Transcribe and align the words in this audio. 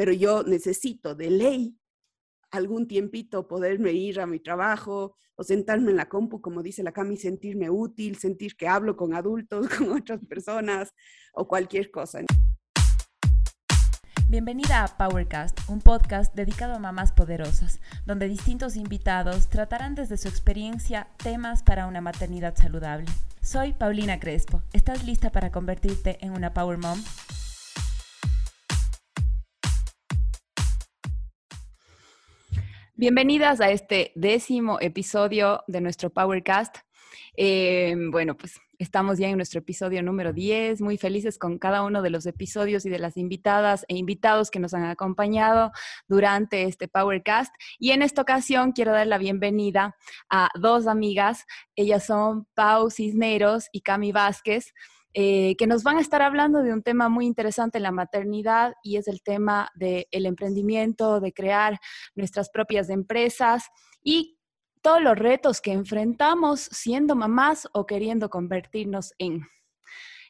pero 0.00 0.14
yo 0.14 0.44
necesito 0.44 1.14
de 1.14 1.28
ley 1.28 1.78
algún 2.52 2.88
tiempito 2.88 3.46
poderme 3.46 3.92
ir 3.92 4.18
a 4.18 4.26
mi 4.26 4.40
trabajo 4.40 5.14
o 5.34 5.44
sentarme 5.44 5.90
en 5.90 5.98
la 5.98 6.08
compu, 6.08 6.40
como 6.40 6.62
dice 6.62 6.82
la 6.82 6.90
Cami, 6.90 7.18
sentirme 7.18 7.68
útil, 7.68 8.16
sentir 8.16 8.56
que 8.56 8.66
hablo 8.66 8.96
con 8.96 9.12
adultos, 9.12 9.68
con 9.76 9.92
otras 9.92 10.20
personas 10.26 10.94
o 11.34 11.46
cualquier 11.46 11.90
cosa. 11.90 12.20
Bienvenida 14.26 14.84
a 14.84 14.96
Powercast, 14.96 15.68
un 15.68 15.82
podcast 15.82 16.34
dedicado 16.34 16.76
a 16.76 16.78
mamás 16.78 17.12
poderosas, 17.12 17.78
donde 18.06 18.26
distintos 18.26 18.76
invitados 18.76 19.50
tratarán 19.50 19.94
desde 19.94 20.16
su 20.16 20.28
experiencia 20.28 21.08
temas 21.22 21.62
para 21.62 21.86
una 21.86 22.00
maternidad 22.00 22.56
saludable. 22.56 23.04
Soy 23.42 23.74
Paulina 23.74 24.18
Crespo. 24.18 24.62
¿Estás 24.72 25.04
lista 25.04 25.30
para 25.30 25.52
convertirte 25.52 26.16
en 26.24 26.30
una 26.30 26.54
Power 26.54 26.78
Mom? 26.78 26.98
Bienvenidas 33.00 33.62
a 33.62 33.70
este 33.70 34.12
décimo 34.14 34.76
episodio 34.78 35.64
de 35.66 35.80
nuestro 35.80 36.10
Powercast. 36.10 36.76
Eh, 37.34 37.96
bueno, 38.10 38.36
pues 38.36 38.60
estamos 38.78 39.18
ya 39.18 39.30
en 39.30 39.36
nuestro 39.36 39.60
episodio 39.60 40.02
número 40.02 40.34
10, 40.34 40.82
muy 40.82 40.98
felices 40.98 41.38
con 41.38 41.58
cada 41.58 41.82
uno 41.82 42.02
de 42.02 42.10
los 42.10 42.26
episodios 42.26 42.84
y 42.84 42.90
de 42.90 42.98
las 42.98 43.16
invitadas 43.16 43.86
e 43.88 43.96
invitados 43.96 44.50
que 44.50 44.60
nos 44.60 44.74
han 44.74 44.84
acompañado 44.84 45.72
durante 46.08 46.64
este 46.64 46.88
Powercast. 46.88 47.54
Y 47.78 47.92
en 47.92 48.02
esta 48.02 48.20
ocasión 48.20 48.72
quiero 48.72 48.92
dar 48.92 49.06
la 49.06 49.16
bienvenida 49.16 49.96
a 50.28 50.50
dos 50.60 50.86
amigas. 50.86 51.46
Ellas 51.76 52.04
son 52.04 52.48
Pau 52.52 52.90
Cisneros 52.90 53.70
y 53.72 53.80
Cami 53.80 54.12
Vázquez. 54.12 54.74
Eh, 55.12 55.56
que 55.58 55.66
nos 55.66 55.82
van 55.82 55.98
a 55.98 56.00
estar 56.00 56.22
hablando 56.22 56.62
de 56.62 56.72
un 56.72 56.82
tema 56.82 57.08
muy 57.08 57.26
interesante 57.26 57.78
en 57.78 57.82
la 57.82 57.90
maternidad 57.90 58.74
y 58.84 58.96
es 58.96 59.08
el 59.08 59.22
tema 59.22 59.68
del 59.74 60.06
emprendimiento, 60.12 61.20
de 61.20 61.32
crear 61.32 61.80
nuestras 62.14 62.48
propias 62.48 62.90
empresas 62.90 63.64
y 64.04 64.38
todos 64.82 65.02
los 65.02 65.18
retos 65.18 65.60
que 65.60 65.72
enfrentamos 65.72 66.60
siendo 66.60 67.16
mamás 67.16 67.68
o 67.72 67.86
queriendo 67.86 68.30
convertirnos 68.30 69.12
en. 69.18 69.42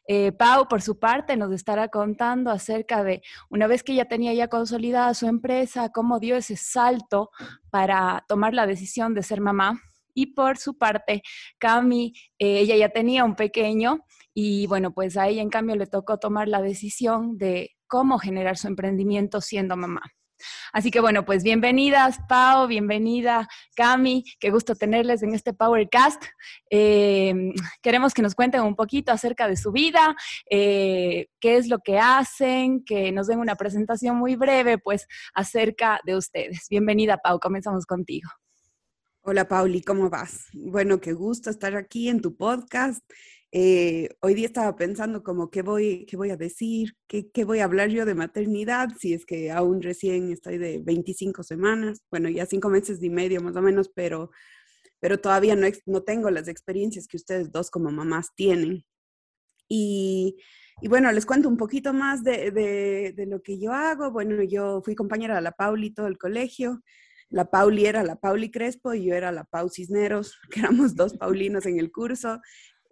Eh, 0.07 0.31
Pau, 0.31 0.67
por 0.67 0.81
su 0.81 0.97
parte, 0.97 1.37
nos 1.37 1.51
estará 1.51 1.87
contando 1.87 2.49
acerca 2.49 3.03
de 3.03 3.21
una 3.49 3.67
vez 3.67 3.83
que 3.83 3.93
ella 3.93 4.07
tenía 4.07 4.33
ya 4.33 4.47
consolidada 4.47 5.13
su 5.13 5.27
empresa, 5.27 5.89
cómo 5.89 6.19
dio 6.19 6.35
ese 6.35 6.57
salto 6.57 7.29
para 7.69 8.25
tomar 8.27 8.53
la 8.53 8.65
decisión 8.65 9.13
de 9.13 9.21
ser 9.21 9.41
mamá. 9.41 9.79
Y 10.13 10.33
por 10.33 10.57
su 10.57 10.77
parte, 10.77 11.21
Cami, 11.57 12.13
eh, 12.39 12.59
ella 12.59 12.75
ya 12.75 12.89
tenía 12.89 13.23
un 13.23 13.35
pequeño 13.35 14.05
y 14.33 14.67
bueno, 14.67 14.93
pues 14.93 15.17
a 15.17 15.27
ella 15.27 15.41
en 15.41 15.49
cambio 15.49 15.75
le 15.75 15.87
tocó 15.87 16.17
tomar 16.17 16.47
la 16.47 16.61
decisión 16.61 17.37
de 17.37 17.71
cómo 17.87 18.19
generar 18.19 18.57
su 18.57 18.67
emprendimiento 18.67 19.41
siendo 19.41 19.75
mamá. 19.75 20.01
Así 20.73 20.91
que 20.91 20.99
bueno, 20.99 21.25
pues 21.25 21.43
bienvenidas 21.43 22.17
Pau, 22.27 22.67
bienvenida 22.67 23.47
Cami, 23.75 24.23
qué 24.39 24.49
gusto 24.49 24.75
tenerles 24.75 25.23
en 25.23 25.33
este 25.33 25.53
Powercast. 25.53 26.23
Eh, 26.69 27.33
queremos 27.81 28.13
que 28.13 28.21
nos 28.21 28.35
cuenten 28.35 28.61
un 28.61 28.75
poquito 28.75 29.11
acerca 29.11 29.47
de 29.47 29.57
su 29.57 29.71
vida, 29.71 30.15
eh, 30.49 31.27
qué 31.39 31.57
es 31.57 31.67
lo 31.67 31.79
que 31.79 31.99
hacen, 31.99 32.83
que 32.83 33.11
nos 33.11 33.27
den 33.27 33.39
una 33.39 33.55
presentación 33.55 34.17
muy 34.17 34.35
breve 34.35 34.77
pues 34.77 35.07
acerca 35.33 35.99
de 36.05 36.15
ustedes. 36.15 36.67
Bienvenida 36.69 37.17
Pau, 37.17 37.39
comenzamos 37.39 37.85
contigo. 37.85 38.29
Hola 39.23 39.47
Pauli, 39.47 39.83
¿cómo 39.83 40.09
vas? 40.09 40.47
Bueno, 40.51 40.99
qué 40.99 41.13
gusto 41.13 41.51
estar 41.51 41.75
aquí 41.75 42.09
en 42.09 42.21
tu 42.21 42.35
podcast. 42.35 43.03
Eh, 43.51 44.09
hoy 44.19 44.33
día 44.33 44.47
estaba 44.47 44.75
pensando 44.75 45.21
como 45.21 45.51
qué 45.51 45.61
voy, 45.61 46.07
qué 46.07 46.17
voy 46.17 46.31
a 46.31 46.37
decir, 46.37 46.95
qué, 47.07 47.29
qué, 47.29 47.45
voy 47.45 47.59
a 47.59 47.65
hablar 47.65 47.89
yo 47.89 48.05
de 48.05 48.15
maternidad, 48.15 48.89
si 48.99 49.13
es 49.13 49.27
que 49.27 49.51
aún 49.51 49.83
recién 49.83 50.31
estoy 50.31 50.57
de 50.57 50.79
25 50.79 51.43
semanas, 51.43 52.01
bueno, 52.09 52.29
ya 52.29 52.47
cinco 52.47 52.69
meses 52.69 52.97
y 53.03 53.11
medio 53.11 53.41
más 53.41 53.55
o 53.55 53.61
menos, 53.61 53.89
pero, 53.93 54.31
pero 54.99 55.19
todavía 55.19 55.55
no, 55.55 55.67
no 55.85 56.01
tengo 56.01 56.31
las 56.31 56.47
experiencias 56.47 57.07
que 57.07 57.17
ustedes 57.17 57.51
dos 57.51 57.69
como 57.69 57.91
mamás 57.91 58.33
tienen. 58.33 58.85
Y, 59.67 60.35
bueno, 60.89 61.11
les 61.11 61.27
cuento 61.27 61.47
un 61.47 61.57
poquito 61.57 61.93
más 61.93 62.23
de, 62.23 62.49
de, 62.49 63.13
de, 63.15 63.25
lo 63.27 63.43
que 63.43 63.59
yo 63.59 63.71
hago. 63.71 64.11
Bueno, 64.11 64.41
yo 64.43 64.81
fui 64.83 64.95
compañera 64.95 65.35
de 65.35 65.41
la 65.41 65.51
Pauli 65.51 65.91
todo 65.91 66.07
el 66.07 66.17
colegio. 66.17 66.81
La 67.31 67.45
Pauli 67.45 67.85
era 67.85 68.03
la 68.03 68.17
Pauli 68.17 68.51
Crespo 68.51 68.93
y 68.93 69.05
yo 69.05 69.15
era 69.15 69.31
la 69.31 69.45
Pau 69.45 69.69
Cisneros, 69.69 70.37
que 70.51 70.59
éramos 70.59 70.95
dos 70.95 71.13
Paulinos 71.13 71.65
en 71.65 71.79
el 71.79 71.91
curso. 71.91 72.39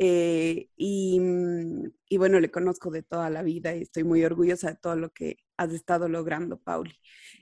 Eh, 0.01 0.69
mm, 0.77 1.83
y, 2.07 2.17
bueno, 2.17 2.39
le 2.39 2.49
conozco 2.49 2.89
de 2.89 3.03
toda 3.03 3.29
la 3.29 3.43
vida 3.43 3.75
y 3.75 3.81
estoy 3.81 4.05
muy 4.05 4.23
orgullosa 4.23 4.69
de 4.69 4.77
todo 4.77 4.95
lo 4.95 5.09
que 5.09 5.37
has 5.57 5.73
estado 5.73 6.07
logrando, 6.07 6.57
Pauli. 6.57 6.95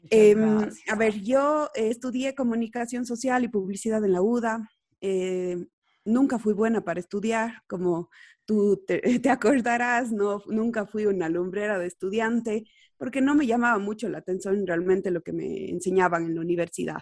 Em, 0.09 0.68
a 0.88 0.96
ver, 0.96 1.22
yo 1.22 1.69
estudié 1.75 2.34
comunicación 2.34 3.06
social 3.06 3.44
y 3.44 3.47
publicidad 3.47 4.03
en 4.03 4.13
la 4.13 4.24
UDA. 4.24 4.68
Eh, 5.02 5.68
nunca 6.03 6.40
fui 6.40 6.53
buena 6.53 6.84
para 6.84 7.00
estudiar, 7.00 7.62
como 7.68 8.09
tú 8.46 8.84
te, 8.88 9.02
te, 9.22 9.30
acordarás, 9.30 10.12
no, 10.12 10.41
nunca 10.47 10.88
fui 10.88 11.06
una 11.06 11.30
lumbrera 11.30 11.78
de 11.78 11.86
estudiante, 11.86 12.66
porque 12.97 13.22
no 13.22 13.35
me 13.35 13.47
llamaba 13.47 13.80
mucho 13.80 14.09
la 14.09 14.19
atención 14.19 14.66
realmente 14.66 15.12
lo 15.12 15.22
que 15.22 15.34
me 15.34 15.69
enseñaban 15.69 16.25
en 16.25 16.35
la 16.35 16.41
universidad. 16.41 17.00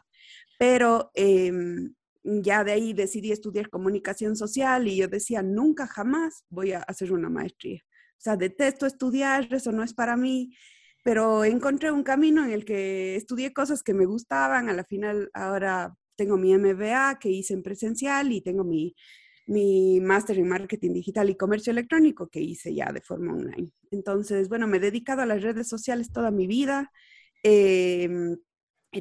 Pero 0.58 1.12
eh, 1.16 1.52
ya 2.24 2.64
de 2.64 2.72
ahí 2.72 2.94
decidí 2.94 3.32
estudiar 3.32 3.70
comunicación 3.70 4.36
social 4.36 4.88
y 4.88 4.98
yo 4.98 5.08
decía, 5.08 5.44
nunca 5.44 5.88
jamás 5.88 6.44
voy 6.50 6.74
a 6.74 6.80
hacer 6.80 7.14
una 7.14 7.30
maestría. 7.30 7.82
O 8.18 8.22
sea, 8.26 8.36
detesto 8.36 8.86
estudiar, 8.86 9.48
eso 9.54 9.72
no 9.72 9.84
es 9.84 9.94
para 9.94 10.18
mí, 10.18 10.56
pero 11.04 11.46
encontré 11.46 11.92
un 11.92 12.04
camino 12.04 12.44
en 12.44 12.52
el 12.52 12.66
que 12.66 13.16
estudié 13.16 13.54
cosas 13.54 13.84
que 13.84 13.94
me 13.94 14.06
gustaban. 14.06 14.70
A 14.70 14.74
la 14.74 14.84
final, 14.84 15.30
ahora 15.34 15.96
tengo 16.16 16.38
mi 16.38 16.58
MBA 16.58 17.20
que 17.20 17.30
hice 17.30 17.54
en 17.54 17.62
presencial 17.62 18.32
y 18.32 18.42
tengo 18.42 18.64
mi, 18.64 18.96
mi 19.48 20.00
máster 20.00 20.38
en 20.40 20.48
marketing 20.48 20.94
digital 20.94 21.30
y 21.30 21.36
comercio 21.36 21.72
electrónico 21.72 22.28
que 22.28 22.42
hice 22.42 22.74
ya 22.74 22.92
de 22.92 23.02
forma 23.02 23.34
online. 23.34 23.72
Entonces, 23.92 24.50
bueno, 24.50 24.68
me 24.68 24.78
he 24.78 24.80
dedicado 24.80 25.22
a 25.22 25.26
las 25.26 25.44
redes 25.44 25.68
sociales 25.68 26.12
toda 26.12 26.32
mi 26.32 26.48
vida. 26.48 26.92
Eh, 27.44 28.10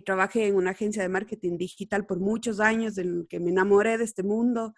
trabajé 0.05 0.47
en 0.47 0.57
una 0.57 0.71
agencia 0.71 1.03
de 1.03 1.09
marketing 1.09 1.57
digital 1.57 2.07
por 2.07 2.19
muchos 2.19 2.61
años, 2.61 2.99
en 2.99 3.27
que 3.27 3.41
me 3.41 3.51
enamoré 3.51 3.99
de 3.99 4.05
este 4.05 4.23
mundo 4.23 4.75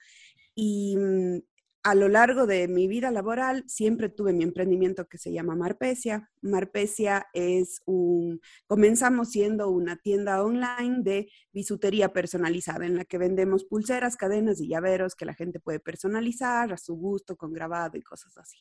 y 0.54 0.96
mm, 0.96 1.38
a 1.86 1.94
lo 1.94 2.08
largo 2.08 2.48
de 2.48 2.66
mi 2.66 2.88
vida 2.88 3.12
laboral 3.12 3.62
siempre 3.68 4.08
tuve 4.08 4.32
mi 4.32 4.42
emprendimiento 4.42 5.06
que 5.06 5.18
se 5.18 5.32
llama 5.32 5.54
Marpesia. 5.54 6.28
Marpesia 6.42 7.28
es 7.32 7.80
un, 7.84 8.40
comenzamos 8.66 9.30
siendo 9.30 9.70
una 9.70 9.94
tienda 9.94 10.42
online 10.42 11.04
de 11.04 11.30
bisutería 11.52 12.12
personalizada 12.12 12.86
en 12.86 12.96
la 12.96 13.04
que 13.04 13.18
vendemos 13.18 13.62
pulseras, 13.62 14.16
cadenas 14.16 14.60
y 14.60 14.66
llaveros 14.66 15.14
que 15.14 15.26
la 15.26 15.34
gente 15.34 15.60
puede 15.60 15.78
personalizar 15.78 16.72
a 16.72 16.76
su 16.76 16.96
gusto, 16.96 17.36
con 17.36 17.52
grabado 17.52 17.96
y 17.96 18.02
cosas 18.02 18.36
así. 18.36 18.58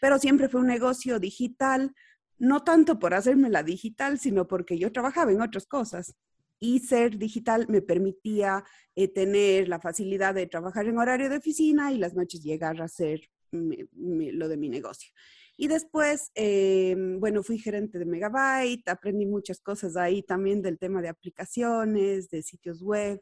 Pero 0.00 0.20
siempre 0.20 0.48
fue 0.48 0.60
un 0.60 0.68
negocio 0.68 1.18
digital 1.18 1.92
no 2.38 2.62
tanto 2.62 3.00
por 3.00 3.14
hacerme 3.14 3.50
la 3.50 3.64
digital, 3.64 4.20
sino 4.20 4.46
porque 4.46 4.78
yo 4.78 4.92
trabajaba 4.92 5.32
en 5.32 5.42
otras 5.42 5.66
cosas. 5.66 6.14
Y 6.60 6.80
ser 6.80 7.18
digital 7.18 7.66
me 7.68 7.82
permitía 7.82 8.64
eh, 8.94 9.08
tener 9.08 9.68
la 9.68 9.80
facilidad 9.80 10.34
de 10.34 10.46
trabajar 10.46 10.86
en 10.86 10.98
horario 10.98 11.30
de 11.30 11.38
oficina 11.38 11.92
y 11.92 11.98
las 11.98 12.14
noches 12.14 12.42
llegar 12.42 12.80
a 12.80 12.84
hacer 12.84 13.22
lo 13.50 14.48
de 14.48 14.56
mi 14.56 14.68
negocio. 14.68 15.10
Y 15.56 15.68
después, 15.68 16.30
eh, 16.34 16.94
bueno, 17.18 17.42
fui 17.42 17.58
gerente 17.58 17.98
de 17.98 18.06
Megabyte, 18.06 18.88
aprendí 18.88 19.26
muchas 19.26 19.60
cosas 19.60 19.96
ahí 19.96 20.22
también 20.22 20.62
del 20.62 20.78
tema 20.78 21.02
de 21.02 21.08
aplicaciones, 21.08 22.30
de 22.30 22.42
sitios 22.42 22.82
web. 22.82 23.20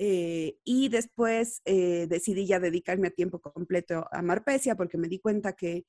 Eh, 0.00 0.56
y 0.64 0.88
después 0.88 1.60
decidí 1.64 2.46
ya 2.46 2.60
dedicarme 2.60 3.08
a 3.08 3.10
tiempo 3.10 3.40
completo 3.40 4.06
a 4.12 4.22
Marpesia 4.22 4.76
porque 4.76 4.96
me 4.96 5.08
di 5.08 5.18
cuenta 5.18 5.54
que 5.54 5.86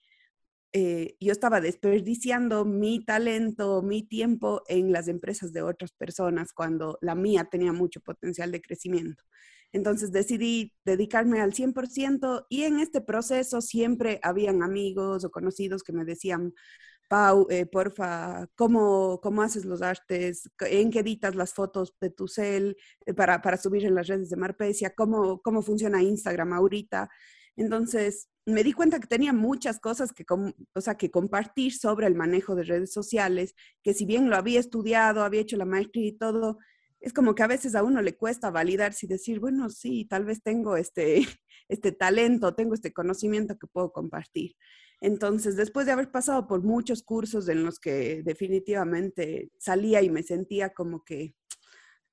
eh, 0.71 1.15
yo 1.19 1.31
estaba 1.31 1.61
desperdiciando 1.61 2.65
mi 2.65 3.03
talento, 3.03 3.81
mi 3.81 4.03
tiempo 4.03 4.61
en 4.67 4.91
las 4.91 5.07
empresas 5.07 5.51
de 5.51 5.61
otras 5.63 5.91
personas 5.93 6.53
cuando 6.53 6.97
la 7.01 7.15
mía 7.15 7.47
tenía 7.49 7.73
mucho 7.73 8.01
potencial 8.01 8.51
de 8.51 8.61
crecimiento. 8.61 9.23
Entonces 9.71 10.11
decidí 10.11 10.73
dedicarme 10.85 11.41
al 11.41 11.53
100% 11.53 12.45
y 12.49 12.63
en 12.63 12.79
este 12.79 13.01
proceso 13.01 13.61
siempre 13.61 14.19
habían 14.23 14.63
amigos 14.63 15.23
o 15.25 15.31
conocidos 15.31 15.83
que 15.83 15.93
me 15.93 16.05
decían, 16.05 16.53
Pau, 17.09 17.47
eh, 17.49 17.65
porfa, 17.65 18.47
¿cómo, 18.55 19.19
¿cómo 19.21 19.41
haces 19.41 19.65
los 19.65 19.81
artes? 19.81 20.47
¿En 20.59 20.91
qué 20.91 20.99
editas 20.99 21.33
las 21.33 21.53
fotos 21.55 21.95
de 21.99 22.11
tu 22.11 22.27
cel 22.27 22.77
eh, 23.07 23.15
para, 23.15 23.41
para 23.41 23.57
subir 23.57 23.83
en 23.85 23.95
las 23.95 24.05
redes 24.07 24.29
de 24.29 24.37
Marpesia? 24.37 24.93
¿Cómo, 24.95 25.41
¿Cómo 25.41 25.63
funciona 25.63 26.03
Instagram 26.03 26.53
ahorita? 26.53 27.09
Entonces, 27.59 28.29
me 28.45 28.63
di 28.63 28.71
cuenta 28.71 29.01
que 29.01 29.07
tenía 29.07 29.33
muchas 29.33 29.81
cosas 29.81 30.13
que, 30.13 30.25
o 30.29 30.81
sea, 30.81 30.95
que 30.95 31.11
compartir 31.11 31.73
sobre 31.73 32.07
el 32.07 32.15
manejo 32.15 32.55
de 32.55 32.63
redes 32.63 32.93
sociales, 32.93 33.53
que 33.83 33.93
si 33.93 34.05
bien 34.05 34.29
lo 34.29 34.37
había 34.37 34.61
estudiado, 34.61 35.23
había 35.23 35.41
hecho 35.41 35.57
la 35.57 35.65
maestría 35.65 36.07
y 36.07 36.13
todo, 36.13 36.57
es 37.01 37.11
como 37.11 37.35
que 37.35 37.43
a 37.43 37.47
veces 37.47 37.75
a 37.75 37.83
uno 37.83 38.01
le 38.01 38.15
cuesta 38.15 38.49
validarse 38.49 39.05
y 39.05 39.09
decir, 39.09 39.41
bueno, 39.41 39.69
sí, 39.69 40.05
tal 40.05 40.23
vez 40.23 40.41
tengo 40.41 40.77
este, 40.77 41.17
este 41.67 41.91
talento, 41.91 42.55
tengo 42.55 42.75
este 42.75 42.93
conocimiento 42.93 43.57
que 43.57 43.67
puedo 43.67 43.91
compartir. 43.91 44.55
Entonces, 45.01 45.57
después 45.57 45.85
de 45.85 45.91
haber 45.91 46.11
pasado 46.11 46.47
por 46.47 46.63
muchos 46.63 47.03
cursos 47.03 47.49
en 47.49 47.65
los 47.65 47.77
que 47.77 48.23
definitivamente 48.23 49.51
salía 49.57 50.01
y 50.01 50.09
me 50.09 50.23
sentía 50.23 50.69
como 50.69 51.03
que, 51.03 51.35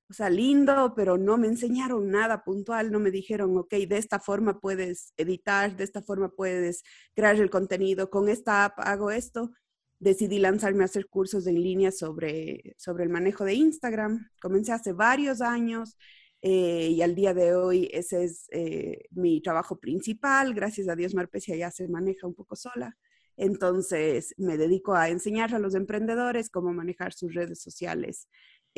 o 0.09 0.13
sea, 0.13 0.29
lindo, 0.29 0.93
pero 0.95 1.17
no 1.17 1.37
me 1.37 1.47
enseñaron 1.47 2.09
nada 2.09 2.43
puntual, 2.43 2.91
no 2.91 2.99
me 2.99 3.11
dijeron, 3.11 3.57
ok, 3.57 3.71
de 3.71 3.97
esta 3.97 4.19
forma 4.19 4.59
puedes 4.59 5.13
editar, 5.17 5.75
de 5.75 5.83
esta 5.83 6.01
forma 6.01 6.29
puedes 6.29 6.83
crear 7.13 7.35
el 7.35 7.49
contenido, 7.49 8.09
con 8.09 8.29
esta 8.29 8.65
app 8.65 8.79
hago 8.79 9.11
esto. 9.11 9.51
Decidí 9.99 10.39
lanzarme 10.39 10.83
a 10.83 10.85
hacer 10.85 11.07
cursos 11.07 11.47
en 11.47 11.61
línea 11.61 11.91
sobre, 11.91 12.75
sobre 12.77 13.03
el 13.03 13.09
manejo 13.09 13.43
de 13.43 13.55
Instagram. 13.55 14.29
Comencé 14.41 14.71
hace 14.71 14.93
varios 14.93 15.41
años 15.41 15.97
eh, 16.41 16.89
y 16.91 17.01
al 17.01 17.15
día 17.15 17.33
de 17.33 17.55
hoy 17.55 17.89
ese 17.91 18.23
es 18.23 18.47
eh, 18.51 19.07
mi 19.11 19.41
trabajo 19.41 19.79
principal. 19.79 20.53
Gracias 20.53 20.87
a 20.87 20.95
Dios 20.95 21.15
Marpecia 21.15 21.55
ya 21.55 21.71
se 21.71 21.87
maneja 21.87 22.27
un 22.27 22.35
poco 22.35 22.55
sola. 22.55 22.95
Entonces 23.37 24.33
me 24.37 24.57
dedico 24.57 24.95
a 24.95 25.09
enseñar 25.09 25.53
a 25.53 25.59
los 25.59 25.75
emprendedores 25.75 26.49
cómo 26.49 26.73
manejar 26.73 27.13
sus 27.13 27.33
redes 27.35 27.61
sociales, 27.61 28.27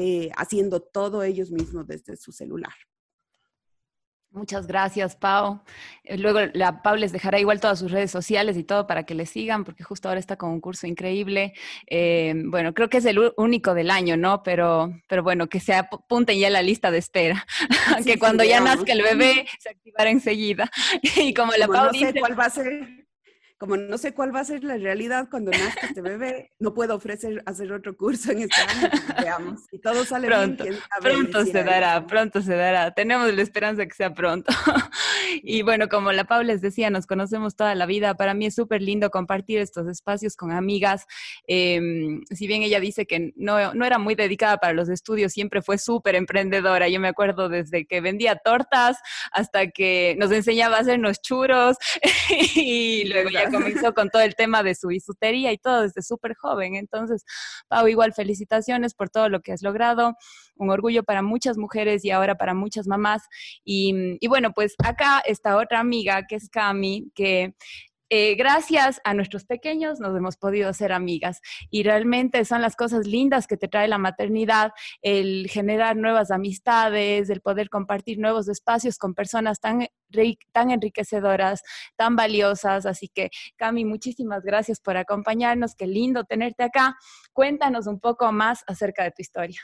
eh, 0.01 0.31
haciendo 0.37 0.79
todo 0.79 1.23
ellos 1.23 1.51
mismos 1.51 1.85
desde 1.85 2.15
su 2.15 2.31
celular. 2.31 2.71
Muchas 4.31 4.65
gracias, 4.65 5.17
Pau. 5.17 5.61
Eh, 6.05 6.17
luego 6.17 6.39
la 6.53 6.81
Pau 6.81 6.95
les 6.95 7.11
dejará 7.11 7.37
igual 7.37 7.59
todas 7.59 7.79
sus 7.79 7.91
redes 7.91 8.09
sociales 8.09 8.55
y 8.55 8.63
todo 8.63 8.87
para 8.87 9.03
que 9.03 9.13
le 9.13 9.25
sigan, 9.25 9.65
porque 9.65 9.83
justo 9.83 10.07
ahora 10.07 10.21
está 10.21 10.37
con 10.37 10.51
un 10.51 10.61
curso 10.61 10.87
increíble. 10.87 11.51
Eh, 11.87 12.33
bueno, 12.45 12.73
creo 12.73 12.89
que 12.89 12.99
es 12.99 13.05
el 13.05 13.19
único 13.35 13.73
del 13.73 13.91
año, 13.91 14.15
¿no? 14.15 14.41
Pero, 14.41 14.93
pero 15.09 15.21
bueno, 15.21 15.47
que 15.47 15.59
se 15.59 15.73
apunten 15.73 16.39
ya 16.39 16.47
a 16.47 16.51
la 16.51 16.61
lista 16.61 16.91
de 16.91 16.99
espera, 16.99 17.45
que 18.05 18.17
cuando 18.17 18.45
ya 18.45 18.61
nazca 18.61 18.93
el 18.93 19.01
bebé 19.01 19.47
se 19.59 19.69
activará 19.69 20.11
enseguida. 20.11 20.71
y 21.17 21.33
como 21.33 21.51
la 21.57 21.67
Pau 21.67 21.91
dice, 21.91 22.13
cuál 22.21 22.39
va 22.39 22.45
a 22.45 22.49
ser 22.49 22.98
como 23.59 23.75
no 23.75 23.97
sé 23.97 24.13
cuál 24.13 24.33
va 24.33 24.39
a 24.39 24.45
ser 24.45 24.63
la 24.63 24.77
realidad 24.77 25.27
cuando 25.29 25.51
nazca 25.51 25.87
este 25.87 26.01
bebé, 26.01 26.53
no 26.59 26.73
puedo 26.73 26.95
ofrecer 26.95 27.43
hacer 27.45 27.73
otro 27.73 27.95
curso 27.97 28.31
en 28.31 28.43
este 28.43 28.61
año, 28.61 28.89
veamos. 29.21 29.59
Y 29.73 29.79
todo 29.79 30.05
sale 30.05 30.27
pronto, 30.27 30.63
bien. 30.63 30.77
Pronto 31.01 31.45
se 31.45 31.63
dará, 31.65 32.07
pronto 32.07 32.41
se 32.41 32.55
dará. 32.55 32.91
Tenemos 32.91 33.33
la 33.33 33.41
esperanza 33.41 33.85
que 33.85 33.93
sea 33.93 34.13
pronto. 34.13 34.49
y 35.43 35.61
bueno, 35.61 35.89
como 35.89 36.13
la 36.13 36.23
Paula 36.23 36.53
les 36.53 36.61
decía, 36.61 36.89
nos 36.89 37.05
conocemos 37.05 37.57
toda 37.57 37.75
la 37.75 37.85
vida. 37.85 38.15
Para 38.15 38.33
mí 38.33 38.45
es 38.45 38.55
súper 38.55 38.81
lindo 38.81 39.09
compartir 39.11 39.59
estos 39.59 39.87
espacios 39.87 40.37
con 40.37 40.53
amigas. 40.53 41.05
Em, 41.45 42.23
si 42.31 42.47
bien 42.47 42.63
ella 42.63 42.79
dice 42.79 43.05
que 43.05 43.33
no, 43.35 43.73
no 43.73 43.85
era 43.85 43.99
muy 43.99 44.15
dedicada 44.15 44.57
para 44.57 44.71
los 44.71 44.87
estudios, 44.87 45.33
siempre 45.33 45.61
fue 45.61 45.77
súper 45.77 46.15
emprendedora. 46.15 46.87
Yo 46.87 47.01
me 47.01 47.09
acuerdo 47.09 47.49
desde 47.49 47.85
que 47.85 47.99
vendía 47.99 48.37
tortas 48.37 48.99
hasta 49.33 49.67
que 49.67 50.15
nos 50.17 50.31
enseñaba 50.31 50.77
a 50.77 50.79
hacernos 50.79 51.21
churros 51.21 51.75
y 52.55 53.03
luego 53.09 53.29
ya 53.29 53.48
comenzó 53.51 53.93
con 53.93 54.09
todo 54.09 54.21
el 54.21 54.35
tema 54.35 54.63
de 54.63 54.75
su 54.75 54.87
bisutería 54.87 55.51
y 55.51 55.57
todo 55.57 55.81
desde 55.81 56.01
súper 56.01 56.35
joven. 56.35 56.75
Entonces, 56.75 57.25
Pau, 57.67 57.87
igual 57.87 58.13
felicitaciones 58.13 58.93
por 58.93 59.09
todo 59.09 59.29
lo 59.29 59.41
que 59.41 59.51
has 59.51 59.61
logrado, 59.61 60.15
un 60.55 60.69
orgullo 60.69 61.03
para 61.03 61.21
muchas 61.21 61.57
mujeres 61.57 62.03
y 62.05 62.11
ahora 62.11 62.35
para 62.35 62.53
muchas 62.53 62.87
mamás. 62.87 63.23
Y, 63.63 64.17
y 64.19 64.27
bueno, 64.27 64.51
pues 64.53 64.75
acá 64.83 65.21
está 65.25 65.57
otra 65.57 65.79
amiga 65.79 66.25
que 66.27 66.35
es 66.35 66.49
Cami, 66.49 67.11
que 67.15 67.55
eh, 68.09 68.35
gracias 68.35 68.99
a 69.03 69.13
nuestros 69.13 69.45
pequeños 69.45 69.99
nos 69.99 70.17
hemos 70.17 70.35
podido 70.35 70.69
hacer 70.69 70.91
amigas 70.91 71.41
y 71.69 71.83
realmente 71.83 72.43
son 72.45 72.61
las 72.61 72.75
cosas 72.75 73.05
lindas 73.05 73.45
que 73.45 73.57
te 73.57 73.67
trae 73.67 73.87
la 73.87 73.99
maternidad, 73.99 74.71
el 75.01 75.47
generar 75.49 75.95
nuevas 75.95 76.31
amistades, 76.31 77.29
el 77.29 77.41
poder 77.41 77.69
compartir 77.69 78.17
nuevos 78.17 78.47
espacios 78.49 78.97
con 78.97 79.13
personas 79.13 79.59
tan, 79.59 79.87
tan 80.51 80.71
enriquecedoras, 80.71 81.61
tan 81.95 82.15
valiosas. 82.15 82.85
Así 82.85 83.09
que, 83.09 83.29
Cami, 83.57 83.85
muchísimas 83.85 84.43
gracias 84.43 84.79
por 84.79 84.97
acompañarnos. 84.97 85.75
Qué 85.75 85.87
lindo 85.87 86.23
tenerte 86.23 86.63
acá. 86.63 86.97
Cuéntanos 87.33 87.87
un 87.87 87.99
poco 87.99 88.31
más 88.31 88.63
acerca 88.67 89.03
de 89.03 89.11
tu 89.11 89.21
historia. 89.21 89.59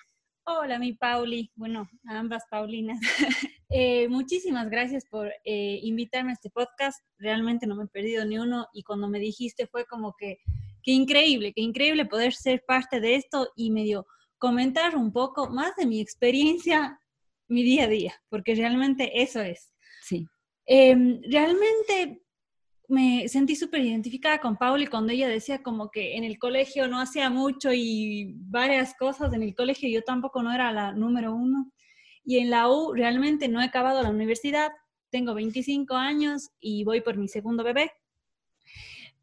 Hola, 0.45 0.77
mi 0.77 0.93
Pauli. 0.93 1.51
Bueno, 1.55 1.89
ambas 2.07 2.43
Paulinas. 2.49 2.99
Eh, 3.69 4.07
muchísimas 4.09 4.69
gracias 4.69 5.05
por 5.05 5.31
eh, 5.43 5.79
invitarme 5.81 6.31
a 6.31 6.33
este 6.33 6.49
podcast. 6.49 7.03
Realmente 7.17 7.67
no 7.67 7.75
me 7.75 7.85
he 7.85 7.87
perdido 7.87 8.25
ni 8.25 8.37
uno 8.37 8.67
y 8.73 8.83
cuando 8.83 9.07
me 9.07 9.19
dijiste 9.19 9.67
fue 9.67 9.85
como 9.85 10.15
que, 10.17 10.37
qué 10.83 10.91
increíble, 10.91 11.53
qué 11.53 11.61
increíble 11.61 12.05
poder 12.05 12.33
ser 12.33 12.63
parte 12.67 12.99
de 12.99 13.15
esto 13.15 13.49
y 13.55 13.71
medio 13.71 14.05
comentar 14.37 14.95
un 14.95 15.11
poco 15.11 15.49
más 15.49 15.75
de 15.75 15.85
mi 15.85 15.99
experiencia, 15.99 16.99
mi 17.47 17.63
día 17.63 17.85
a 17.85 17.87
día, 17.87 18.13
porque 18.29 18.53
realmente 18.55 19.21
eso 19.21 19.41
es. 19.41 19.73
Sí. 20.01 20.27
Em, 20.65 21.21
realmente 21.29 22.21
me 22.87 23.27
sentí 23.27 23.55
súper 23.55 23.81
identificada 23.81 24.39
con 24.39 24.57
Pauli 24.57 24.87
cuando 24.87 25.11
ella 25.11 25.27
decía 25.27 25.63
como 25.63 25.89
que 25.89 26.15
en 26.15 26.23
el 26.23 26.37
colegio 26.37 26.87
no 26.87 26.99
hacía 26.99 27.29
mucho 27.29 27.71
y 27.73 28.35
varias 28.37 28.95
cosas 28.95 29.33
en 29.33 29.41
el 29.41 29.55
colegio, 29.55 29.89
yo 29.89 30.03
tampoco 30.03 30.43
no 30.43 30.53
era 30.53 30.71
la 30.71 30.91
número 30.91 31.33
uno. 31.33 31.71
Y 32.25 32.39
en 32.39 32.49
la 32.49 32.69
U 32.69 32.93
realmente 32.93 33.47
no 33.47 33.61
he 33.61 33.65
acabado 33.65 34.01
la 34.01 34.09
universidad, 34.09 34.71
tengo 35.09 35.33
25 35.33 35.95
años 35.95 36.49
y 36.59 36.83
voy 36.83 37.01
por 37.01 37.17
mi 37.17 37.27
segundo 37.27 37.63
bebé. 37.63 37.91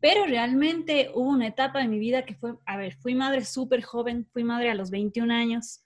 Pero 0.01 0.27
realmente 0.27 1.11
hubo 1.15 1.31
una 1.31 1.47
etapa 1.47 1.79
de 1.79 1.87
mi 1.87 1.99
vida 1.99 2.25
que 2.25 2.35
fue, 2.35 2.55
a 2.67 2.77
ver, 2.77 2.97
fui 2.97 3.15
madre 3.15 3.45
súper 3.45 3.83
joven, 3.83 4.27
fui 4.33 4.43
madre 4.43 4.69
a 4.71 4.75
los 4.75 4.91
21 4.91 5.33
años. 5.33 5.85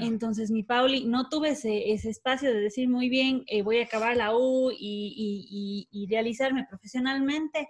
Entonces, 0.00 0.52
mi 0.52 0.62
Pauli, 0.62 1.04
no 1.04 1.28
tuve 1.28 1.50
ese, 1.50 1.90
espacio 1.90 2.52
de 2.52 2.60
decir 2.60 2.88
muy 2.88 3.08
bien, 3.08 3.42
eh, 3.48 3.62
voy 3.62 3.78
a 3.78 3.84
acabar 3.84 4.16
la 4.16 4.36
U 4.36 4.70
y, 4.70 5.88
y, 5.90 6.06
realizarme 6.08 6.64
profesionalmente, 6.68 7.68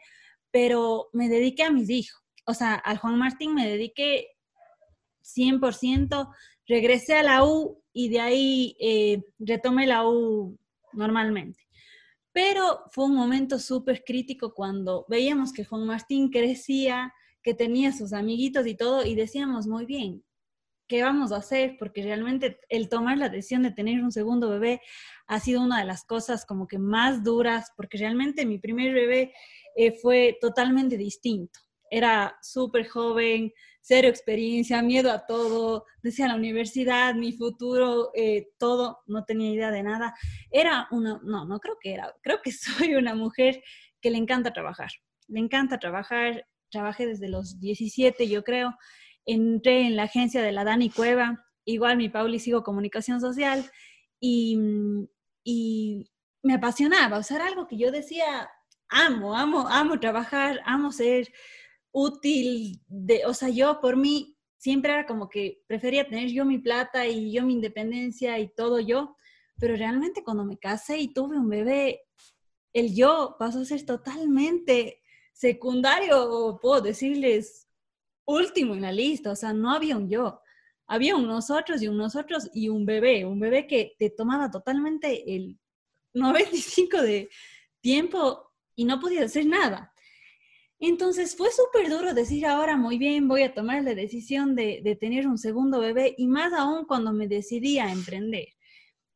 pero 0.50 1.08
me 1.14 1.30
dediqué 1.30 1.62
a 1.62 1.70
mis 1.70 1.88
hijos. 1.88 2.22
O 2.44 2.52
sea, 2.52 2.74
al 2.74 2.98
Juan 2.98 3.18
Martín 3.18 3.54
me 3.54 3.66
dediqué 3.66 4.28
100%, 5.22 6.28
regresé 6.68 7.14
a 7.14 7.22
la 7.22 7.44
U 7.44 7.82
y 7.92 8.08
de 8.08 8.20
ahí 8.20 8.76
eh, 8.80 9.22
retomé 9.38 9.86
la 9.86 10.08
U 10.08 10.58
normalmente. 10.92 11.60
Pero 12.32 12.82
fue 12.90 13.06
un 13.06 13.14
momento 13.14 13.58
súper 13.58 14.04
crítico 14.04 14.52
cuando 14.52 15.06
veíamos 15.08 15.52
que 15.52 15.64
Juan 15.64 15.86
Martín 15.86 16.28
crecía, 16.30 17.12
que 17.42 17.54
tenía 17.54 17.92
sus 17.92 18.12
amiguitos 18.12 18.66
y 18.66 18.74
todo, 18.74 19.06
y 19.06 19.14
decíamos, 19.14 19.66
muy 19.66 19.86
bien, 19.86 20.22
¿qué 20.88 21.02
vamos 21.02 21.32
a 21.32 21.36
hacer? 21.36 21.76
Porque 21.78 22.02
realmente 22.02 22.58
el 22.68 22.88
tomar 22.88 23.18
la 23.18 23.28
decisión 23.28 23.62
de 23.62 23.70
tener 23.70 24.02
un 24.02 24.12
segundo 24.12 24.50
bebé 24.50 24.82
ha 25.26 25.40
sido 25.40 25.62
una 25.62 25.78
de 25.78 25.86
las 25.86 26.04
cosas 26.04 26.44
como 26.44 26.66
que 26.66 26.78
más 26.78 27.24
duras, 27.24 27.72
porque 27.76 27.98
realmente 27.98 28.44
mi 28.44 28.58
primer 28.58 28.92
bebé 28.92 29.32
eh, 29.74 29.92
fue 29.92 30.36
totalmente 30.40 30.96
distinto. 30.96 31.60
Era 31.90 32.36
súper 32.42 32.88
joven, 32.88 33.52
cero 33.86 34.08
experiencia, 34.08 34.82
miedo 34.82 35.12
a 35.12 35.26
todo, 35.26 35.84
decía 36.02 36.26
la 36.26 36.34
universidad, 36.34 37.14
mi 37.14 37.32
futuro, 37.32 38.10
eh, 38.14 38.48
todo, 38.58 38.98
no 39.06 39.24
tenía 39.24 39.52
idea 39.52 39.70
de 39.70 39.84
nada. 39.84 40.12
Era 40.50 40.88
una, 40.90 41.20
no, 41.22 41.44
no 41.44 41.60
creo 41.60 41.76
que 41.80 41.94
era, 41.94 42.12
creo 42.20 42.42
que 42.42 42.50
soy 42.52 42.96
una 42.96 43.14
mujer 43.14 43.62
que 44.00 44.10
le 44.10 44.18
encanta 44.18 44.52
trabajar, 44.52 44.90
le 45.28 45.38
encanta 45.38 45.78
trabajar, 45.78 46.46
trabajé 46.68 47.06
desde 47.06 47.28
los 47.28 47.60
17, 47.60 48.28
yo 48.28 48.42
creo, 48.42 48.76
entré 49.24 49.86
en 49.86 49.94
la 49.94 50.04
agencia 50.04 50.42
de 50.42 50.50
la 50.50 50.64
Dani 50.64 50.90
Cueva, 50.90 51.44
igual 51.64 51.96
mi 51.96 52.08
Pauli 52.08 52.40
sigo 52.40 52.64
comunicación 52.64 53.20
social 53.20 53.70
y, 54.18 54.58
y 55.44 56.10
me 56.42 56.54
apasionaba, 56.54 57.18
o 57.18 57.22
sea, 57.22 57.36
era 57.36 57.46
algo 57.46 57.68
que 57.68 57.78
yo 57.78 57.92
decía, 57.92 58.50
amo, 58.88 59.36
amo, 59.36 59.68
amo 59.68 60.00
trabajar, 60.00 60.60
amo 60.64 60.90
ser 60.90 61.28
útil, 61.98 62.82
de, 62.88 63.24
o 63.24 63.32
sea, 63.32 63.48
yo 63.48 63.80
por 63.80 63.96
mí 63.96 64.36
siempre 64.58 64.92
era 64.92 65.06
como 65.06 65.30
que 65.30 65.62
prefería 65.66 66.06
tener 66.06 66.28
yo 66.28 66.44
mi 66.44 66.58
plata 66.58 67.06
y 67.06 67.32
yo 67.32 67.42
mi 67.42 67.54
independencia 67.54 68.38
y 68.38 68.48
todo 68.48 68.80
yo, 68.80 69.16
pero 69.58 69.76
realmente 69.76 70.22
cuando 70.22 70.44
me 70.44 70.58
casé 70.58 70.98
y 70.98 71.14
tuve 71.14 71.38
un 71.38 71.48
bebé, 71.48 72.02
el 72.74 72.94
yo 72.94 73.36
pasó 73.38 73.60
a 73.60 73.64
ser 73.64 73.86
totalmente 73.86 75.00
secundario, 75.32 76.22
o 76.30 76.60
puedo 76.60 76.82
decirles 76.82 77.66
último 78.26 78.74
en 78.74 78.82
la 78.82 78.92
lista, 78.92 79.30
o 79.30 79.36
sea, 79.36 79.54
no 79.54 79.72
había 79.72 79.96
un 79.96 80.10
yo, 80.10 80.42
había 80.86 81.16
un 81.16 81.26
nosotros 81.26 81.80
y 81.80 81.88
un 81.88 81.96
nosotros 81.96 82.50
y 82.52 82.68
un 82.68 82.84
bebé, 82.84 83.24
un 83.24 83.40
bebé 83.40 83.66
que 83.66 83.96
te 83.98 84.10
tomaba 84.10 84.50
totalmente 84.50 85.34
el 85.34 85.58
95 86.12 87.00
de 87.00 87.30
tiempo 87.80 88.52
y 88.74 88.84
no 88.84 89.00
podía 89.00 89.24
hacer 89.24 89.46
nada. 89.46 89.94
Entonces 90.78 91.36
fue 91.36 91.48
súper 91.50 91.88
duro 91.88 92.12
decir 92.12 92.46
ahora 92.46 92.76
muy 92.76 92.98
bien, 92.98 93.28
voy 93.28 93.42
a 93.42 93.54
tomar 93.54 93.82
la 93.82 93.94
decisión 93.94 94.54
de, 94.54 94.96
tener 95.00 95.26
un 95.26 95.38
segundo 95.38 95.80
bebé 95.80 96.14
y 96.18 96.26
más 96.26 96.52
aún 96.52 96.84
cuando 96.84 97.12
me 97.12 97.28
decidí 97.28 97.78
a 97.78 97.90
emprender. 97.90 98.48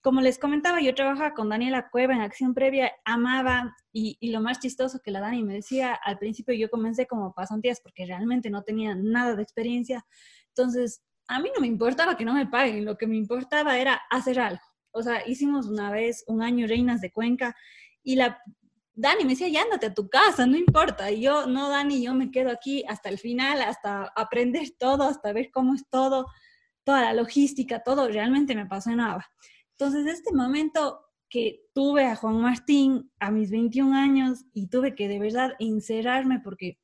Como 0.03 0.23
les 0.23 0.39
comentaba, 0.39 0.81
yo 0.81 0.95
trabajaba 0.95 1.35
con 1.35 1.51
Daniela 1.51 1.91
Cueva 1.91 2.15
en 2.15 2.23
Acción 2.23 2.55
Previa, 2.55 2.93
amaba 3.05 3.77
y, 3.93 4.17
lo 4.31 4.41
más 4.41 4.59
chistoso 4.59 5.01
que 5.05 5.11
la 5.11 5.21
Dani 5.21 5.43
me 5.43 5.55
decía, 5.55 5.93
al 5.93 6.19
principio 6.19 6.55
yo 6.55 6.71
comencé 6.71 7.07
como 7.07 7.35
pasantías 7.35 7.81
porque 7.83 8.07
realmente 8.07 8.49
no 8.49 8.63
tenía 8.63 8.95
nada 8.95 9.37
de 9.37 9.43
experiencia. 9.43 10.07
Entonces, 10.49 11.03
a 11.29 11.41
mí 11.41 11.51
no 11.55 11.61
me 11.61 11.67
importaba 11.67 12.17
que 12.17 12.25
no 12.25 12.33
me 12.33 12.47
paguen, 12.47 12.87
lo 12.87 12.97
que 12.97 13.07
me 13.07 13.17
importaba 13.17 13.79
era 13.79 14.01
hacer 14.09 14.41
algo. 14.41 14.63
O 14.93 15.03
sea, 15.03 15.29
hicimos 15.29 15.67
una 15.67 15.91
vez 15.93 16.25
un 16.27 16.43
año 16.43 16.67
Reinas 16.67 17.03
de 17.03 17.13
Cuenca 17.13 17.55
y 18.03 18.17
la 18.17 18.41
Dani 18.95 19.25
me 19.25 19.31
decía, 19.31 19.49
ya 19.49 19.63
ándate 19.63 19.87
a 19.87 19.95
tu 19.95 20.09
casa, 20.09 20.47
no 20.47 20.57
importa. 20.57 21.11
Y 21.11 21.23
yo, 21.23 21.47
no, 21.47 21.69
Dani, 21.69 22.03
yo 22.03 22.15
me 22.15 22.31
quedo 22.31 22.51
aquí 22.51 22.85
hasta 22.89 23.09
el 23.09 23.19
final, 23.19 23.63
hasta 23.63 24.13
aprender 24.17 24.69
todo, 24.79 25.05
hasta 25.05 25.33
ver 25.33 25.51
cómo 25.51 25.75
es 25.75 25.89
todo, 25.89 26.27
toda 26.85 27.03
la 27.03 27.15
logística, 27.15 27.83
todo 27.83 28.09
realmente 28.09 28.55
me 28.55 28.63
apasionaba. 28.63 29.27
Entonces, 29.79 30.07
este 30.07 30.35
momento 30.35 31.01
que 31.31 31.63
tuve 31.73 32.07
a 32.07 32.17
Juan 32.17 32.41
Martín 32.41 33.11
a 33.21 33.31
mis 33.31 33.51
21 33.51 33.95
años 33.95 34.45
y 34.53 34.69
tuve 34.69 34.95
que 34.95 35.09
de 35.09 35.21
verdad 35.21 35.53
encerrarme 35.61 36.41
porque 36.41 36.79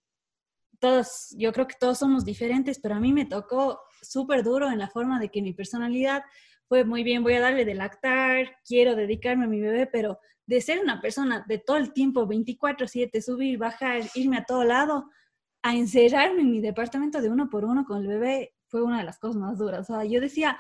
todos, 0.79 1.35
yo 1.37 1.53
creo 1.53 1.67
que 1.67 1.75
todos 1.79 1.99
somos 1.99 2.25
diferentes, 2.25 2.79
pero 2.79 2.95
a 2.95 3.01
mí 3.01 3.13
me 3.13 3.25
tocó 3.25 3.81
súper 4.03 4.45
duro 4.45 4.71
en 4.71 4.79
la 4.79 4.89
forma 4.89 5.19
de 5.19 5.31
que 5.31 5.43
mi 5.43 5.53
personalidad 5.53 6.23
fue 6.69 6.85
muy 6.85 7.03
bien, 7.03 7.23
voy 7.23 7.35
a 7.35 7.41
darle 7.41 7.65
de 7.65 7.75
lactar, 7.75 8.57
quiero 8.65 8.97
dedicarme 8.97 9.45
a 9.45 9.49
mi 9.49 9.61
bebé, 9.61 9.87
pero 9.87 10.19
de 10.47 10.61
ser 10.61 10.81
una 10.81 11.01
persona 11.01 11.45
de 11.49 11.59
todo 11.59 11.77
el 11.77 11.93
tiempo, 11.93 12.27
24/7, 12.27 13.21
subir, 13.21 13.59
bajar, 13.59 14.03
irme 14.15 14.39
a 14.39 14.45
todo 14.45 14.65
lado, 14.65 15.11
a 15.63 15.75
encerrarme 15.75 16.43
en 16.43 16.51
mi 16.51 16.61
departamento 16.61 17.21
de 17.21 17.29
uno 17.29 17.49
por 17.51 17.65
uno 17.65 17.85
con 17.85 18.03
el 18.03 18.09
bebé, 18.09 18.55
fue 18.69 18.83
una 18.83 18.99
de 18.99 19.05
las 19.05 19.19
cosas 19.19 19.37
más 19.37 19.59
duras. 19.59 19.89
O 19.91 19.95
sea, 19.95 20.05
yo 20.05 20.21
decía, 20.21 20.59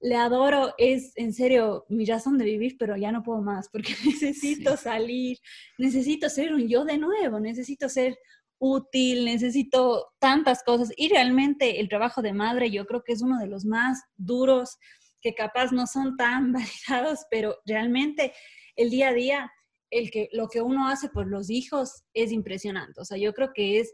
le 0.00 0.16
adoro, 0.16 0.74
es 0.78 1.12
en 1.16 1.32
serio 1.32 1.84
mi 1.88 2.04
razón 2.04 2.38
de 2.38 2.44
vivir, 2.44 2.76
pero 2.78 2.96
ya 2.96 3.12
no 3.12 3.22
puedo 3.22 3.40
más 3.42 3.68
porque 3.68 3.92
necesito 4.04 4.76
salir, 4.76 5.38
necesito 5.78 6.28
ser 6.28 6.52
un 6.52 6.68
yo 6.68 6.84
de 6.84 6.98
nuevo, 6.98 7.40
necesito 7.40 7.88
ser 7.88 8.18
útil, 8.58 9.24
necesito 9.26 10.12
tantas 10.18 10.62
cosas 10.62 10.90
y 10.96 11.08
realmente 11.08 11.80
el 11.80 11.88
trabajo 11.88 12.22
de 12.22 12.32
madre 12.32 12.70
yo 12.70 12.86
creo 12.86 13.02
que 13.04 13.12
es 13.12 13.20
uno 13.20 13.38
de 13.38 13.46
los 13.46 13.66
más 13.66 14.02
duros 14.16 14.78
que 15.26 15.34
capaz 15.34 15.72
no 15.72 15.88
son 15.88 16.16
tan 16.16 16.52
validados, 16.88 17.26
pero 17.30 17.56
realmente 17.66 18.32
el 18.76 18.90
día 18.90 19.08
a 19.08 19.12
día, 19.12 19.52
el 19.90 20.10
que, 20.10 20.28
lo 20.32 20.48
que 20.48 20.62
uno 20.62 20.88
hace 20.88 21.08
por 21.08 21.26
los 21.26 21.50
hijos 21.50 22.04
es 22.14 22.30
impresionante. 22.30 23.00
O 23.00 23.04
sea, 23.04 23.18
yo 23.18 23.32
creo 23.32 23.52
que 23.52 23.80
es, 23.80 23.92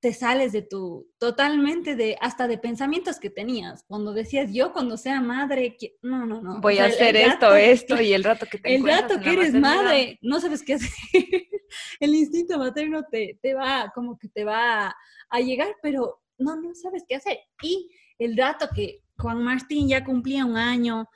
te 0.00 0.14
sales 0.14 0.52
de 0.52 0.62
tu, 0.62 1.10
totalmente 1.18 1.94
de, 1.94 2.16
hasta 2.22 2.48
de 2.48 2.56
pensamientos 2.56 3.20
que 3.20 3.28
tenías. 3.28 3.84
Cuando 3.86 4.14
decías, 4.14 4.50
yo 4.50 4.72
cuando 4.72 4.96
sea 4.96 5.20
madre, 5.20 5.76
no, 6.00 6.24
no, 6.24 6.40
no. 6.40 6.60
Voy 6.62 6.78
a 6.78 6.86
hacer 6.86 7.16
esto, 7.16 7.54
esto, 7.54 8.00
y 8.00 8.14
el 8.14 8.24
rato 8.24 8.46
que 8.50 8.58
te 8.58 8.74
El 8.76 8.86
rato 8.86 9.20
que 9.20 9.32
eres 9.34 9.52
madre, 9.52 10.18
no 10.22 10.40
sabes 10.40 10.62
qué 10.62 10.74
hacer. 10.74 10.88
el 12.00 12.14
instinto 12.14 12.56
materno 12.56 13.04
te, 13.10 13.38
te 13.42 13.52
va, 13.52 13.92
como 13.94 14.16
que 14.16 14.28
te 14.30 14.44
va 14.44 14.96
a 15.28 15.40
llegar, 15.40 15.74
pero 15.82 16.22
no, 16.38 16.56
no 16.56 16.74
sabes 16.74 17.04
qué 17.06 17.16
hacer. 17.16 17.38
Y 17.62 17.90
el 18.20 18.36
rato 18.36 18.68
que 18.72 19.02
Juan 19.18 19.42
Martín 19.42 19.88
ya 19.88 20.04
cumplía 20.04 20.44
un 20.44 20.56
año, 20.56 21.08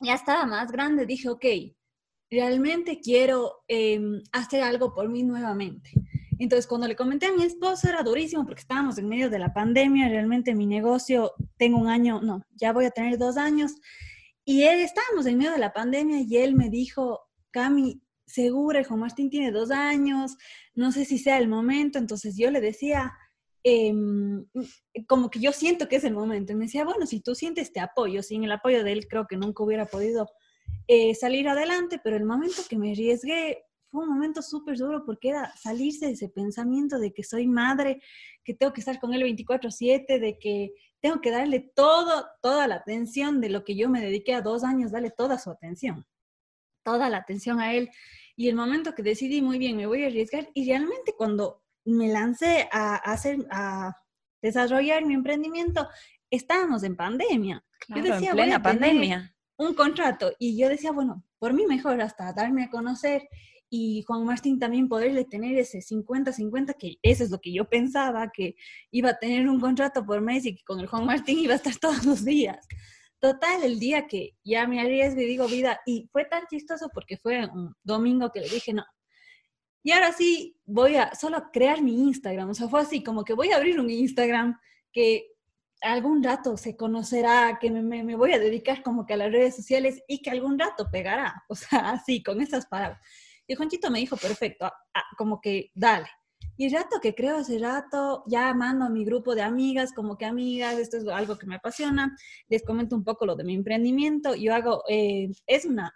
ya 0.00 0.14
estaba 0.14 0.44
más 0.44 0.70
grande, 0.70 1.06
dije, 1.06 1.28
ok, 1.28 1.44
realmente 2.28 3.00
quiero 3.00 3.64
em, 3.68 4.20
hacer 4.32 4.62
algo 4.62 4.92
por 4.92 5.08
mí 5.08 5.22
nuevamente. 5.22 5.90
Entonces, 6.40 6.66
cuando 6.66 6.88
le 6.88 6.96
comenté 6.96 7.26
a 7.26 7.32
mi 7.32 7.44
esposo, 7.44 7.88
era 7.88 8.02
durísimo 8.02 8.44
porque 8.44 8.62
estábamos 8.62 8.98
en 8.98 9.08
medio 9.08 9.30
de 9.30 9.38
la 9.38 9.54
pandemia, 9.54 10.08
realmente 10.08 10.54
mi 10.54 10.66
negocio, 10.66 11.32
tengo 11.56 11.78
un 11.78 11.88
año, 11.88 12.20
no, 12.20 12.42
ya 12.56 12.72
voy 12.72 12.86
a 12.86 12.90
tener 12.90 13.16
dos 13.16 13.36
años, 13.36 13.76
y 14.44 14.64
él, 14.64 14.80
estábamos 14.80 15.26
en 15.26 15.38
medio 15.38 15.52
de 15.52 15.58
la 15.58 15.72
pandemia 15.72 16.20
y 16.20 16.36
él 16.36 16.56
me 16.56 16.68
dijo, 16.68 17.20
Cami, 17.52 18.02
segura, 18.26 18.82
Juan 18.82 19.00
Martín 19.00 19.30
tiene 19.30 19.52
dos 19.52 19.70
años, 19.70 20.36
no 20.74 20.90
sé 20.90 21.04
si 21.04 21.18
sea 21.18 21.38
el 21.38 21.46
momento, 21.46 21.98
entonces 21.98 22.36
yo 22.36 22.50
le 22.50 22.60
decía, 22.60 23.12
em, 23.64 24.46
como 25.08 25.30
que 25.30 25.40
yo 25.40 25.52
siento 25.52 25.88
que 25.88 25.96
es 25.96 26.04
el 26.04 26.14
momento, 26.14 26.52
y 26.52 26.54
me 26.54 26.66
decía, 26.66 26.84
bueno, 26.84 27.06
si 27.06 27.20
tú 27.20 27.34
sientes 27.34 27.68
este 27.68 27.80
apoyo, 27.80 28.22
sin 28.22 28.44
el 28.44 28.52
apoyo 28.52 28.84
de 28.84 28.92
él 28.92 29.08
creo 29.08 29.26
que 29.26 29.36
nunca 29.36 29.64
hubiera 29.64 29.86
podido 29.86 30.28
eh, 30.86 31.14
salir 31.14 31.48
adelante, 31.48 32.00
pero 32.02 32.16
el 32.16 32.24
momento 32.24 32.62
que 32.68 32.78
me 32.78 32.92
arriesgué 32.92 33.64
fue 33.90 34.02
un 34.02 34.10
momento 34.10 34.42
súper 34.42 34.76
duro 34.76 35.04
porque 35.06 35.30
era 35.30 35.54
salirse 35.56 36.06
de 36.06 36.12
ese 36.12 36.28
pensamiento 36.28 36.98
de 36.98 37.12
que 37.12 37.22
soy 37.22 37.46
madre, 37.46 38.02
que 38.44 38.52
tengo 38.52 38.72
que 38.72 38.80
estar 38.80 39.00
con 39.00 39.14
él 39.14 39.22
24/7, 39.22 40.18
de 40.18 40.38
que 40.38 40.74
tengo 41.00 41.20
que 41.20 41.30
darle 41.30 41.60
todo, 41.60 42.26
toda 42.42 42.66
la 42.66 42.76
atención 42.76 43.40
de 43.40 43.50
lo 43.50 43.64
que 43.64 43.76
yo 43.76 43.88
me 43.88 44.00
dediqué 44.00 44.34
a 44.34 44.42
dos 44.42 44.64
años, 44.64 44.92
darle 44.92 45.10
toda 45.10 45.38
su 45.38 45.50
atención, 45.50 46.06
toda 46.82 47.08
la 47.08 47.18
atención 47.18 47.60
a 47.60 47.72
él. 47.74 47.90
Y 48.36 48.48
el 48.48 48.56
momento 48.56 48.94
que 48.94 49.02
decidí, 49.02 49.40
muy 49.40 49.58
bien, 49.58 49.76
me 49.76 49.86
voy 49.86 50.02
a 50.02 50.08
arriesgar, 50.08 50.50
y 50.54 50.66
realmente 50.66 51.14
cuando 51.16 51.63
me 51.84 52.08
lancé 52.08 52.68
a, 52.72 52.96
hacer, 52.96 53.46
a 53.50 53.96
desarrollar 54.42 55.04
mi 55.04 55.14
emprendimiento, 55.14 55.88
estábamos 56.30 56.82
en 56.82 56.96
pandemia. 56.96 57.64
yo 57.88 58.02
decía, 58.02 58.30
en 58.30 58.36
plena 58.36 58.62
pandemia 58.62 59.34
un 59.56 59.74
contrato. 59.74 60.32
Y 60.38 60.58
yo 60.58 60.68
decía, 60.68 60.92
bueno, 60.92 61.24
por 61.38 61.52
mí 61.52 61.66
mejor 61.66 62.00
hasta 62.00 62.32
darme 62.32 62.64
a 62.64 62.70
conocer 62.70 63.28
y 63.70 64.02
Juan 64.06 64.24
Martín 64.24 64.58
también 64.58 64.88
poderle 64.88 65.24
tener 65.24 65.58
ese 65.58 65.78
50-50, 65.78 66.76
que 66.78 66.96
eso 67.02 67.24
es 67.24 67.30
lo 67.30 67.40
que 67.40 67.52
yo 67.52 67.68
pensaba, 67.68 68.30
que 68.30 68.56
iba 68.90 69.10
a 69.10 69.18
tener 69.18 69.48
un 69.48 69.60
contrato 69.60 70.04
por 70.04 70.20
mes 70.20 70.46
y 70.46 70.54
que 70.54 70.64
con 70.64 70.80
el 70.80 70.86
Juan 70.86 71.06
Martín 71.06 71.38
iba 71.38 71.54
a 71.54 71.56
estar 71.56 71.76
todos 71.80 72.04
los 72.04 72.24
días. 72.24 72.66
Total, 73.18 73.62
el 73.62 73.78
día 73.78 74.06
que 74.06 74.36
ya 74.44 74.66
me 74.66 74.80
arriesgo 74.80 75.20
y 75.20 75.26
digo 75.26 75.46
vida, 75.48 75.80
y 75.86 76.08
fue 76.12 76.24
tan 76.26 76.46
chistoso 76.46 76.90
porque 76.92 77.16
fue 77.16 77.46
un 77.46 77.74
domingo 77.82 78.30
que 78.30 78.40
le 78.40 78.48
dije, 78.48 78.72
no. 78.74 78.84
Y 79.84 79.92
ahora 79.92 80.12
sí, 80.12 80.56
voy 80.64 80.96
a 80.96 81.14
solo 81.14 81.50
crear 81.52 81.82
mi 81.82 82.08
Instagram. 82.08 82.48
O 82.48 82.54
sea, 82.54 82.68
fue 82.68 82.80
así, 82.80 83.04
como 83.04 83.22
que 83.22 83.34
voy 83.34 83.52
a 83.52 83.56
abrir 83.56 83.78
un 83.78 83.90
Instagram 83.90 84.58
que 84.90 85.34
algún 85.82 86.22
rato 86.22 86.56
se 86.56 86.74
conocerá, 86.74 87.58
que 87.60 87.70
me, 87.70 88.16
voy 88.16 88.32
a 88.32 88.38
dedicar 88.38 88.82
como 88.82 89.04
que 89.04 89.12
a 89.12 89.18
las 89.18 89.30
redes 89.30 89.54
sociales 89.54 90.02
y 90.08 90.22
que 90.22 90.30
algún 90.30 90.58
rato 90.58 90.88
pegará, 90.90 91.44
o 91.48 91.54
sea, 91.54 91.90
así, 91.90 92.22
con 92.22 92.40
esas 92.40 92.66
palabras. 92.66 92.98
Y 93.46 93.54
Juanchito 93.54 93.90
me 93.90 93.98
dijo, 93.98 94.16
perfecto, 94.16 94.72
como 95.18 95.38
que 95.38 95.70
dale. 95.74 96.08
Y 96.56 96.66
el 96.66 96.72
rato 96.72 97.00
que 97.02 97.14
creo 97.14 97.40
ese 97.40 97.58
rato, 97.58 98.24
ya 98.26 98.54
mando 98.54 98.86
a 98.86 98.88
mi 98.88 99.04
grupo 99.04 99.34
de 99.34 99.42
amigas, 99.42 99.92
como 99.92 100.16
que 100.16 100.24
amigas, 100.24 100.78
esto 100.78 100.96
es 100.96 101.06
algo 101.08 101.36
que 101.36 101.46
me 101.46 101.56
apasiona, 101.56 102.16
les 102.48 102.62
comento 102.62 102.96
un 102.96 103.04
poco 103.04 103.26
lo 103.26 103.34
de 103.34 103.44
mi 103.44 103.54
emprendimiento. 103.54 104.34
Yo 104.34 104.54
hago, 104.54 104.82
eh, 104.88 105.30
es 105.46 105.66
una 105.66 105.92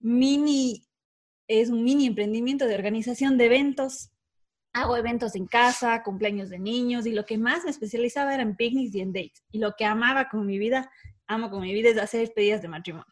mini, 0.00 0.87
es 1.48 1.70
un 1.70 1.82
mini 1.82 2.06
emprendimiento 2.06 2.66
de 2.66 2.74
organización 2.74 3.36
de 3.36 3.46
eventos 3.46 4.12
hago 4.72 4.96
eventos 4.96 5.34
en 5.34 5.46
casa, 5.46 6.02
cumpleaños 6.02 6.50
de 6.50 6.58
niños 6.58 7.06
y 7.06 7.12
lo 7.12 7.24
que 7.24 7.38
más 7.38 7.64
me 7.64 7.70
especializaba 7.70 8.34
era 8.34 8.42
en 8.42 8.56
picnics 8.56 8.94
y 8.94 9.00
en 9.00 9.12
dates. 9.12 9.42
Y 9.50 9.58
lo 9.58 9.74
que 9.76 9.84
amaba 9.84 10.28
con 10.28 10.46
mi 10.46 10.58
vida, 10.58 10.90
amo 11.26 11.50
con 11.50 11.62
mi 11.62 11.72
vida, 11.72 11.90
es 11.90 11.98
hacer 11.98 12.20
despedidas 12.20 12.62
de 12.62 12.68
matrimonio. 12.68 13.06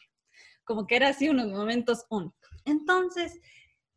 Como 0.65 0.87
que 0.87 0.97
era 0.97 1.09
así 1.09 1.29
unos 1.29 1.49
momentos 1.49 2.05
únicos. 2.11 2.51
Entonces, 2.65 3.41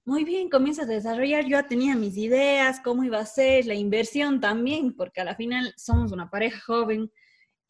muy 0.05 0.23
bien, 0.23 0.49
comienzo 0.49 0.83
a 0.83 0.85
desarrollar. 0.85 1.45
Yo 1.45 1.63
tenía 1.65 1.95
mis 1.95 2.17
ideas, 2.17 2.79
cómo 2.83 3.03
iba 3.03 3.19
a 3.19 3.25
ser, 3.25 3.65
la 3.65 3.75
inversión 3.75 4.39
también, 4.39 4.95
porque 4.95 5.21
a 5.21 5.25
la 5.25 5.35
final 5.35 5.73
somos 5.77 6.11
una 6.11 6.29
pareja 6.29 6.59
joven 6.59 7.11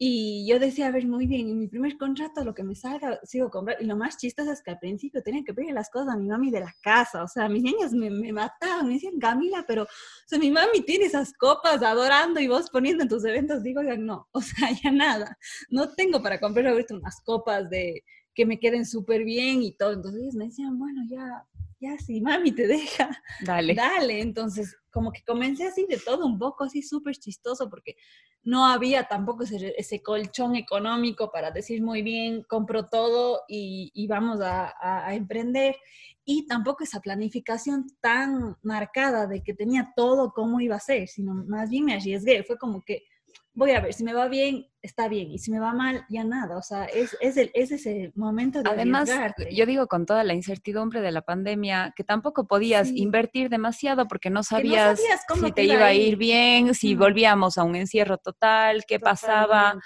y 0.02 0.46
yo 0.46 0.58
decía, 0.58 0.86
a 0.86 0.90
ver, 0.90 1.06
muy 1.06 1.26
bien, 1.26 1.50
en 1.50 1.58
mi 1.58 1.68
primer 1.68 1.98
contrato 1.98 2.42
lo 2.42 2.54
que 2.54 2.62
me 2.62 2.74
salga, 2.74 3.20
sigo 3.22 3.50
comprando. 3.50 3.84
Y 3.84 3.86
lo 3.86 3.96
más 3.96 4.16
chistoso 4.16 4.50
es 4.50 4.62
que 4.62 4.70
al 4.70 4.78
principio 4.78 5.22
tenía 5.22 5.42
que 5.44 5.52
pedir 5.52 5.74
las 5.74 5.90
cosas 5.90 6.14
a 6.14 6.16
mi 6.16 6.26
mami 6.26 6.50
de 6.50 6.60
la 6.60 6.74
casa. 6.80 7.22
O 7.22 7.28
sea, 7.28 7.50
mis 7.50 7.62
niños 7.62 7.92
me, 7.92 8.08
me 8.08 8.32
mataban, 8.32 8.86
me 8.86 8.94
decían, 8.94 9.18
Camila, 9.18 9.62
pero 9.68 9.82
o 9.82 9.86
sea, 10.26 10.38
mi 10.38 10.50
mami 10.50 10.80
tiene 10.86 11.04
esas 11.04 11.34
copas 11.34 11.82
adorando 11.82 12.40
y 12.40 12.48
vos 12.48 12.70
poniendo 12.70 13.02
en 13.02 13.10
tus 13.10 13.26
eventos. 13.26 13.62
Digo, 13.62 13.82
ya 13.82 13.98
no, 13.98 14.26
o 14.32 14.40
sea, 14.40 14.70
ya 14.82 14.90
nada. 14.90 15.36
No 15.68 15.92
tengo 15.92 16.22
para 16.22 16.40
comprar 16.40 16.68
ahorita 16.68 16.94
unas 16.94 17.20
copas 17.22 17.68
de 17.68 18.02
que 18.34 18.46
me 18.46 18.58
queden 18.58 18.86
súper 18.86 19.22
bien 19.24 19.62
y 19.62 19.76
todo. 19.76 19.92
Entonces 19.92 20.22
ellos 20.22 20.34
me 20.34 20.46
decían, 20.46 20.78
bueno, 20.78 21.02
ya, 21.10 21.46
ya 21.80 21.96
si 21.98 22.20
mami 22.20 22.52
te 22.52 22.66
deja, 22.66 23.10
dale. 23.40 23.74
Dale. 23.74 24.20
Entonces, 24.20 24.76
como 24.90 25.12
que 25.12 25.22
comencé 25.24 25.66
así 25.66 25.86
de 25.88 25.98
todo 25.98 26.26
un 26.26 26.38
poco, 26.38 26.64
así 26.64 26.82
súper 26.82 27.16
chistoso, 27.16 27.70
porque 27.70 27.96
no 28.42 28.66
había 28.66 29.04
tampoco 29.04 29.44
ese, 29.44 30.02
colchón 30.02 30.56
económico 30.56 31.30
para 31.30 31.50
decir 31.50 31.82
muy 31.82 32.02
bien, 32.02 32.42
compro 32.42 32.88
todo 32.88 33.40
y, 33.48 34.06
vamos 34.08 34.40
a, 34.40 34.74
a, 34.80 35.14
emprender. 35.14 35.76
Y 36.24 36.46
tampoco 36.46 36.84
esa 36.84 37.00
planificación 37.00 37.86
tan 38.00 38.56
marcada 38.62 39.26
de 39.26 39.42
que 39.42 39.54
tenía 39.54 39.92
todo 39.96 40.32
cómo 40.32 40.60
iba 40.60 40.76
a 40.76 40.80
ser, 40.80 41.08
sino 41.08 41.34
más 41.34 41.70
bien 41.70 41.86
me 41.86 41.94
arriesgué. 41.94 42.44
Fue 42.44 42.58
como 42.58 42.82
que 42.82 43.04
voy 43.52 43.72
a 43.72 43.80
ver, 43.80 43.92
si 43.92 44.04
me 44.04 44.12
va 44.12 44.28
bien, 44.28 44.66
está 44.80 45.08
bien, 45.08 45.30
y 45.30 45.38
si 45.38 45.50
me 45.50 45.58
va 45.58 45.72
mal, 45.72 46.04
ya 46.08 46.24
nada, 46.24 46.56
o 46.56 46.62
sea, 46.62 46.84
es, 46.84 47.16
es, 47.20 47.36
el, 47.36 47.50
es 47.54 47.70
ese 47.72 48.12
momento 48.14 48.62
de 48.62 48.70
Además, 48.70 49.10
yo 49.50 49.66
digo 49.66 49.86
con 49.86 50.06
toda 50.06 50.24
la 50.24 50.34
incertidumbre 50.34 51.00
de 51.00 51.12
la 51.12 51.22
pandemia, 51.22 51.92
que 51.96 52.04
tampoco 52.04 52.46
podías 52.46 52.88
invertir 52.90 53.48
demasiado 53.48 54.08
porque 54.08 54.30
no 54.30 54.42
sabías, 54.42 55.00
si 55.34 55.52
te 55.52 55.64
iba 55.64 55.86
a 55.86 55.94
ir 55.94 56.16
bien, 56.16 56.74
si 56.74 56.94
volvíamos 56.94 57.58
a 57.58 57.64
un 57.64 57.76
encierro 57.76 58.18
total, 58.18 58.84
qué 58.86 59.00
pasaba, 59.00 59.78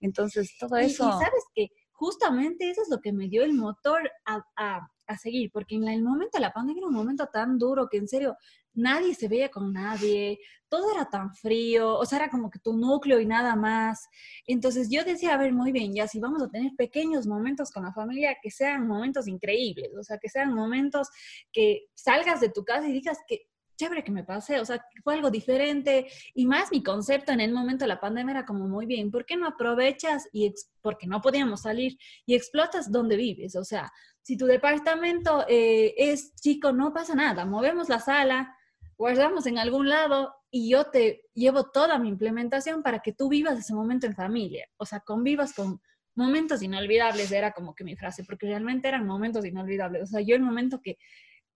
entonces 0.00 0.54
todo 0.58 0.76
eso... 0.76 1.08
Y, 1.08 1.12
sabes 1.12 1.44
que 1.54 1.68
justamente 1.90 2.70
eso 2.70 2.82
es 2.82 2.88
lo 2.90 3.00
que 3.00 3.12
me 3.12 3.28
dio 3.28 3.42
el 3.42 3.54
motor 3.54 4.10
a, 4.26 4.44
a 4.56 4.88
seguir, 5.16 5.50
porque 5.52 5.76
en 5.76 5.86
el 5.88 6.02
momento 6.02 6.38
de 6.38 6.42
la 6.42 6.52
pandemia 6.52 6.80
era 6.80 6.88
un 6.88 6.94
momento 6.94 7.28
tan 7.32 7.58
duro 7.58 7.88
que 7.88 7.98
en 7.98 8.08
serio 8.08 8.36
nadie 8.74 9.14
se 9.14 9.28
veía 9.28 9.48
con 9.48 9.72
nadie, 9.72 10.38
todo 10.68 10.92
era 10.92 11.08
tan 11.08 11.34
frío, 11.34 11.96
o 11.96 12.04
sea, 12.04 12.18
era 12.18 12.30
como 12.30 12.50
que 12.50 12.58
tu 12.58 12.76
núcleo 12.76 13.20
y 13.20 13.26
nada 13.26 13.56
más. 13.56 14.08
Entonces 14.46 14.88
yo 14.90 15.04
decía, 15.04 15.34
a 15.34 15.38
ver, 15.38 15.52
muy 15.52 15.72
bien, 15.72 15.94
ya 15.94 16.08
si 16.08 16.18
vamos 16.20 16.42
a 16.42 16.48
tener 16.48 16.72
pequeños 16.76 17.26
momentos 17.26 17.70
con 17.70 17.84
la 17.84 17.92
familia, 17.92 18.36
que 18.42 18.50
sean 18.50 18.86
momentos 18.86 19.28
increíbles, 19.28 19.90
o 19.98 20.02
sea, 20.02 20.18
que 20.18 20.28
sean 20.28 20.54
momentos 20.54 21.08
que 21.52 21.86
salgas 21.94 22.40
de 22.40 22.50
tu 22.50 22.64
casa 22.64 22.88
y 22.88 22.92
digas 22.92 23.18
que 23.26 23.48
chévere 23.76 24.02
que 24.02 24.10
me 24.10 24.24
pasé, 24.24 24.60
o 24.60 24.64
sea, 24.64 24.84
fue 25.04 25.14
algo 25.14 25.30
diferente 25.30 26.06
y 26.34 26.46
más 26.46 26.70
mi 26.72 26.82
concepto 26.82 27.32
en 27.32 27.40
el 27.40 27.52
momento 27.52 27.84
de 27.84 27.88
la 27.88 28.00
pandemia 28.00 28.32
era 28.32 28.46
como 28.46 28.66
muy 28.66 28.86
bien, 28.86 29.10
¿por 29.10 29.24
qué 29.24 29.36
no 29.36 29.46
aprovechas 29.46 30.28
y 30.32 30.52
porque 30.80 31.06
no 31.06 31.20
podíamos 31.20 31.62
salir 31.62 31.98
y 32.24 32.34
explotas 32.34 32.90
donde 32.90 33.16
vives? 33.16 33.56
O 33.56 33.64
sea, 33.64 33.92
si 34.22 34.36
tu 34.36 34.46
departamento 34.46 35.44
eh, 35.48 35.94
es 35.96 36.34
chico, 36.34 36.72
no 36.72 36.92
pasa 36.92 37.14
nada, 37.14 37.44
movemos 37.44 37.88
la 37.88 38.00
sala, 38.00 38.56
guardamos 38.96 39.46
en 39.46 39.58
algún 39.58 39.88
lado 39.88 40.34
y 40.50 40.70
yo 40.70 40.84
te 40.84 41.22
llevo 41.34 41.70
toda 41.70 41.98
mi 41.98 42.08
implementación 42.08 42.82
para 42.82 43.00
que 43.00 43.12
tú 43.12 43.28
vivas 43.28 43.58
ese 43.58 43.74
momento 43.74 44.06
en 44.06 44.14
familia, 44.14 44.66
o 44.78 44.86
sea, 44.86 45.00
convivas 45.00 45.52
con 45.52 45.80
momentos 46.14 46.62
inolvidables, 46.62 47.30
era 47.30 47.52
como 47.52 47.74
que 47.74 47.84
mi 47.84 47.94
frase, 47.94 48.24
porque 48.24 48.46
realmente 48.46 48.88
eran 48.88 49.06
momentos 49.06 49.44
inolvidables, 49.44 50.04
o 50.04 50.06
sea, 50.06 50.22
yo 50.22 50.34
el 50.34 50.42
momento 50.42 50.80
que 50.82 50.96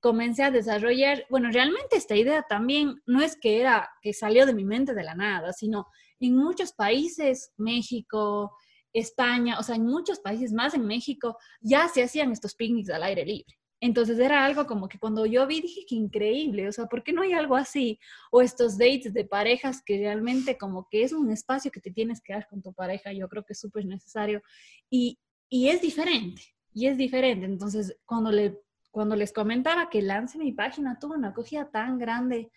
comencé 0.01 0.43
a 0.43 0.51
desarrollar, 0.51 1.27
bueno, 1.31 1.51
realmente 1.53 1.97
esta 1.97 2.17
idea 2.17 2.43
también 2.49 3.01
no 3.07 3.23
es 3.23 3.37
que 3.37 3.61
era 3.61 3.91
que 4.03 4.13
salió 4.13 4.47
de 4.47 4.55
mi 4.55 4.65
mente 4.65 4.95
de 4.95 5.05
la 5.05 5.15
nada, 5.15 5.53
sino 5.53 5.87
en 6.19 6.37
muchos 6.37 6.73
países, 6.73 7.53
México, 7.57 8.57
España, 8.93 9.59
o 9.59 9.63
sea, 9.63 9.77
en 9.77 9.87
muchos 9.87 10.19
países 10.19 10.53
más 10.53 10.75
en 10.75 10.87
México, 10.87 11.37
ya 11.61 11.89
se 11.89 12.03
hacían 12.03 12.33
estos 12.33 12.55
picnics 12.55 12.91
al 12.91 13.03
aire 13.03 13.25
libre. 13.25 13.55
Entonces 13.83 14.19
era 14.19 14.45
algo 14.45 14.67
como 14.67 14.89
que 14.89 14.99
cuando 14.99 15.25
yo 15.25 15.47
vi 15.47 15.63
dije 15.63 15.87
que 15.89 15.95
increíble, 15.95 16.69
o 16.69 16.73
sea, 16.73 16.87
¿por 16.87 17.03
qué 17.03 17.13
no 17.15 17.23
hay 17.23 17.33
algo 17.33 17.57
así? 17.57 17.99
O 18.31 18.43
estos 18.43 18.77
dates 18.77 19.15
de 19.15 19.25
parejas 19.25 19.83
que 19.85 19.97
realmente 19.97 20.59
como 20.59 20.87
que 20.91 21.03
es 21.03 21.13
un 21.15 21.31
espacio 21.31 21.71
que 21.71 21.81
te 21.81 21.91
tienes 21.91 22.21
que 22.21 22.35
dar 22.35 22.47
con 22.47 22.61
tu 22.61 22.75
pareja, 22.75 23.13
yo 23.13 23.27
creo 23.29 23.45
que 23.45 23.55
es 23.55 23.61
súper 23.61 23.87
necesario 23.87 24.43
y, 24.91 25.19
y 25.49 25.69
es 25.69 25.81
diferente, 25.81 26.43
y 26.75 26.87
es 26.89 26.99
diferente. 26.99 27.47
Entonces, 27.47 27.97
cuando 28.05 28.31
le 28.31 28.61
cuando 28.91 29.17
les 29.17 29.33
comentaba 29.33 29.89
que 29.89 30.03
lance 30.03 30.39
mi 30.39 30.53
página, 30.53 30.99
tuvo 30.99 31.15
una 31.15 31.29
acogida 31.29 31.71
tan 31.71 31.99
grande, 31.99 32.51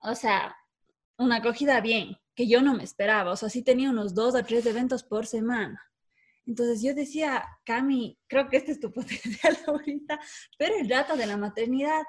o 0.00 0.14
sea, 0.14 0.56
una 1.18 1.36
acogida 1.36 1.80
bien, 1.80 2.16
que 2.34 2.46
yo 2.46 2.62
no 2.62 2.74
me 2.74 2.84
esperaba, 2.84 3.32
o 3.32 3.36
sea, 3.36 3.48
sí 3.48 3.62
tenía 3.62 3.90
unos 3.90 4.14
dos 4.14 4.34
o 4.34 4.42
tres 4.44 4.64
eventos 4.66 5.02
por 5.02 5.26
semana. 5.26 5.82
Entonces 6.46 6.82
yo 6.82 6.94
decía, 6.94 7.44
Cami, 7.64 8.18
creo 8.28 8.48
que 8.48 8.58
este 8.58 8.72
es 8.72 8.80
tu 8.80 8.92
potencial 8.92 9.56
ahorita, 9.66 10.20
pero 10.58 10.76
el 10.76 10.88
rato 10.88 11.16
de 11.16 11.26
la 11.26 11.36
maternidad 11.36 12.02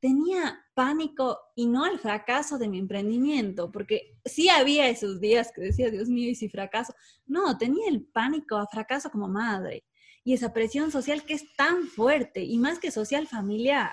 tenía 0.00 0.64
pánico 0.74 1.38
y 1.54 1.66
no 1.66 1.84
al 1.84 1.98
fracaso 1.98 2.58
de 2.58 2.68
mi 2.68 2.78
emprendimiento, 2.78 3.70
porque 3.70 4.16
sí 4.24 4.48
había 4.48 4.88
esos 4.88 5.20
días 5.20 5.52
que 5.54 5.60
decía, 5.60 5.90
Dios 5.90 6.08
mío, 6.08 6.30
¿y 6.30 6.34
si 6.34 6.48
fracaso? 6.48 6.94
No, 7.26 7.58
tenía 7.58 7.88
el 7.88 8.04
pánico 8.06 8.56
a 8.56 8.66
fracaso 8.66 9.10
como 9.10 9.28
madre 9.28 9.84
y 10.24 10.34
esa 10.34 10.52
presión 10.52 10.90
social 10.90 11.24
que 11.24 11.34
es 11.34 11.44
tan 11.56 11.86
fuerte 11.86 12.42
y 12.42 12.58
más 12.58 12.78
que 12.78 12.90
social 12.90 13.26
familiar. 13.26 13.92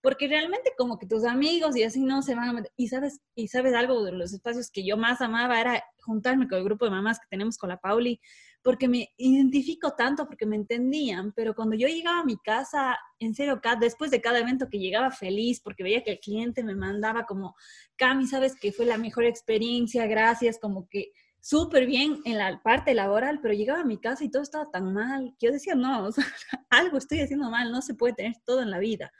Porque 0.00 0.28
realmente 0.28 0.72
como 0.76 0.98
que 0.98 1.06
tus 1.06 1.24
amigos 1.24 1.76
y 1.76 1.82
así 1.82 2.00
no 2.04 2.20
se 2.20 2.34
van 2.34 2.50
a 2.50 2.52
meter. 2.52 2.72
Y 2.76 2.88
sabes, 2.88 3.20
y 3.34 3.48
sabes 3.48 3.72
algo 3.72 4.04
de 4.04 4.12
los 4.12 4.34
espacios 4.34 4.70
que 4.70 4.84
yo 4.84 4.98
más 4.98 5.22
amaba 5.22 5.58
era 5.58 5.82
juntarme 6.02 6.46
con 6.46 6.58
el 6.58 6.64
grupo 6.64 6.84
de 6.84 6.90
mamás 6.90 7.18
que 7.18 7.26
tenemos 7.30 7.56
con 7.56 7.70
la 7.70 7.78
Pauli, 7.78 8.20
porque 8.64 8.88
me 8.88 9.10
identifico 9.18 9.94
tanto, 9.94 10.26
porque 10.26 10.46
me 10.46 10.56
entendían, 10.56 11.32
pero 11.32 11.54
cuando 11.54 11.76
yo 11.76 11.86
llegaba 11.86 12.20
a 12.20 12.24
mi 12.24 12.38
casa, 12.38 12.98
en 13.18 13.34
serio, 13.34 13.60
después 13.78 14.10
de 14.10 14.22
cada 14.22 14.38
evento 14.38 14.68
que 14.70 14.78
llegaba 14.78 15.10
feliz, 15.10 15.60
porque 15.60 15.82
veía 15.82 16.02
que 16.02 16.12
el 16.12 16.18
cliente 16.18 16.64
me 16.64 16.74
mandaba 16.74 17.26
como, 17.26 17.54
Cami, 17.96 18.26
sabes 18.26 18.56
que 18.58 18.72
fue 18.72 18.86
la 18.86 18.96
mejor 18.96 19.24
experiencia, 19.24 20.06
gracias, 20.06 20.58
como 20.58 20.88
que 20.88 21.12
súper 21.44 21.84
bien 21.84 22.22
en 22.24 22.38
la 22.38 22.62
parte 22.62 22.94
laboral, 22.94 23.38
pero 23.42 23.52
llegaba 23.52 23.80
a 23.80 23.84
mi 23.84 23.98
casa 23.98 24.24
y 24.24 24.30
todo 24.30 24.42
estaba 24.42 24.70
tan 24.70 24.94
mal 24.94 25.36
que 25.38 25.48
yo 25.48 25.52
decía, 25.52 25.74
no, 25.74 26.08
algo 26.70 26.96
estoy 26.96 27.20
haciendo 27.20 27.50
mal, 27.50 27.70
no 27.70 27.82
se 27.82 27.92
puede 27.92 28.14
tener 28.14 28.32
todo 28.46 28.62
en 28.62 28.70
la 28.70 28.78
vida. 28.78 29.12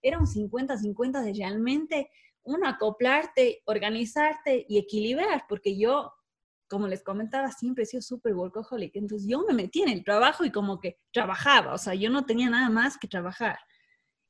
Era 0.00 0.20
un 0.20 0.26
50-50 0.26 1.24
de 1.24 1.32
realmente 1.32 2.08
uno 2.44 2.68
acoplarte, 2.68 3.62
organizarte 3.66 4.64
y 4.68 4.78
equilibrar, 4.78 5.44
porque 5.48 5.76
yo, 5.76 6.12
como 6.68 6.86
les 6.86 7.02
comentaba, 7.02 7.50
siempre 7.50 7.82
he 7.82 7.86
sido 7.86 8.00
súper 8.00 8.32
workaholic, 8.32 8.94
entonces 8.94 9.28
yo 9.28 9.42
me 9.44 9.52
metí 9.52 9.82
en 9.82 9.88
el 9.88 10.04
trabajo 10.04 10.44
y 10.44 10.52
como 10.52 10.78
que 10.78 11.00
trabajaba, 11.12 11.74
o 11.74 11.78
sea, 11.78 11.94
yo 11.94 12.10
no 12.10 12.24
tenía 12.24 12.48
nada 12.48 12.70
más 12.70 12.96
que 12.96 13.08
trabajar. 13.08 13.58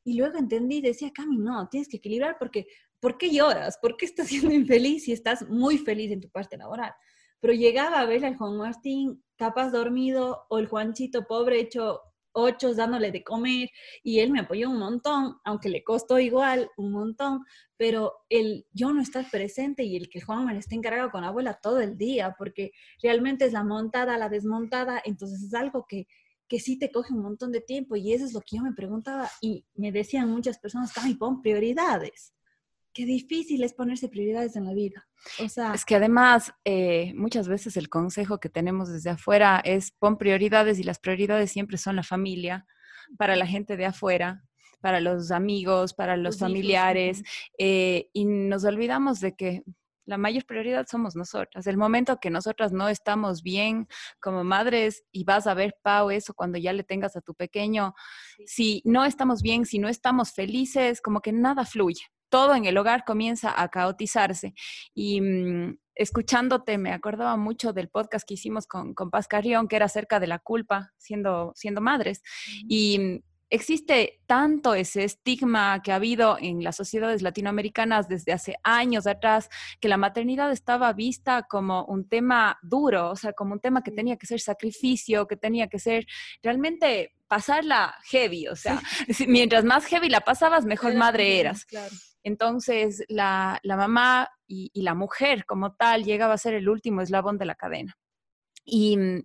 Y 0.04 0.16
luego 0.16 0.38
entendí, 0.38 0.80
decía, 0.80 1.10
Cami, 1.14 1.36
no, 1.36 1.68
tienes 1.68 1.86
que 1.86 1.98
equilibrar 1.98 2.36
porque, 2.38 2.66
¿por 2.98 3.18
qué 3.18 3.30
lloras? 3.30 3.76
¿Por 3.76 3.98
qué 3.98 4.06
estás 4.06 4.28
siendo 4.28 4.54
infeliz 4.54 5.04
si 5.04 5.12
estás 5.12 5.46
muy 5.50 5.76
feliz 5.76 6.10
en 6.12 6.22
tu 6.22 6.30
parte 6.30 6.56
laboral? 6.56 6.94
Pero 7.42 7.54
llegaba 7.54 7.98
a 7.98 8.06
ver 8.06 8.24
al 8.24 8.36
Juan 8.36 8.56
Martín 8.56 9.20
capaz 9.36 9.70
dormido 9.70 10.46
o 10.48 10.60
el 10.60 10.68
Juanchito 10.68 11.26
pobre 11.26 11.58
hecho 11.58 12.00
ocho 12.30 12.72
dándole 12.72 13.10
de 13.10 13.24
comer 13.24 13.68
y 14.04 14.20
él 14.20 14.30
me 14.30 14.40
apoyó 14.40 14.70
un 14.70 14.78
montón, 14.78 15.38
aunque 15.44 15.68
le 15.68 15.82
costó 15.82 16.20
igual 16.20 16.70
un 16.76 16.92
montón, 16.92 17.44
pero 17.76 18.12
el 18.28 18.64
yo 18.70 18.92
no 18.92 19.02
estar 19.02 19.28
presente 19.28 19.82
y 19.82 19.96
el 19.96 20.08
que 20.08 20.20
Juan 20.20 20.46
me 20.46 20.56
esté 20.56 20.76
encargado 20.76 21.10
con 21.10 21.22
la 21.22 21.28
abuela 21.28 21.58
todo 21.60 21.80
el 21.80 21.98
día, 21.98 22.36
porque 22.38 22.70
realmente 23.02 23.44
es 23.46 23.52
la 23.52 23.64
montada, 23.64 24.16
la 24.18 24.28
desmontada, 24.28 25.02
entonces 25.04 25.42
es 25.42 25.52
algo 25.52 25.84
que, 25.88 26.06
que 26.46 26.60
sí 26.60 26.78
te 26.78 26.92
coge 26.92 27.12
un 27.12 27.22
montón 27.22 27.50
de 27.50 27.60
tiempo 27.60 27.96
y 27.96 28.12
eso 28.12 28.24
es 28.24 28.34
lo 28.34 28.40
que 28.40 28.58
yo 28.58 28.62
me 28.62 28.72
preguntaba 28.72 29.28
y 29.40 29.66
me 29.74 29.90
decían 29.90 30.30
muchas 30.30 30.60
personas, 30.60 30.92
Cami, 30.92 31.14
pon 31.14 31.42
prioridades 31.42 32.32
qué 32.92 33.04
difícil 33.06 33.62
es 33.62 33.74
ponerse 33.74 34.08
prioridades 34.08 34.56
en 34.56 34.66
la 34.66 34.74
vida. 34.74 35.08
O 35.40 35.48
sea, 35.48 35.74
es 35.74 35.84
que 35.84 35.96
además 35.96 36.52
eh, 36.64 37.12
muchas 37.14 37.48
veces 37.48 37.76
el 37.76 37.88
consejo 37.88 38.40
que 38.40 38.48
tenemos 38.48 38.92
desde 38.92 39.10
afuera 39.10 39.60
es 39.64 39.92
pon 39.92 40.18
prioridades 40.18 40.78
y 40.78 40.82
las 40.82 40.98
prioridades 40.98 41.50
siempre 41.50 41.78
son 41.78 41.96
la 41.96 42.02
familia, 42.02 42.66
para 43.18 43.36
la 43.36 43.46
gente 43.46 43.76
de 43.76 43.86
afuera, 43.86 44.44
para 44.80 45.00
los 45.00 45.30
amigos, 45.30 45.94
para 45.94 46.16
los, 46.16 46.38
familiares, 46.38 47.22
eh, 47.58 48.08
y 48.12 48.24
nos 48.24 48.64
olvidamos 48.64 49.20
de 49.20 49.34
que 49.36 49.62
la 50.04 50.18
mayor 50.18 50.44
prioridad 50.44 50.86
somos 50.90 51.14
nosotras. 51.14 51.66
El 51.66 51.76
momento 51.76 52.18
que 52.20 52.30
nosotras 52.30 52.72
no 52.72 52.88
estamos 52.88 53.42
bien 53.42 53.86
como 54.20 54.42
madres 54.42 55.04
y 55.12 55.24
vas 55.24 55.46
a 55.46 55.54
ver, 55.54 55.76
Pau, 55.82 56.10
eso 56.10 56.34
cuando 56.34 56.58
ya 56.58 56.72
le 56.72 56.82
tengas 56.82 57.16
a 57.16 57.20
tu 57.20 57.34
pequeño, 57.34 57.94
si 58.46 58.82
no 58.84 59.04
estamos 59.04 59.42
bien, 59.42 59.64
si 59.64 59.78
no 59.78 59.88
estamos 59.88 60.32
felices, 60.32 61.00
como 61.00 61.20
que 61.20 61.32
nada 61.32 61.64
fluye 61.64 62.02
todo 62.32 62.54
en 62.54 62.64
el 62.64 62.78
hogar 62.78 63.04
comienza 63.04 63.52
a 63.60 63.68
caotizarse. 63.68 64.54
Y 64.94 65.20
mm, 65.20 65.76
escuchándote, 65.94 66.78
me 66.78 66.94
acordaba 66.94 67.36
mucho 67.36 67.74
del 67.74 67.90
podcast 67.90 68.26
que 68.26 68.34
hicimos 68.34 68.66
con, 68.66 68.94
con 68.94 69.10
Paz 69.10 69.28
Carrión, 69.28 69.68
que 69.68 69.76
era 69.76 69.84
acerca 69.84 70.18
de 70.18 70.28
la 70.28 70.38
culpa 70.38 70.94
siendo, 70.96 71.52
siendo 71.54 71.82
madres. 71.82 72.22
Y 72.66 72.98
mm, 72.98 73.18
existe 73.50 74.22
tanto 74.24 74.74
ese 74.74 75.04
estigma 75.04 75.82
que 75.82 75.92
ha 75.92 75.96
habido 75.96 76.38
en 76.40 76.64
las 76.64 76.74
sociedades 76.74 77.20
latinoamericanas 77.20 78.08
desde 78.08 78.32
hace 78.32 78.56
años 78.64 79.06
atrás, 79.06 79.50
que 79.78 79.88
la 79.88 79.98
maternidad 79.98 80.50
estaba 80.50 80.94
vista 80.94 81.42
como 81.42 81.84
un 81.84 82.08
tema 82.08 82.58
duro, 82.62 83.10
o 83.10 83.16
sea, 83.16 83.34
como 83.34 83.52
un 83.52 83.60
tema 83.60 83.82
que 83.82 83.90
tenía 83.90 84.16
que 84.16 84.26
ser 84.26 84.40
sacrificio, 84.40 85.26
que 85.26 85.36
tenía 85.36 85.68
que 85.68 85.78
ser 85.78 86.06
realmente 86.42 87.12
pasarla 87.28 87.94
heavy, 88.04 88.48
o 88.48 88.56
sea, 88.56 88.80
mientras 89.28 89.64
más 89.64 89.84
heavy 89.84 90.08
la 90.08 90.22
pasabas, 90.22 90.64
mejor 90.64 90.94
madre 90.94 91.38
eras. 91.38 91.66
Entonces, 92.22 93.04
la, 93.08 93.60
mamá 93.64 94.30
y, 94.46 94.70
la 94.74 94.94
mujer 94.94 95.44
como 95.44 95.74
tal 95.74 96.04
llegaba 96.04 96.34
a 96.34 96.38
ser 96.38 96.54
el 96.54 96.68
último 96.68 97.00
eslabón 97.00 97.38
de 97.38 97.46
la 97.46 97.54
cadena. 97.54 97.96
Y, 98.64 99.22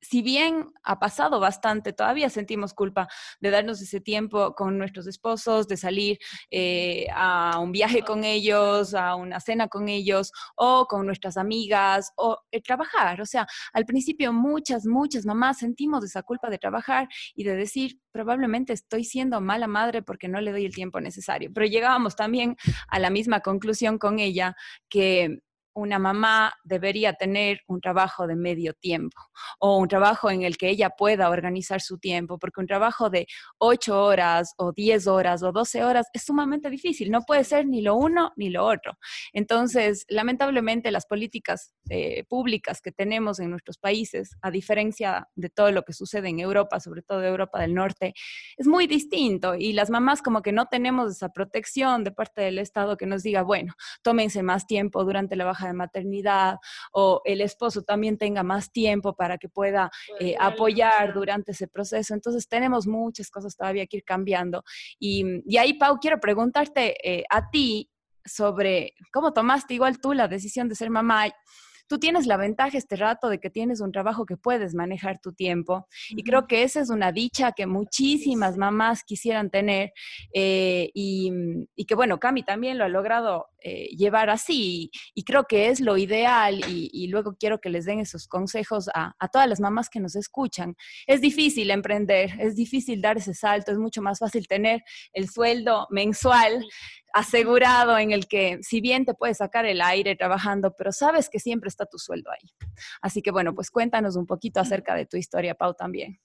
si 0.00 0.22
bien 0.22 0.72
ha 0.82 0.98
pasado 0.98 1.40
bastante, 1.40 1.92
todavía 1.92 2.30
sentimos 2.30 2.74
culpa 2.74 3.08
de 3.40 3.50
darnos 3.50 3.80
ese 3.82 4.00
tiempo 4.00 4.54
con 4.54 4.78
nuestros 4.78 5.06
esposos, 5.06 5.68
de 5.68 5.76
salir 5.76 6.18
eh, 6.50 7.06
a 7.14 7.58
un 7.58 7.72
viaje 7.72 8.02
con 8.02 8.24
ellos, 8.24 8.94
a 8.94 9.14
una 9.14 9.40
cena 9.40 9.68
con 9.68 9.88
ellos, 9.88 10.32
o 10.56 10.86
con 10.86 11.06
nuestras 11.06 11.36
amigas, 11.36 12.12
o 12.16 12.38
eh, 12.50 12.62
trabajar. 12.62 13.20
O 13.20 13.26
sea, 13.26 13.46
al 13.72 13.84
principio 13.84 14.32
muchas, 14.32 14.86
muchas 14.86 15.26
mamás 15.26 15.58
sentimos 15.58 16.04
esa 16.04 16.22
culpa 16.22 16.50
de 16.50 16.58
trabajar 16.58 17.08
y 17.34 17.44
de 17.44 17.56
decir, 17.56 18.00
probablemente 18.12 18.72
estoy 18.72 19.04
siendo 19.04 19.40
mala 19.40 19.66
madre 19.66 20.02
porque 20.02 20.28
no 20.28 20.40
le 20.40 20.52
doy 20.52 20.64
el 20.64 20.74
tiempo 20.74 21.00
necesario. 21.00 21.50
Pero 21.52 21.66
llegábamos 21.66 22.16
también 22.16 22.56
a 22.88 22.98
la 22.98 23.10
misma 23.10 23.40
conclusión 23.40 23.98
con 23.98 24.18
ella, 24.18 24.56
que 24.88 25.40
una 25.80 25.98
mamá 25.98 26.52
debería 26.62 27.14
tener 27.14 27.60
un 27.66 27.80
trabajo 27.80 28.26
de 28.26 28.36
medio 28.36 28.74
tiempo 28.74 29.16
o 29.58 29.78
un 29.78 29.88
trabajo 29.88 30.30
en 30.30 30.42
el 30.42 30.56
que 30.56 30.68
ella 30.68 30.90
pueda 30.90 31.30
organizar 31.30 31.80
su 31.80 31.98
tiempo, 31.98 32.38
porque 32.38 32.60
un 32.60 32.66
trabajo 32.66 33.10
de 33.10 33.26
8 33.58 34.04
horas 34.04 34.54
o 34.58 34.72
10 34.72 35.06
horas 35.06 35.42
o 35.42 35.52
12 35.52 35.84
horas 35.84 36.06
es 36.12 36.24
sumamente 36.24 36.70
difícil, 36.70 37.10
no 37.10 37.22
puede 37.22 37.44
ser 37.44 37.66
ni 37.66 37.80
lo 37.80 37.94
uno 37.96 38.32
ni 38.36 38.50
lo 38.50 38.64
otro. 38.64 38.98
Entonces, 39.32 40.04
lamentablemente 40.08 40.90
las 40.90 41.06
políticas 41.06 41.74
eh, 41.88 42.24
públicas 42.28 42.80
que 42.80 42.92
tenemos 42.92 43.40
en 43.40 43.50
nuestros 43.50 43.78
países, 43.78 44.36
a 44.42 44.50
diferencia 44.50 45.28
de 45.34 45.48
todo 45.48 45.72
lo 45.72 45.82
que 45.82 45.92
sucede 45.92 46.28
en 46.28 46.40
Europa, 46.40 46.80
sobre 46.80 47.02
todo 47.02 47.24
Europa 47.24 47.60
del 47.60 47.74
Norte, 47.74 48.14
es 48.56 48.66
muy 48.66 48.86
distinto 48.86 49.54
y 49.54 49.72
las 49.72 49.90
mamás 49.90 50.22
como 50.22 50.42
que 50.42 50.52
no 50.52 50.66
tenemos 50.66 51.10
esa 51.10 51.30
protección 51.30 52.04
de 52.04 52.12
parte 52.12 52.42
del 52.42 52.58
Estado 52.58 52.96
que 52.96 53.06
nos 53.06 53.22
diga, 53.22 53.42
bueno, 53.42 53.74
tómense 54.02 54.42
más 54.42 54.66
tiempo 54.66 55.04
durante 55.04 55.36
la 55.36 55.44
baja 55.44 55.66
de 55.66 55.69
maternidad 55.72 56.56
o 56.92 57.22
el 57.24 57.40
esposo 57.40 57.82
también 57.82 58.18
tenga 58.18 58.42
más 58.42 58.72
tiempo 58.72 59.14
para 59.14 59.38
que 59.38 59.48
pueda 59.48 59.90
eh, 60.18 60.34
apoyar 60.38 61.12
durante 61.14 61.52
ese 61.52 61.68
proceso. 61.68 62.14
Entonces 62.14 62.48
tenemos 62.48 62.86
muchas 62.86 63.30
cosas 63.30 63.56
todavía 63.56 63.86
que 63.86 63.98
ir 63.98 64.04
cambiando. 64.04 64.62
Y, 64.98 65.24
y 65.46 65.56
ahí, 65.56 65.74
Pau, 65.74 65.98
quiero 66.00 66.20
preguntarte 66.20 66.96
eh, 67.02 67.24
a 67.30 67.50
ti 67.50 67.90
sobre 68.24 68.94
cómo 69.12 69.32
tomaste 69.32 69.74
igual 69.74 70.00
tú 70.00 70.12
la 70.12 70.28
decisión 70.28 70.68
de 70.68 70.74
ser 70.74 70.90
mamá 70.90 71.26
tú 71.90 71.98
tienes 71.98 72.28
la 72.28 72.36
ventaja 72.36 72.78
este 72.78 72.94
rato 72.94 73.28
de 73.28 73.40
que 73.40 73.50
tienes 73.50 73.80
un 73.80 73.90
trabajo 73.90 74.24
que 74.24 74.36
puedes 74.36 74.76
manejar 74.76 75.20
tu 75.20 75.32
tiempo. 75.32 75.88
Y 76.10 76.22
creo 76.22 76.46
que 76.46 76.62
esa 76.62 76.80
es 76.80 76.88
una 76.88 77.10
dicha 77.10 77.50
que 77.50 77.66
muchísimas 77.66 78.56
mamás 78.56 79.02
quisieran 79.02 79.50
tener 79.50 79.92
eh, 80.32 80.92
y, 80.94 81.32
que, 81.88 81.96
bueno, 81.96 82.20
Cami 82.20 82.44
también 82.44 82.78
lo 82.78 82.84
ha 82.84 82.88
logrado 82.88 83.46
eh, 83.62 83.88
llevar 83.88 84.30
así 84.30 84.92
y, 85.14 85.24
creo 85.24 85.44
que 85.44 85.68
es 85.68 85.80
lo 85.80 85.98
ideal 85.98 86.60
y, 86.68 87.08
luego 87.08 87.34
quiero 87.34 87.60
que 87.60 87.70
les 87.70 87.86
den 87.86 87.98
esos 87.98 88.28
consejos 88.28 88.88
a, 88.94 89.16
a 89.18 89.28
todas 89.28 89.48
las 89.48 89.58
mamás 89.58 89.90
que 89.90 89.98
nos 89.98 90.14
escuchan. 90.14 90.76
Es 91.08 91.20
difícil 91.20 91.72
emprender, 91.72 92.30
es 92.38 92.54
difícil 92.54 93.02
dar 93.02 93.16
ese 93.16 93.34
salto, 93.34 93.72
es 93.72 93.78
mucho 93.78 94.00
más 94.00 94.20
fácil 94.20 94.46
tener 94.46 94.80
el 95.12 95.28
sueldo 95.28 95.88
mensual 95.90 96.64
asegurado 97.12 97.98
en 97.98 98.12
el 98.12 98.26
que 98.26 98.58
si 98.62 98.80
bien 98.80 99.04
te 99.04 99.14
puedes 99.14 99.38
sacar 99.38 99.66
el 99.66 99.80
aire 99.80 100.16
trabajando, 100.16 100.74
pero 100.76 100.92
sabes 100.92 101.28
que 101.28 101.38
siempre 101.38 101.68
está 101.68 101.86
tu 101.86 101.98
sueldo 101.98 102.30
ahí. 102.30 102.50
Así 103.02 103.22
que 103.22 103.30
bueno, 103.30 103.54
pues 103.54 103.70
cuéntanos 103.70 104.16
un 104.16 104.26
poquito 104.26 104.60
acerca 104.60 104.94
de 104.94 105.06
tu 105.06 105.16
historia, 105.16 105.54
Pau, 105.54 105.74
también. 105.74 106.20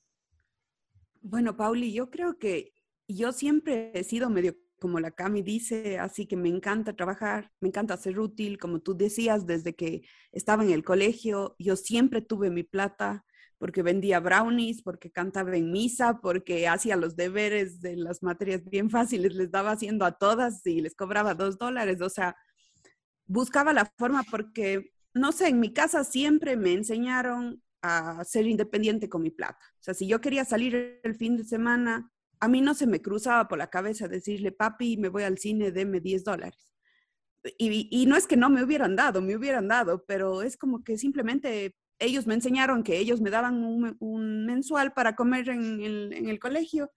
Bueno, 1.21 1.57
Pauli, 1.57 1.91
yo 1.91 2.09
creo 2.09 2.37
que 2.37 2.73
yo 3.07 3.31
siempre 3.31 3.91
he 3.93 4.03
sido 4.03 4.29
medio 4.29 4.55
como 4.79 4.99
la 4.99 5.11
Cami 5.11 5.41
dice, 5.41 5.99
así 5.99 6.27
que 6.27 6.35
me 6.35 6.49
encanta 6.49 6.95
trabajar, 6.95 7.51
me 7.59 7.69
encanta 7.69 7.97
ser 7.97 8.19
útil, 8.19 8.59
como 8.59 8.81
tú 8.81 8.95
decías, 8.95 9.45
desde 9.45 9.73
que 9.73 10.03
estaba 10.31 10.63
en 10.63 10.71
el 10.71 10.83
colegio, 10.83 11.55
yo 11.59 11.75
siempre 11.75 12.21
tuve 12.21 12.49
mi 12.49 12.63
plata, 12.63 13.25
porque 13.57 13.83
vendía 13.83 14.19
brownies, 14.19 14.81
porque 14.81 15.11
cantaba 15.11 15.55
en 15.55 15.71
misa, 15.71 16.19
porque 16.21 16.67
hacía 16.67 16.95
los 16.95 17.15
deberes 17.15 17.81
de 17.81 17.95
las 17.95 18.21
materias 18.21 18.63
bien 18.65 18.89
fáciles, 18.89 19.33
les 19.35 19.51
daba 19.51 19.71
haciendo 19.71 20.05
a 20.05 20.17
todas 20.17 20.65
y 20.65 20.81
les 20.81 20.95
cobraba 20.95 21.35
dos 21.35 21.57
dólares. 21.57 22.01
O 22.01 22.09
sea, 22.09 22.35
buscaba 23.25 23.73
la 23.73 23.91
forma 23.97 24.23
porque, 24.29 24.91
no 25.13 25.31
sé, 25.31 25.47
en 25.47 25.59
mi 25.59 25.73
casa 25.73 26.03
siempre 26.03 26.57
me 26.57 26.73
enseñaron 26.73 27.61
a 27.81 28.23
ser 28.23 28.47
independiente 28.47 29.09
con 29.09 29.21
mi 29.21 29.31
plata. 29.31 29.59
O 29.79 29.83
sea, 29.83 29.93
si 29.93 30.07
yo 30.07 30.19
quería 30.19 30.43
salir 30.43 30.99
el 31.03 31.15
fin 31.15 31.37
de 31.37 31.43
semana, 31.43 32.11
a 32.39 32.47
mí 32.47 32.61
no 32.61 32.73
se 32.73 32.87
me 32.87 33.01
cruzaba 33.01 33.47
por 33.47 33.57
la 33.57 33.69
cabeza 33.69 34.07
decirle, 34.07 34.51
papi, 34.51 34.97
me 34.97 35.09
voy 35.09 35.23
al 35.23 35.37
cine, 35.37 35.71
deme 35.71 35.99
10 35.99 36.23
dólares. 36.23 36.73
Y, 37.59 37.87
y, 37.91 38.07
no 38.07 38.17
es 38.17 38.25
que 38.25 38.37
no 38.37 38.49
me 38.49 38.63
hubieran 38.63 38.95
dado, 38.95 39.21
me 39.21 39.35
hubieran 39.35 39.67
dado, 39.67 40.03
pero 40.07 40.41
es 40.41 40.57
como 40.57 40.83
que 40.83 40.97
simplemente 40.97 41.75
ellos 41.99 42.27
me 42.27 42.33
enseñaron 42.33 42.83
que 42.83 42.97
ellos 42.97 43.21
me 43.21 43.29
daban 43.29 43.63
un, 43.63 44.45
mensual 44.45 44.93
para 44.93 45.15
comer 45.15 45.49
en 45.49 45.81
el, 45.81 46.39
colegio 46.39 46.91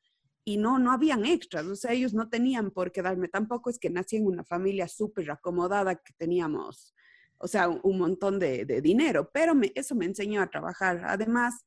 y 0.44 0.56
no, 0.56 0.78
no 0.78 0.92
habían 0.92 1.24
extras, 1.24 1.66
o 1.66 1.76
sea, 1.76 1.92
ellos 1.92 2.14
no 2.14 2.28
tenían 2.28 2.70
por 2.70 2.90
qué 2.90 3.02
darme, 3.02 3.28
tampoco 3.28 3.70
es 3.70 3.78
que 3.78 3.90
nací 3.90 4.16
en 4.16 4.26
una 4.26 4.44
familia 4.44 4.88
súper 4.88 5.30
acomodada 5.30 5.94
que 5.96 6.12
teníamos, 6.16 6.94
o 7.38 7.46
sea, 7.46 7.68
un, 7.68 7.98
montón 7.98 8.38
de, 8.38 8.64
dinero, 8.82 9.30
pero 9.32 9.54
eso 9.74 9.94
me 9.94 10.06
enseñó 10.06 10.42
a 10.42 10.50
trabajar. 10.50 11.02
Además, 11.04 11.64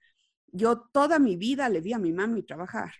yo 0.51 0.89
toda 0.91 1.17
mi 1.17 1.37
vida 1.37 1.69
le 1.69 1.79
vi 1.79 1.93
a 1.93 1.99
mi 1.99 2.11
mami 2.11 2.43
trabajar. 2.43 2.91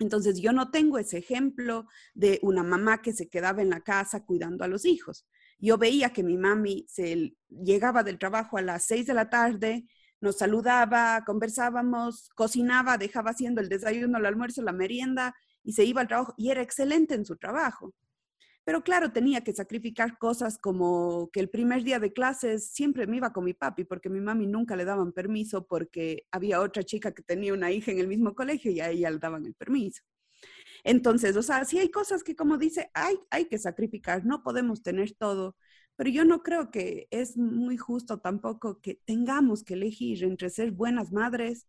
Entonces, 0.00 0.40
yo 0.40 0.52
no 0.52 0.72
tengo 0.72 0.98
ese 0.98 1.18
ejemplo 1.18 1.86
de 2.14 2.40
una 2.42 2.64
mamá 2.64 3.00
que 3.00 3.12
se 3.12 3.28
quedaba 3.28 3.62
en 3.62 3.70
la 3.70 3.80
casa 3.80 4.24
cuidando 4.24 4.64
a 4.64 4.68
los 4.68 4.84
hijos. 4.84 5.24
Yo 5.64 5.78
veía 5.78 6.10
que 6.10 6.22
mi 6.22 6.36
mami 6.36 6.84
se 6.90 7.34
llegaba 7.48 8.02
del 8.02 8.18
trabajo 8.18 8.58
a 8.58 8.62
las 8.62 8.84
seis 8.84 9.06
de 9.06 9.14
la 9.14 9.30
tarde, 9.30 9.86
nos 10.20 10.36
saludaba, 10.36 11.24
conversábamos, 11.24 12.28
cocinaba, 12.34 12.98
dejaba 12.98 13.30
haciendo 13.30 13.62
el 13.62 13.70
desayuno, 13.70 14.18
el 14.18 14.26
almuerzo, 14.26 14.60
la 14.60 14.72
merienda 14.72 15.34
y 15.62 15.72
se 15.72 15.84
iba 15.84 16.02
al 16.02 16.08
trabajo 16.08 16.34
y 16.36 16.50
era 16.50 16.60
excelente 16.60 17.14
en 17.14 17.24
su 17.24 17.38
trabajo. 17.38 17.94
Pero 18.62 18.82
claro, 18.82 19.10
tenía 19.10 19.42
que 19.42 19.54
sacrificar 19.54 20.18
cosas 20.18 20.58
como 20.58 21.30
que 21.32 21.40
el 21.40 21.48
primer 21.48 21.82
día 21.82 21.98
de 21.98 22.12
clases 22.12 22.68
siempre 22.68 23.06
me 23.06 23.16
iba 23.16 23.32
con 23.32 23.44
mi 23.44 23.54
papi 23.54 23.84
porque 23.84 24.10
mi 24.10 24.20
mami 24.20 24.46
nunca 24.46 24.76
le 24.76 24.84
daban 24.84 25.12
permiso 25.12 25.66
porque 25.66 26.26
había 26.30 26.60
otra 26.60 26.82
chica 26.82 27.12
que 27.12 27.22
tenía 27.22 27.54
una 27.54 27.72
hija 27.72 27.90
en 27.90 28.00
el 28.00 28.08
mismo 28.08 28.34
colegio 28.34 28.70
y 28.70 28.80
a 28.80 28.90
ella 28.90 29.10
le 29.10 29.18
daban 29.18 29.46
el 29.46 29.54
permiso. 29.54 30.02
Entonces, 30.84 31.36
o 31.36 31.42
sea, 31.42 31.64
sí 31.64 31.78
hay 31.78 31.90
cosas 31.90 32.22
que 32.24 32.36
como 32.36 32.58
dice, 32.58 32.90
hay, 32.94 33.18
hay 33.30 33.46
que 33.46 33.58
sacrificar, 33.58 34.24
no 34.26 34.42
podemos 34.42 34.82
tener 34.82 35.14
todo, 35.14 35.56
pero 35.96 36.10
yo 36.10 36.24
no 36.24 36.42
creo 36.42 36.70
que 36.70 37.08
es 37.10 37.36
muy 37.36 37.76
justo 37.78 38.18
tampoco 38.20 38.80
que 38.80 39.00
tengamos 39.06 39.64
que 39.64 39.74
elegir 39.74 40.24
entre 40.24 40.50
ser 40.50 40.72
buenas 40.72 41.12
madres 41.12 41.66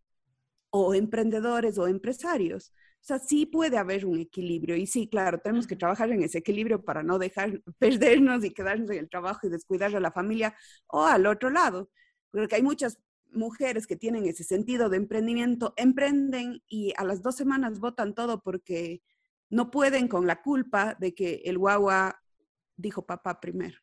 o 0.70 0.94
emprendedores 0.94 1.78
o 1.78 1.88
empresarios. 1.88 2.74
O 3.02 3.08
sea, 3.08 3.20
sí 3.20 3.46
puede 3.46 3.78
haber 3.78 4.06
un 4.06 4.20
equilibrio 4.20 4.76
y 4.76 4.88
sí, 4.88 5.08
claro, 5.08 5.40
tenemos 5.40 5.68
que 5.68 5.76
trabajar 5.76 6.12
en 6.12 6.24
ese 6.24 6.40
equilibrio 6.40 6.84
para 6.84 7.04
no 7.04 7.20
dejar 7.20 7.62
perdernos 7.80 8.44
y 8.44 8.52
quedarnos 8.54 8.90
en 8.90 8.98
el 9.00 9.10
trabajo 9.10 9.48
y 9.48 9.50
descuidar 9.52 9.96
a 9.96 10.00
la 10.00 10.12
familia 10.12 10.56
o 10.88 11.06
al 11.06 11.28
otro 11.28 11.50
lado, 11.50 11.90
porque 12.32 12.56
hay 12.56 12.64
muchas 12.64 12.98
mujeres 13.36 13.88
que 13.88 13.96
tienen 13.96 14.26
ese 14.26 14.44
sentido 14.44 14.90
de 14.90 14.98
emprendimiento 14.98 15.74
emprenden 15.78 16.62
y 16.68 16.94
a 16.98 17.04
las 17.04 17.22
dos 17.22 17.36
semanas 17.36 17.80
votan 17.80 18.14
todo 18.14 18.42
porque 18.42 19.02
no 19.50 19.72
pueden 19.72 20.08
con 20.08 20.28
la 20.28 20.42
culpa 20.42 20.96
de 21.00 21.14
que 21.14 21.42
el 21.46 21.58
guagua 21.58 22.22
dijo 22.76 23.06
papá 23.06 23.40
primero. 23.40 23.78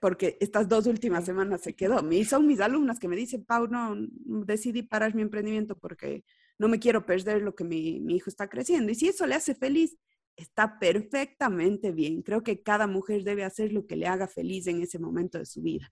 Porque 0.00 0.36
estas 0.40 0.68
dos 0.68 0.86
últimas 0.86 1.24
semanas 1.24 1.62
se 1.62 1.74
quedó. 1.74 2.06
Y 2.12 2.24
son 2.24 2.46
mis 2.46 2.60
alumnas 2.60 2.98
que 2.98 3.08
me 3.08 3.16
dicen, 3.16 3.44
Pau, 3.44 3.66
no, 3.68 3.96
decidí 4.44 4.82
parar 4.82 5.14
mi 5.14 5.22
emprendimiento 5.22 5.78
porque 5.78 6.24
no 6.58 6.68
me 6.68 6.78
quiero 6.78 7.06
perder 7.06 7.42
lo 7.42 7.54
que 7.54 7.64
mi, 7.64 7.98
mi 8.00 8.16
hijo 8.16 8.28
está 8.28 8.48
creciendo. 8.48 8.92
Y 8.92 8.94
si 8.94 9.08
eso 9.08 9.26
le 9.26 9.34
hace 9.34 9.54
feliz, 9.54 9.96
está 10.36 10.78
perfectamente 10.78 11.90
bien. 11.92 12.22
Creo 12.22 12.42
que 12.42 12.62
cada 12.62 12.86
mujer 12.86 13.24
debe 13.24 13.44
hacer 13.44 13.72
lo 13.72 13.86
que 13.86 13.96
le 13.96 14.06
haga 14.06 14.28
feliz 14.28 14.66
en 14.66 14.82
ese 14.82 14.98
momento 14.98 15.38
de 15.38 15.46
su 15.46 15.62
vida. 15.62 15.90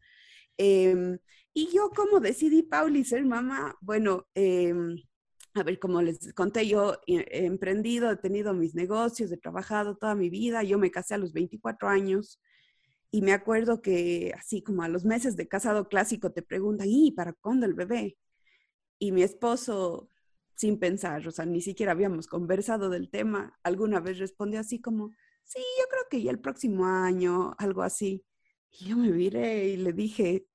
Em, 0.56 1.18
y 1.54 1.68
yo 1.74 1.90
como 1.90 2.20
decidí, 2.20 2.62
Pauli, 2.62 3.04
ser 3.04 3.24
mamá, 3.24 3.76
bueno, 3.80 4.26
em, 4.34 4.96
a 5.54 5.62
ver, 5.64 5.78
como 5.80 6.00
les 6.02 6.32
conté, 6.34 6.66
yo 6.66 7.00
he 7.06 7.46
emprendido, 7.46 8.10
he 8.10 8.16
tenido 8.16 8.54
mis 8.54 8.74
negocios, 8.74 9.32
he 9.32 9.36
trabajado 9.36 9.96
toda 9.96 10.14
mi 10.14 10.30
vida, 10.30 10.62
yo 10.62 10.78
me 10.78 10.90
casé 10.90 11.14
a 11.14 11.18
los 11.18 11.32
24 11.32 11.88
años 11.88 12.40
y 13.10 13.22
me 13.22 13.32
acuerdo 13.32 13.82
que 13.82 14.32
así 14.38 14.62
como 14.62 14.82
a 14.82 14.88
los 14.88 15.04
meses 15.04 15.36
de 15.36 15.48
casado 15.48 15.88
clásico 15.88 16.32
te 16.32 16.42
preguntan, 16.42 16.86
¿y 16.88 17.12
para 17.12 17.32
cuándo 17.32 17.66
el 17.66 17.74
bebé? 17.74 18.16
Y 18.98 19.12
mi 19.12 19.22
esposo, 19.22 20.08
sin 20.54 20.78
pensar, 20.78 21.26
o 21.26 21.32
sea, 21.32 21.46
ni 21.46 21.60
siquiera 21.62 21.92
habíamos 21.92 22.28
conversado 22.28 22.90
del 22.90 23.10
tema, 23.10 23.58
alguna 23.64 24.00
vez 24.00 24.18
respondió 24.18 24.60
así 24.60 24.80
como, 24.80 25.10
sí, 25.44 25.60
yo 25.80 25.86
creo 25.90 26.02
que 26.10 26.22
ya 26.22 26.30
el 26.30 26.40
próximo 26.40 26.86
año, 26.86 27.54
algo 27.58 27.82
así. 27.82 28.24
Y 28.70 28.86
yo 28.86 28.96
me 28.96 29.10
miré 29.10 29.70
y 29.70 29.76
le 29.78 29.92
dije, 29.92 30.46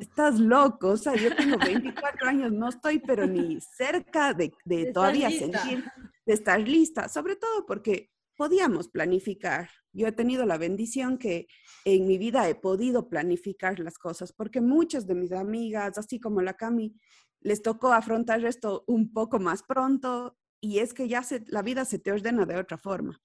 Estás 0.00 0.40
loco, 0.40 0.90
o 0.90 0.96
sea, 0.96 1.14
yo 1.14 1.34
tengo 1.34 1.58
24 1.58 2.28
años, 2.28 2.52
no 2.52 2.68
estoy 2.68 2.98
pero 3.00 3.26
ni 3.26 3.60
cerca 3.60 4.32
de, 4.34 4.52
todavía 4.92 5.30
sentir, 5.30 5.84
de 6.26 6.32
estar 6.32 6.60
lista, 6.60 7.08
sobre 7.08 7.36
todo 7.36 7.66
porque 7.66 8.10
podíamos 8.36 8.88
planificar. 8.88 9.68
Yo 9.92 10.06
he 10.06 10.12
tenido 10.12 10.46
la 10.46 10.58
bendición 10.58 11.18
que 11.18 11.46
en 11.84 12.06
mi 12.06 12.18
vida 12.18 12.48
he 12.48 12.54
podido 12.54 13.08
planificar 13.08 13.78
las 13.78 13.98
cosas, 13.98 14.32
porque 14.32 14.60
muchas 14.60 15.06
de 15.06 15.14
mis 15.14 15.32
amigas, 15.32 15.98
así 15.98 16.18
como 16.18 16.40
la 16.42 16.54
Cami, 16.54 16.94
les 17.40 17.62
tocó 17.62 17.92
afrontar 17.92 18.44
esto 18.44 18.84
un 18.86 19.12
poco 19.12 19.38
más 19.38 19.62
pronto 19.62 20.36
y 20.60 20.78
es 20.78 20.94
que 20.94 21.08
ya 21.08 21.22
se, 21.22 21.44
la 21.48 21.62
vida 21.62 21.84
se 21.84 21.98
te 21.98 22.10
ordena 22.10 22.46
de 22.46 22.56
otra 22.56 22.78
forma. 22.78 23.20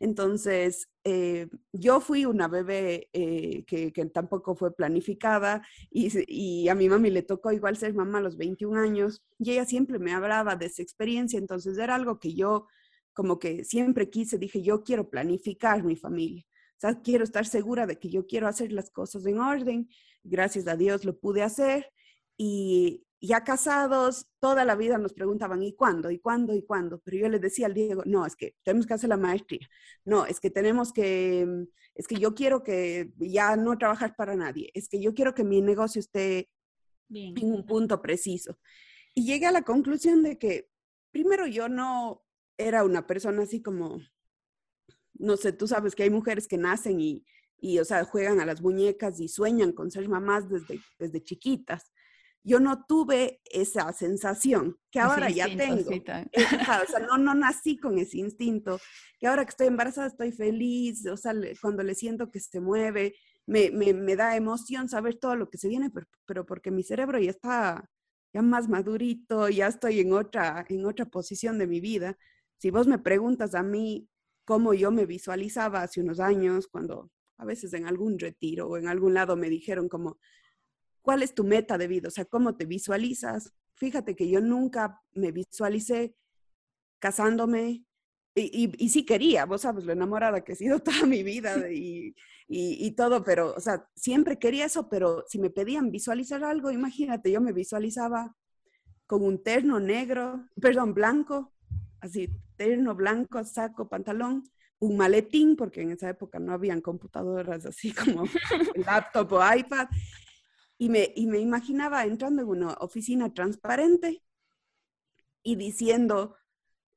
Entonces, 0.00 0.88
eh, 1.04 1.48
yo 1.72 2.00
fui 2.00 2.24
una 2.24 2.48
bebé 2.48 3.08
eh, 3.12 3.64
que, 3.66 3.90
tampoco 4.12 4.54
fue 4.54 4.74
planificada 4.74 5.66
y, 5.90 6.68
a 6.68 6.74
mi 6.74 6.88
mami 6.88 7.10
le 7.10 7.22
tocó 7.22 7.52
igual 7.52 7.76
ser 7.76 7.94
mamá 7.94 8.18
a 8.18 8.22
los 8.22 8.36
21 8.36 8.80
años 8.80 9.22
y 9.38 9.52
ella 9.52 9.64
siempre 9.64 9.98
me 9.98 10.12
hablaba 10.12 10.56
de 10.56 10.66
esa 10.66 10.82
experiencia, 10.82 11.38
entonces 11.38 11.78
era 11.78 11.94
algo 11.94 12.18
que 12.18 12.34
yo 12.34 12.66
como 13.12 13.38
que 13.38 13.64
siempre 13.64 14.10
quise, 14.10 14.38
dije, 14.38 14.62
yo 14.62 14.82
quiero 14.82 15.08
planificar 15.08 15.84
mi 15.84 15.96
familia. 15.96 16.44
O 16.76 16.80
sea, 16.80 17.00
quiero 17.00 17.22
estar 17.22 17.46
segura 17.46 17.86
de 17.86 17.98
que 17.98 18.10
yo 18.10 18.26
quiero 18.26 18.48
hacer 18.48 18.72
las 18.72 18.90
cosas 18.90 19.24
en 19.26 19.38
orden. 19.38 19.88
Gracias 20.24 20.66
a 20.66 20.76
Dios 20.76 21.04
lo 21.04 21.16
pude 21.16 21.42
hacer. 21.42 21.88
Y 22.36 23.03
ya 23.26 23.44
casados, 23.44 24.26
toda 24.40 24.64
la 24.64 24.74
vida 24.74 24.98
nos 24.98 25.12
preguntaban, 25.12 25.62
¿y 25.62 25.74
cuándo? 25.74 26.10
¿Y 26.10 26.18
cuándo? 26.18 26.54
¿Y 26.54 26.62
cuándo? 26.62 27.00
Pero 27.04 27.16
yo 27.16 27.28
les 27.28 27.40
decía 27.40 27.66
al 27.66 27.74
Diego, 27.74 28.02
no, 28.04 28.26
es 28.26 28.36
que 28.36 28.56
tenemos 28.62 28.86
que 28.86 28.94
hacer 28.94 29.08
la 29.08 29.16
maestría. 29.16 29.68
No, 30.04 30.26
es 30.26 30.40
que 30.40 30.50
tenemos 30.50 30.92
que, 30.92 31.46
mm, 31.46 31.62
es 31.94 32.06
que 32.08 32.16
yo 32.16 32.34
quiero 32.34 32.62
que 32.62 33.12
ya 33.16 33.56
no 33.56 33.78
trabajar 33.78 34.14
para 34.16 34.36
nadie. 34.36 34.70
Es 34.74 34.88
que 34.88 35.00
yo 35.00 35.14
quiero 35.14 35.34
que 35.34 35.44
mi 35.44 35.60
negocio 35.60 36.00
esté 36.00 36.50
Bien. 37.08 37.34
en 37.38 37.52
un 37.52 37.64
punto 37.66 38.02
preciso. 38.02 38.58
Y 39.14 39.24
llegué 39.24 39.46
a 39.46 39.52
la 39.52 39.62
conclusión 39.62 40.22
de 40.22 40.36
que, 40.36 40.68
primero, 41.10 41.46
yo 41.46 41.68
no 41.68 42.24
era 42.58 42.84
una 42.84 43.06
persona 43.06 43.42
así 43.44 43.62
como, 43.62 44.00
no 45.14 45.36
sé, 45.36 45.52
tú 45.52 45.68
sabes 45.68 45.94
que 45.94 46.02
hay 46.02 46.10
mujeres 46.10 46.48
que 46.48 46.58
nacen 46.58 47.00
y, 47.00 47.24
y 47.58 47.78
o 47.78 47.84
sea, 47.84 48.04
juegan 48.04 48.40
a 48.40 48.46
las 48.46 48.60
muñecas 48.60 49.20
y 49.20 49.28
sueñan 49.28 49.72
con 49.72 49.90
ser 49.90 50.08
mamás 50.08 50.48
desde, 50.48 50.80
desde 50.98 51.22
chiquitas 51.22 51.92
yo 52.44 52.60
no 52.60 52.84
tuve 52.84 53.40
esa 53.46 53.90
sensación 53.94 54.76
que 54.90 55.00
ahora 55.00 55.30
ya 55.30 55.46
tengo. 55.46 55.90
o 55.90 56.90
sea, 56.90 57.00
no, 57.00 57.16
no 57.16 57.34
nací 57.34 57.78
con 57.78 57.98
ese 57.98 58.18
instinto, 58.18 58.78
que 59.18 59.26
ahora 59.26 59.44
que 59.44 59.50
estoy 59.50 59.66
embarazada 59.66 60.06
estoy 60.06 60.30
feliz, 60.30 61.06
o 61.06 61.16
sea, 61.16 61.32
cuando 61.60 61.82
le 61.82 61.94
siento 61.94 62.30
que 62.30 62.40
se 62.40 62.60
mueve, 62.60 63.14
me, 63.46 63.70
me, 63.70 63.94
me 63.94 64.14
da 64.14 64.36
emoción 64.36 64.88
saber 64.88 65.16
todo 65.16 65.36
lo 65.36 65.48
que 65.48 65.58
se 65.58 65.68
viene, 65.68 65.90
pero, 65.90 66.06
pero, 66.26 66.46
porque 66.46 66.70
mi 66.70 66.82
cerebro 66.82 67.18
ya 67.18 67.30
está 67.30 67.90
ya 68.34 68.42
más 68.42 68.68
madurito, 68.68 69.48
ya 69.48 69.68
estoy 69.68 70.00
en 70.00 70.12
otra, 70.12 70.66
en 70.68 70.84
otra 70.84 71.06
posición 71.06 71.56
de 71.58 71.66
mi 71.66 71.80
vida. 71.80 72.18
Si 72.58 72.70
vos 72.70 72.86
me 72.86 72.98
preguntas 72.98 73.54
a 73.54 73.62
mí 73.62 74.08
cómo 74.44 74.74
yo 74.74 74.90
me 74.90 75.06
visualizaba 75.06 75.82
hace 75.82 76.00
unos 76.00 76.20
años, 76.20 76.66
cuando 76.66 77.10
a 77.38 77.44
veces 77.44 77.72
en 77.74 77.86
algún 77.86 78.18
retiro 78.18 78.68
o 78.68 78.76
en 78.76 78.88
algún 78.88 79.14
lado 79.14 79.36
me 79.36 79.48
dijeron 79.48 79.88
como, 79.88 80.18
¿Cuál 81.04 81.22
es 81.22 81.34
tu 81.34 81.44
meta 81.44 81.76
de 81.76 81.86
vida? 81.86 82.08
O 82.08 82.10
sea, 82.10 82.24
¿cómo 82.24 82.56
te 82.56 82.64
visualizas? 82.64 83.52
Fíjate 83.74 84.16
que 84.16 84.26
yo 84.26 84.40
nunca 84.40 85.02
me 85.12 85.32
visualicé 85.32 86.16
casándome 86.98 87.84
y, 88.34 88.72
y, 88.82 88.88
sí 88.88 89.04
quería, 89.04 89.44
vos 89.44 89.60
sabes, 89.60 89.84
lo 89.84 89.92
enamorada 89.92 90.42
que 90.42 90.52
he 90.52 90.56
sido 90.56 90.78
toda 90.82 91.04
mi 91.04 91.22
vida 91.22 91.70
y, 91.70 92.16
y, 92.48 92.90
todo, 92.92 93.22
pero, 93.22 93.54
o 93.54 93.60
sea, 93.60 93.86
siempre 93.94 94.38
quería 94.38 94.64
eso, 94.64 94.88
pero 94.88 95.26
si 95.28 95.38
me 95.38 95.50
pedían 95.50 95.90
visualizar 95.90 96.42
algo, 96.42 96.70
imagínate, 96.70 97.30
yo 97.30 97.42
me 97.42 97.52
visualizaba 97.52 98.34
con 99.06 99.22
un 99.22 99.42
terno 99.42 99.80
negro, 99.80 100.48
perdón, 100.58 100.94
blanco, 100.94 101.52
así, 102.00 102.30
terno 102.56 102.94
blanco, 102.94 103.44
saco, 103.44 103.90
pantalón, 103.90 104.42
un 104.78 104.96
maletín, 104.96 105.54
porque 105.54 105.82
en 105.82 105.90
esa 105.90 106.08
época 106.08 106.38
no 106.38 106.54
habían 106.54 106.80
computadoras 106.80 107.66
así 107.66 107.92
como 108.16 108.24
laptop 108.86 109.32
o 109.34 109.54
iPad, 109.54 109.86
y 110.84 110.90
me, 110.90 111.12
y 111.16 111.26
me 111.26 111.38
imaginaba 111.38 112.04
entrando 112.04 112.42
en 112.42 112.48
una 112.48 112.74
oficina 112.74 113.32
transparente 113.32 114.22
y 115.42 115.56
diciendo, 115.56 116.36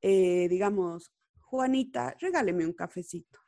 eh, 0.02 0.50
digamos, 0.50 1.14
Juanita, 1.40 2.14
regáleme 2.20 2.66
un 2.66 2.74
cafecito. 2.74 3.40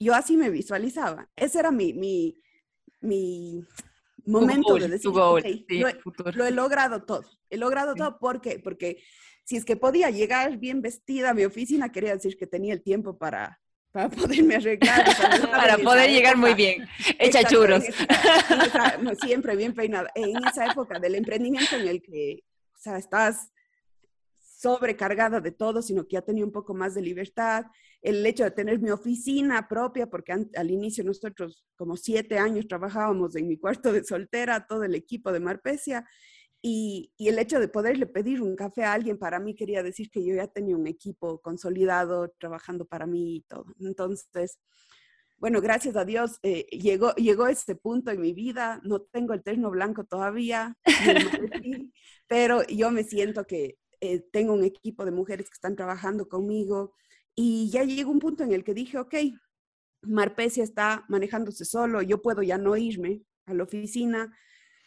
Yo 0.00 0.14
así 0.14 0.36
me 0.36 0.50
visualizaba. 0.50 1.30
Ese 1.36 1.60
era 1.60 1.70
mi, 1.70 1.92
mi, 1.92 2.42
mi 3.02 3.64
momento 4.26 4.74
de 4.74 4.88
decir, 4.88 5.12
lo, 5.12 5.38
he, 5.38 6.50
logrado 6.50 7.04
todo. 7.04 7.22
He 7.50 7.56
logrado 7.56 7.94
todo 7.94 8.18
porque, 8.18 8.58
porque 8.58 9.00
si 9.44 9.54
es 9.54 9.64
que 9.64 9.76
podía 9.76 10.10
llegar 10.10 10.58
bien 10.58 10.82
vestida 10.82 11.30
a 11.30 11.34
mi 11.34 11.44
oficina, 11.44 11.92
quería 11.92 12.14
decir 12.14 12.36
que 12.36 12.48
tenía 12.48 12.74
el 12.74 12.82
tiempo 12.82 13.16
para, 13.16 13.60
para 13.94 14.08
poderme 14.08 14.56
arreglar. 14.56 15.04
para 15.52 15.78
poder 15.78 16.10
llegar 16.10 16.36
muy 16.36 16.54
bien, 16.54 16.84
hecha 17.16 17.44
churros. 17.44 17.84
siempre 19.22 19.54
bien 19.54 19.72
peinada. 19.72 20.10
En 20.16 20.36
esa 20.48 20.66
época 20.66 20.98
del 20.98 21.14
emprendimiento 21.14 21.76
en 21.76 21.86
el 21.86 22.02
que, 22.02 22.42
o 22.74 22.76
sea, 22.76 22.98
estás 22.98 23.52
sobrecargada 24.40 25.40
de 25.40 25.52
todo, 25.52 25.80
sino 25.80 26.08
que 26.08 26.14
ya 26.14 26.22
tenía 26.22 26.44
un 26.44 26.50
poco 26.50 26.74
más 26.74 26.96
de 26.96 27.02
libertad. 27.02 27.66
El 28.02 28.26
hecho 28.26 28.42
de 28.42 28.50
tener 28.50 28.80
mi 28.80 28.90
oficina 28.90 29.68
propia, 29.68 30.08
porque 30.08 30.32
al 30.32 30.70
inicio 30.72 31.04
nosotros 31.04 31.64
como 31.76 31.96
siete 31.96 32.36
años 32.36 32.66
trabajábamos 32.66 33.36
en 33.36 33.46
mi 33.46 33.58
cuarto 33.58 33.92
de 33.92 34.02
soltera, 34.02 34.66
todo 34.66 34.82
el 34.82 34.96
equipo 34.96 35.30
de 35.30 35.38
Marpesia, 35.38 36.04
y, 36.66 37.12
el 37.18 37.38
hecho 37.38 37.60
de 37.60 37.68
poderle 37.68 38.06
pedir 38.06 38.40
un 38.40 38.56
café 38.56 38.84
a 38.84 38.94
alguien 38.94 39.18
para 39.18 39.38
mí 39.38 39.54
quería 39.54 39.82
decir 39.82 40.10
que 40.10 40.24
yo 40.24 40.34
ya 40.34 40.46
tenía 40.46 40.74
un 40.74 40.86
equipo 40.86 41.42
consolidado 41.42 42.30
trabajando 42.38 42.86
para 42.86 43.04
mí 43.04 43.36
y 43.36 43.40
todo. 43.42 43.66
Entonces, 43.80 44.58
bueno, 45.36 45.60
gracias 45.60 45.94
a 45.94 46.06
Dios 46.06 46.38
eh, 46.42 46.64
llegó, 46.70 47.14
llegó 47.16 47.48
este 47.48 47.74
punto 47.76 48.10
en 48.10 48.22
mi 48.22 48.32
vida. 48.32 48.80
No 48.82 49.02
tengo 49.02 49.34
el 49.34 49.42
terno 49.42 49.70
blanco 49.70 50.04
todavía, 50.04 50.74
pero 52.28 52.66
yo 52.68 52.90
me 52.90 53.04
siento 53.04 53.46
que 53.46 53.76
eh, 54.00 54.20
tengo 54.32 54.54
un 54.54 54.64
equipo 54.64 55.04
de 55.04 55.10
mujeres 55.10 55.50
que 55.50 55.54
están 55.54 55.76
trabajando 55.76 56.30
conmigo 56.30 56.94
y 57.34 57.68
ya 57.70 57.84
llegó 57.84 58.10
un 58.10 58.20
punto 58.20 58.42
en 58.42 58.52
el 58.52 58.64
que 58.64 58.72
dije, 58.72 58.96
ok, 58.96 59.14
Marpesia 60.00 60.64
está 60.64 61.04
manejándose 61.10 61.66
solo, 61.66 62.00
yo 62.00 62.22
puedo 62.22 62.42
ya 62.42 62.56
no 62.56 62.74
irme 62.74 63.22
a 63.44 63.52
la 63.52 63.64
oficina, 63.64 64.34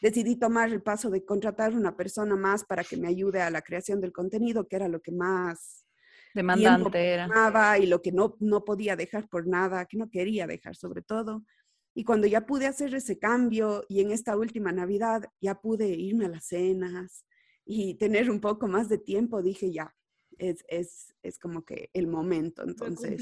decidí 0.01 0.35
tomar 0.35 0.69
el 0.69 0.81
paso 0.81 1.09
de 1.09 1.25
contratar 1.25 1.73
una 1.73 1.95
persona 1.95 2.35
más 2.35 2.63
para 2.63 2.83
que 2.83 2.97
me 2.97 3.07
ayude 3.07 3.41
a 3.41 3.49
la 3.49 3.61
creación 3.61 3.99
del 3.99 4.11
contenido, 4.11 4.67
que 4.67 4.75
era 4.75 4.87
lo 4.87 5.01
que 5.01 5.11
más 5.11 5.85
demandante 6.33 7.13
era. 7.13 7.77
Y 7.79 7.87
lo 7.87 8.01
que 8.01 8.11
no, 8.11 8.35
no 8.39 8.63
podía 8.63 8.95
dejar 8.95 9.27
por 9.27 9.47
nada, 9.47 9.85
que 9.85 9.97
no 9.97 10.09
quería 10.09 10.47
dejar 10.47 10.75
sobre 10.75 11.01
todo. 11.01 11.43
Y 11.95 12.03
cuando 12.03 12.27
ya 12.27 12.45
pude 12.45 12.67
hacer 12.67 12.93
ese 12.93 13.17
cambio 13.17 13.83
y 13.89 14.01
en 14.01 14.11
esta 14.11 14.37
última 14.37 14.71
Navidad 14.71 15.23
ya 15.41 15.55
pude 15.55 15.87
irme 15.87 16.25
a 16.25 16.29
las 16.29 16.45
cenas 16.45 17.25
y 17.65 17.95
tener 17.95 18.29
un 18.29 18.39
poco 18.39 18.67
más 18.67 18.87
de 18.87 18.99
tiempo, 18.99 19.41
dije 19.41 19.71
ya, 19.71 19.95
es, 20.37 20.63
es, 20.67 21.15
es 21.23 21.39
como 21.39 21.65
que 21.65 21.89
el 21.93 22.07
momento. 22.07 22.63
Entonces, 22.63 23.19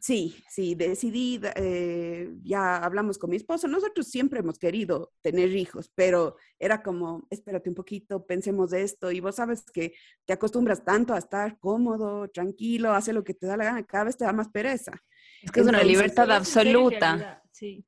Sí, 0.00 0.42
sí, 0.48 0.74
decidí, 0.74 1.40
eh, 1.54 2.32
ya 2.42 2.76
hablamos 2.76 3.18
con 3.18 3.30
mi 3.30 3.36
esposo, 3.36 3.68
nosotros 3.68 4.08
siempre 4.08 4.40
hemos 4.40 4.58
querido 4.58 5.12
tener 5.20 5.54
hijos, 5.54 5.92
pero 5.94 6.36
era 6.58 6.82
como, 6.82 7.26
espérate 7.30 7.68
un 7.68 7.74
poquito, 7.74 8.24
pensemos 8.24 8.70
de 8.70 8.82
esto, 8.82 9.10
y 9.10 9.20
vos 9.20 9.36
sabes 9.36 9.64
que 9.70 9.94
te 10.24 10.32
acostumbras 10.32 10.82
tanto 10.82 11.12
a 11.12 11.18
estar 11.18 11.58
cómodo, 11.58 12.28
tranquilo, 12.28 12.92
hace 12.92 13.12
lo 13.12 13.22
que 13.22 13.34
te 13.34 13.46
da 13.46 13.56
la 13.56 13.64
gana, 13.64 13.86
cada 13.86 14.04
vez 14.04 14.16
te 14.16 14.24
da 14.24 14.32
más 14.32 14.48
pereza. 14.48 14.92
Es 15.42 15.52
que 15.52 15.60
es 15.60 15.66
una 15.66 15.82
libertad 15.82 16.30
absoluta. 16.30 17.42
Sí. 17.52 17.84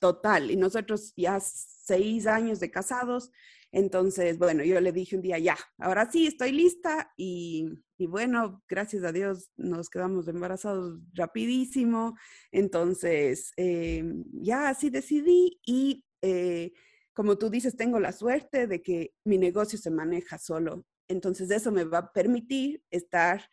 Total, 0.00 0.50
y 0.50 0.56
nosotros 0.56 1.12
ya 1.16 1.38
seis 1.40 2.26
años 2.26 2.60
de 2.60 2.70
casados, 2.70 3.30
entonces, 3.70 4.38
bueno, 4.38 4.64
yo 4.64 4.80
le 4.80 4.92
dije 4.92 5.16
un 5.16 5.22
día, 5.22 5.38
ya, 5.38 5.56
ahora 5.78 6.10
sí, 6.10 6.26
estoy 6.26 6.52
lista 6.52 7.12
y, 7.16 7.68
bueno, 7.98 8.62
gracias 8.68 9.04
a 9.04 9.12
Dios 9.12 9.50
nos 9.56 9.90
quedamos 9.90 10.26
embarazados 10.28 11.00
rapidísimo. 11.12 12.16
Entonces, 12.50 13.52
eh, 13.56 14.04
ya 14.32 14.70
así 14.70 14.88
decidí 14.88 15.60
y 15.66 16.04
eh, 16.22 16.72
como 17.12 17.36
tú 17.36 17.50
dices, 17.50 17.76
tengo 17.76 18.00
la 18.00 18.12
suerte 18.12 18.66
de 18.66 18.80
que 18.80 19.12
mi 19.24 19.38
negocio 19.38 19.78
se 19.78 19.90
maneja 19.90 20.38
solo. 20.38 20.86
Entonces, 21.08 21.50
eso 21.50 21.70
me 21.70 21.84
va 21.84 21.98
a 21.98 22.12
permitir 22.12 22.82
estar 22.90 23.48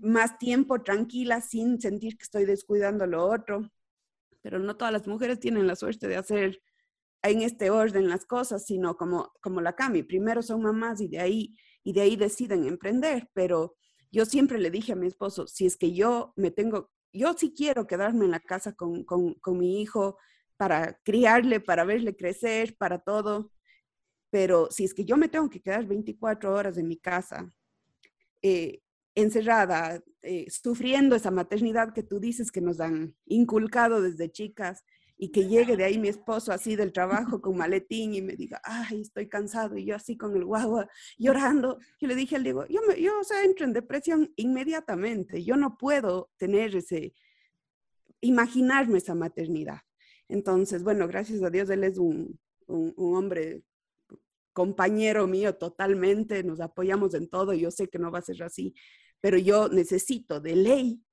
más 0.00 0.38
tiempo 0.38 0.82
tranquila 0.82 1.40
sin 1.40 1.80
sentir 1.80 2.16
que 2.18 2.24
estoy 2.24 2.44
descuidando 2.44 3.06
lo 3.06 3.24
otro. 3.24 3.70
Pero 4.42 4.58
no 4.58 4.76
todas 4.76 4.92
las 4.92 5.06
mujeres 5.06 5.40
tienen 5.40 5.66
la 5.66 5.76
suerte 5.76 6.08
de 6.08 6.16
hacer 6.16 6.60
en 7.28 7.42
este 7.42 7.70
orden 7.70 8.08
las 8.08 8.24
cosas, 8.24 8.66
sino 8.66 8.96
como, 8.96 9.32
como 9.40 9.60
la 9.60 9.74
Cami, 9.74 10.02
primero 10.02 10.42
son 10.42 10.62
mamás 10.62 11.00
y 11.00 11.08
de 11.08 11.20
ahí, 11.20 11.54
y 11.82 11.92
de 11.92 12.02
ahí 12.02 12.16
deciden 12.16 12.66
emprender, 12.66 13.30
pero 13.32 13.76
yo 14.10 14.24
siempre 14.24 14.58
le 14.58 14.70
dije 14.70 14.92
a 14.92 14.96
mi 14.96 15.06
esposo, 15.06 15.46
si 15.46 15.66
es 15.66 15.76
que 15.76 15.92
yo 15.92 16.32
me 16.36 16.50
tengo, 16.50 16.90
yo 17.12 17.34
sí 17.34 17.52
quiero 17.56 17.86
quedarme 17.86 18.24
en 18.24 18.30
la 18.32 18.40
casa 18.40 18.74
con, 18.74 19.04
con, 19.04 19.34
con 19.34 19.58
mi 19.58 19.80
hijo 19.80 20.16
para 20.56 20.98
criarle, 21.04 21.60
para 21.60 21.84
verle 21.84 22.16
crecer, 22.16 22.76
para 22.76 22.98
todo, 22.98 23.52
pero 24.30 24.68
si 24.70 24.84
es 24.84 24.94
que 24.94 25.04
yo 25.04 25.16
me 25.16 25.28
tengo 25.28 25.48
que 25.48 25.60
quedar 25.60 25.86
24 25.86 26.52
horas 26.52 26.76
en 26.78 26.88
mi 26.88 26.96
casa, 26.96 27.50
eh, 28.42 28.82
encerrada, 29.14 30.02
eh, 30.22 30.46
sufriendo 30.50 31.16
esa 31.16 31.30
maternidad 31.30 31.92
que 31.94 32.02
tú 32.02 32.20
dices 32.20 32.52
que 32.52 32.60
nos 32.60 32.80
han 32.80 33.16
inculcado 33.24 34.02
desde 34.02 34.30
chicas, 34.30 34.84
y 35.18 35.30
que 35.30 35.46
llegue 35.46 35.76
de 35.76 35.84
ahí 35.84 35.98
mi 35.98 36.08
esposo 36.08 36.52
así 36.52 36.76
del 36.76 36.92
trabajo 36.92 37.40
con 37.40 37.56
maletín 37.56 38.14
y 38.14 38.22
me 38.22 38.36
diga, 38.36 38.60
ay, 38.62 39.00
estoy 39.00 39.28
cansado 39.28 39.76
y 39.76 39.86
yo 39.86 39.96
así 39.96 40.16
con 40.16 40.36
el 40.36 40.44
guagua 40.44 40.88
llorando. 41.18 41.78
Yo 42.00 42.08
le 42.08 42.14
dije 42.14 42.36
al 42.36 42.44
Diego, 42.44 42.66
yo, 42.68 42.80
me, 42.86 43.00
yo 43.00 43.18
o 43.18 43.24
sea, 43.24 43.42
entro 43.44 43.64
en 43.64 43.72
depresión 43.72 44.32
inmediatamente, 44.36 45.42
yo 45.42 45.56
no 45.56 45.78
puedo 45.78 46.30
tener 46.36 46.76
ese, 46.76 47.14
imaginarme 48.20 48.98
esa 48.98 49.14
maternidad. 49.14 49.80
Entonces, 50.28 50.82
bueno, 50.82 51.08
gracias 51.08 51.42
a 51.42 51.50
Dios, 51.50 51.70
él 51.70 51.84
es 51.84 51.98
un, 51.98 52.38
un, 52.66 52.92
un 52.96 53.16
hombre 53.16 53.62
compañero 54.52 55.26
mío 55.26 55.54
totalmente, 55.56 56.42
nos 56.42 56.60
apoyamos 56.60 57.14
en 57.14 57.28
todo, 57.28 57.52
yo 57.52 57.70
sé 57.70 57.88
que 57.88 57.98
no 57.98 58.10
va 58.10 58.18
a 58.20 58.22
ser 58.22 58.42
así, 58.42 58.74
pero 59.20 59.38
yo 59.38 59.68
necesito 59.68 60.40
de 60.40 60.56
ley 60.56 61.05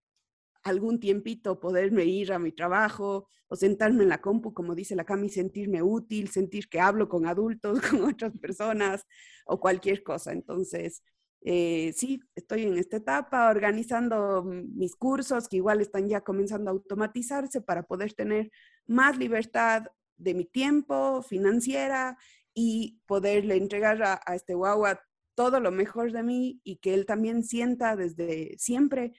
algún 0.63 0.99
tiempito 0.99 1.60
poderme 1.60 2.06
ir 2.06 2.32
a 2.32 2.39
mi 2.39 2.52
trabajo 2.52 3.28
o 3.47 3.56
sentarme 3.56 4.04
en 4.04 4.10
la 4.10 4.21
compu, 4.21 4.54
como 4.54 4.76
dice 4.76 4.95
la 4.95 5.04
Cami, 5.04 5.30
sentirme 5.30 5.82
útil, 5.82 6.30
sentir 6.30 6.69
que 6.69 6.80
hablo 6.80 7.10
con 7.10 7.26
adultos, 7.28 7.82
con 7.89 8.04
otras 8.06 8.34
personas 8.39 9.06
o 9.45 9.60
cualquier 9.60 10.04
cosa. 10.04 10.32
Entonces, 10.32 11.04
eh, 11.41 11.93
sí, 11.95 12.21
estoy 12.36 12.63
en 12.63 12.78
esta 12.78 12.97
etapa 12.97 13.49
organizando 13.49 14.43
mis 14.43 14.95
cursos 14.95 15.49
que 15.49 15.58
igual 15.58 15.82
están 15.82 16.08
ya 16.08 16.21
comenzando 16.21 16.69
a 16.71 16.73
automatizarse 16.73 17.62
para 17.62 17.84
poder 17.84 18.13
tener 18.13 18.49
más 18.88 19.17
libertad 19.17 19.84
de 20.15 20.34
mi 20.34 20.45
tiempo 20.45 21.21
financiera 21.21 22.17
y 22.54 23.02
poderle 23.08 23.58
entregar 23.58 24.02
a, 24.04 24.21
a 24.26 24.36
este 24.36 24.54
guagua 24.54 25.02
todo 25.36 25.60
lo 25.60 25.71
mejor 25.71 26.12
de 26.12 26.23
mí 26.23 26.62
y 26.63 26.78
que 26.78 26.93
él 26.93 27.06
también 27.06 27.43
sienta 27.43 27.95
desde 27.95 28.56
siempre 28.58 29.13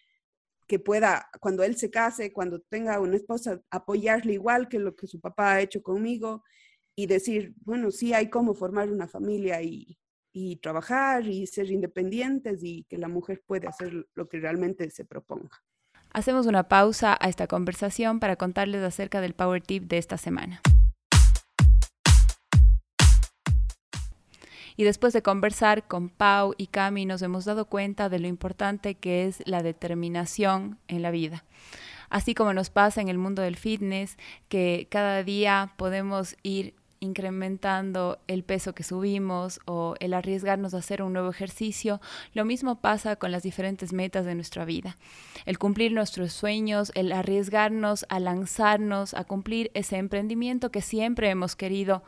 que 0.66 0.79
pueda, 0.79 1.29
cuando 1.40 1.62
él 1.62 1.77
se 1.77 1.90
case, 1.90 2.33
cuando 2.33 2.61
tenga 2.61 3.00
una 3.00 3.16
esposa, 3.16 3.61
apoyarle 3.70 4.35
igual 4.35 4.68
que 4.68 4.79
lo 4.79 4.94
que 4.94 5.07
su 5.07 5.20
papá 5.20 5.53
ha 5.53 5.61
hecho 5.61 5.83
conmigo 5.83 6.42
y 6.96 7.07
decir, 7.07 7.55
bueno, 7.64 7.90
sí 7.90 8.14
hay 8.14 8.31
cómo 8.31 8.55
formar 8.55 8.90
una 8.90 9.09
familia 9.09 9.61
y, 9.62 9.98
y 10.33 10.57
trabajar 10.57 11.27
y 11.27 11.46
ser 11.46 11.70
independientes 11.70 12.62
y 12.62 12.85
que 12.85 12.98
la 12.98 13.09
mujer 13.09 13.42
puede 13.46 13.68
hacer 13.68 14.07
lo 14.14 14.29
que 14.29 14.40
realmente 14.40 14.90
se 14.90 15.05
proponga. 15.05 15.50
Hacemos 16.11 16.46
una 16.46 16.68
pausa 16.68 17.16
a 17.20 17.29
esta 17.29 17.46
conversación 17.46 18.20
para 18.20 18.37
contarles 18.37 18.83
acerca 18.83 19.20
del 19.20 19.35
Power 19.35 19.62
Tip 19.62 19.85
de 19.85 19.98
esta 19.98 20.16
semana. 20.16 20.61
Y 24.77 24.85
después 24.85 25.13
de 25.13 25.23
conversar 25.23 25.87
con 25.87 26.09
Pau 26.09 26.55
y 26.57 26.67
Cami 26.67 27.07
nos 27.07 27.23
hemos 27.23 27.45
dado 27.45 27.67
cuenta 27.67 28.09
de 28.09 28.19
lo 28.19 28.27
importante 28.27 28.95
que 28.97 29.27
es 29.27 29.43
la 29.47 29.63
determinación 29.63 30.79
en 30.89 31.03
la 31.03 31.11
vida. 31.11 31.45
Así 32.11 32.35
como 32.35 32.53
nos 32.53 32.71
pasa 32.71 33.01
en 33.01 33.09
el 33.09 33.19
mundo 33.19 33.43
del 33.43 33.57
fitness, 33.57 34.19
que 34.49 34.89
cada 34.91 35.23
día 35.23 35.73
podemos 35.77 36.37
ir 36.43 36.75
incrementando 37.05 38.19
el 38.27 38.43
peso 38.43 38.75
que 38.75 38.83
subimos 38.83 39.61
o 39.67 39.95
el 40.01 40.14
arriesgarnos 40.14 40.75
a 40.75 40.79
hacer 40.79 41.03
un 41.03 41.12
nuevo 41.12 41.31
ejercicio, 41.31 42.01
lo 42.33 42.45
mismo 42.45 42.81
pasa 42.81 43.17
con 43.17 43.31
las 43.31 43.43
diferentes 43.43 43.93
metas 43.93 44.27
de 44.27 44.35
nuestra 44.35 44.64
vida. 44.64 44.97
El 45.47 45.59
cumplir 45.59 45.93
nuestros 45.93 46.33
sueños, 46.33 46.90
el 46.95 47.12
arriesgarnos 47.12 48.07
a 48.09 48.19
lanzarnos, 48.19 49.14
a 49.14 49.25
cumplir 49.25 49.71
ese 49.75 49.97
emprendimiento 49.97 50.71
que 50.71 50.81
siempre 50.81 51.31
hemos 51.31 51.55
querido 51.55 52.03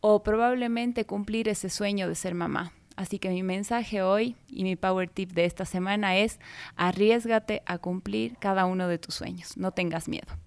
o 0.00 0.22
probablemente 0.22 1.04
cumplir 1.04 1.48
ese 1.48 1.68
sueño 1.68 2.08
de 2.08 2.14
ser 2.14 2.34
mamá. 2.34 2.72
Así 2.96 3.18
que 3.18 3.28
mi 3.28 3.42
mensaje 3.42 4.02
hoy 4.02 4.36
y 4.48 4.64
mi 4.64 4.74
power 4.74 5.08
tip 5.10 5.32
de 5.32 5.44
esta 5.44 5.66
semana 5.66 6.16
es 6.16 6.40
arriesgate 6.76 7.62
a 7.66 7.76
cumplir 7.78 8.38
cada 8.38 8.64
uno 8.64 8.88
de 8.88 8.98
tus 8.98 9.14
sueños. 9.14 9.56
No 9.58 9.72
tengas 9.72 10.08
miedo. 10.08 10.45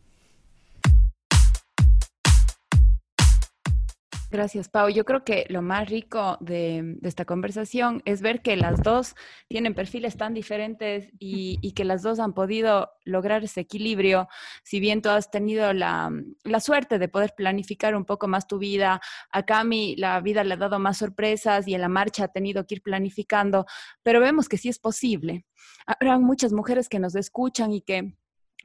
Gracias, 4.32 4.70
Pau. 4.70 4.90
Yo 4.90 5.06
creo 5.06 5.24
que 5.24 5.48
lo 5.50 5.64
más 5.64 5.90
rico 5.90 6.38
de, 6.40 7.00
esta 7.02 7.26
conversación 7.26 8.04
es 8.06 8.22
ver 8.22 8.44
que 8.44 8.56
las 8.58 8.84
dos 8.84 9.16
tienen 9.48 9.74
perfiles 9.74 10.18
tan 10.18 10.36
diferentes 10.36 11.10
y, 11.18 11.74
que 11.74 11.84
las 11.84 12.04
dos 12.04 12.20
han 12.20 12.34
podido 12.34 12.92
lograr 13.06 13.44
ese 13.44 13.62
equilibrio. 13.62 14.28
Si 14.64 14.80
bien 14.80 15.02
tú 15.02 15.10
has 15.10 15.32
tenido 15.32 15.74
la, 15.74 16.12
la, 16.44 16.60
suerte 16.60 17.00
de 17.00 17.08
poder 17.08 17.34
planificar 17.36 17.96
un 17.96 18.06
poco 18.06 18.28
más 18.28 18.48
tu 18.48 18.60
vida, 18.60 19.02
a 19.32 19.44
Cami 19.44 19.96
la 19.96 20.20
vida 20.22 20.44
le 20.44 20.54
ha 20.54 20.58
dado 20.58 20.78
más 20.78 20.98
sorpresas 20.98 21.68
y 21.68 21.74
en 21.74 21.82
la 21.82 21.90
marcha 21.90 22.26
ha 22.26 22.28
tenido 22.28 22.68
que 22.68 22.76
ir 22.76 22.84
planificando, 22.84 23.66
pero 24.04 24.20
vemos 24.20 24.48
que 24.48 24.58
sí 24.58 24.70
es 24.70 24.78
posible. 24.78 25.48
Habrá 25.88 26.20
muchas 26.20 26.54
mujeres 26.54 26.88
que 26.88 27.00
nos 27.00 27.16
escuchan 27.16 27.74
y 27.74 27.82
que 27.82 28.14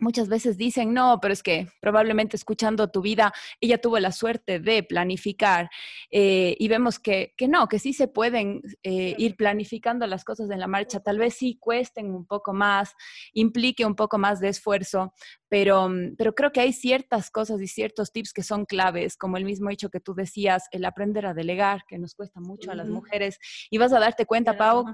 Muchas 0.01 0.29
veces 0.29 0.57
dicen, 0.57 0.93
no, 0.93 1.21
pero 1.23 1.33
es 1.33 1.43
que 1.43 1.69
probablemente 1.81 2.37
escuchando 2.37 2.91
tu 2.91 3.01
vida, 3.01 3.33
ella 3.61 3.81
tuvo 3.81 4.01
la 4.01 4.11
suerte 4.11 4.59
de 4.59 4.83
planificar 4.83 5.71
eh, 6.11 6.57
y 6.59 6.67
vemos 6.67 6.99
que, 6.99 7.33
que, 7.37 7.47
no, 7.47 7.69
que 7.69 7.79
sí 7.79 7.93
se 7.93 8.09
pueden 8.09 8.61
eh, 8.83 9.15
ir 9.19 9.37
planificando 9.37 10.05
las 10.09 10.25
cosas 10.25 10.51
en 10.51 10.59
la 10.59 10.67
marcha, 10.67 10.99
tal 10.99 11.19
vez 11.19 11.35
sí 11.35 11.59
cuesten 11.61 12.13
un 12.13 12.27
poco 12.27 12.53
más, 12.53 12.95
implique 13.35 13.87
un 13.87 13.95
poco 13.95 14.19
más 14.19 14.41
de 14.41 14.49
esfuerzo, 14.49 15.15
pero, 15.55 15.89
mm, 15.89 16.17
pero 16.19 16.35
creo 16.35 16.51
que 16.51 16.59
hay 16.59 16.73
ciertas 16.73 17.31
cosas 17.31 17.61
y 17.61 17.69
ciertos 17.69 18.11
tips 18.11 18.33
que 18.33 18.43
son 18.43 18.65
claves, 18.65 19.17
como 19.17 19.37
el 19.37 19.45
mismo 19.45 19.71
hecho 19.71 19.89
que 19.89 20.01
tú 20.01 20.13
decías, 20.13 20.65
el 20.73 20.85
aprender 20.85 21.27
a 21.27 21.33
delegar, 21.33 21.85
que 21.87 21.97
nos 21.97 22.17
cuesta 22.17 22.41
mucho 22.41 22.73
a 22.73 22.75
las 22.75 22.89
mujeres, 22.89 23.39
y 23.71 23.79
vas 23.79 23.93
a 23.93 24.01
darte 24.01 24.27
cuenta, 24.27 24.57
Pau, 24.57 24.85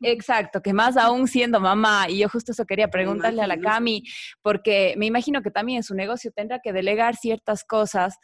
exacto, 0.00 0.62
que 0.62 0.72
más 0.72 0.96
aún 0.96 1.28
siendo 1.28 1.60
mamá, 1.60 2.06
y 2.08 2.18
yo 2.18 2.28
justo 2.28 2.50
eso 2.50 2.64
quería 2.64 2.88
preguntarle 2.88 3.40
a 3.40 3.46
la 3.46 3.60
Cami, 3.60 4.02
porque 4.42 4.94
me 4.96 5.06
imagino 5.06 5.42
que 5.42 5.52
también 5.52 5.76
en 5.76 5.82
su 5.84 5.94
negocio 5.94 6.32
tendrá 6.34 6.58
que 6.58 6.72
delegar 6.72 7.14
ciertas 7.14 7.62
cosas 7.62 8.16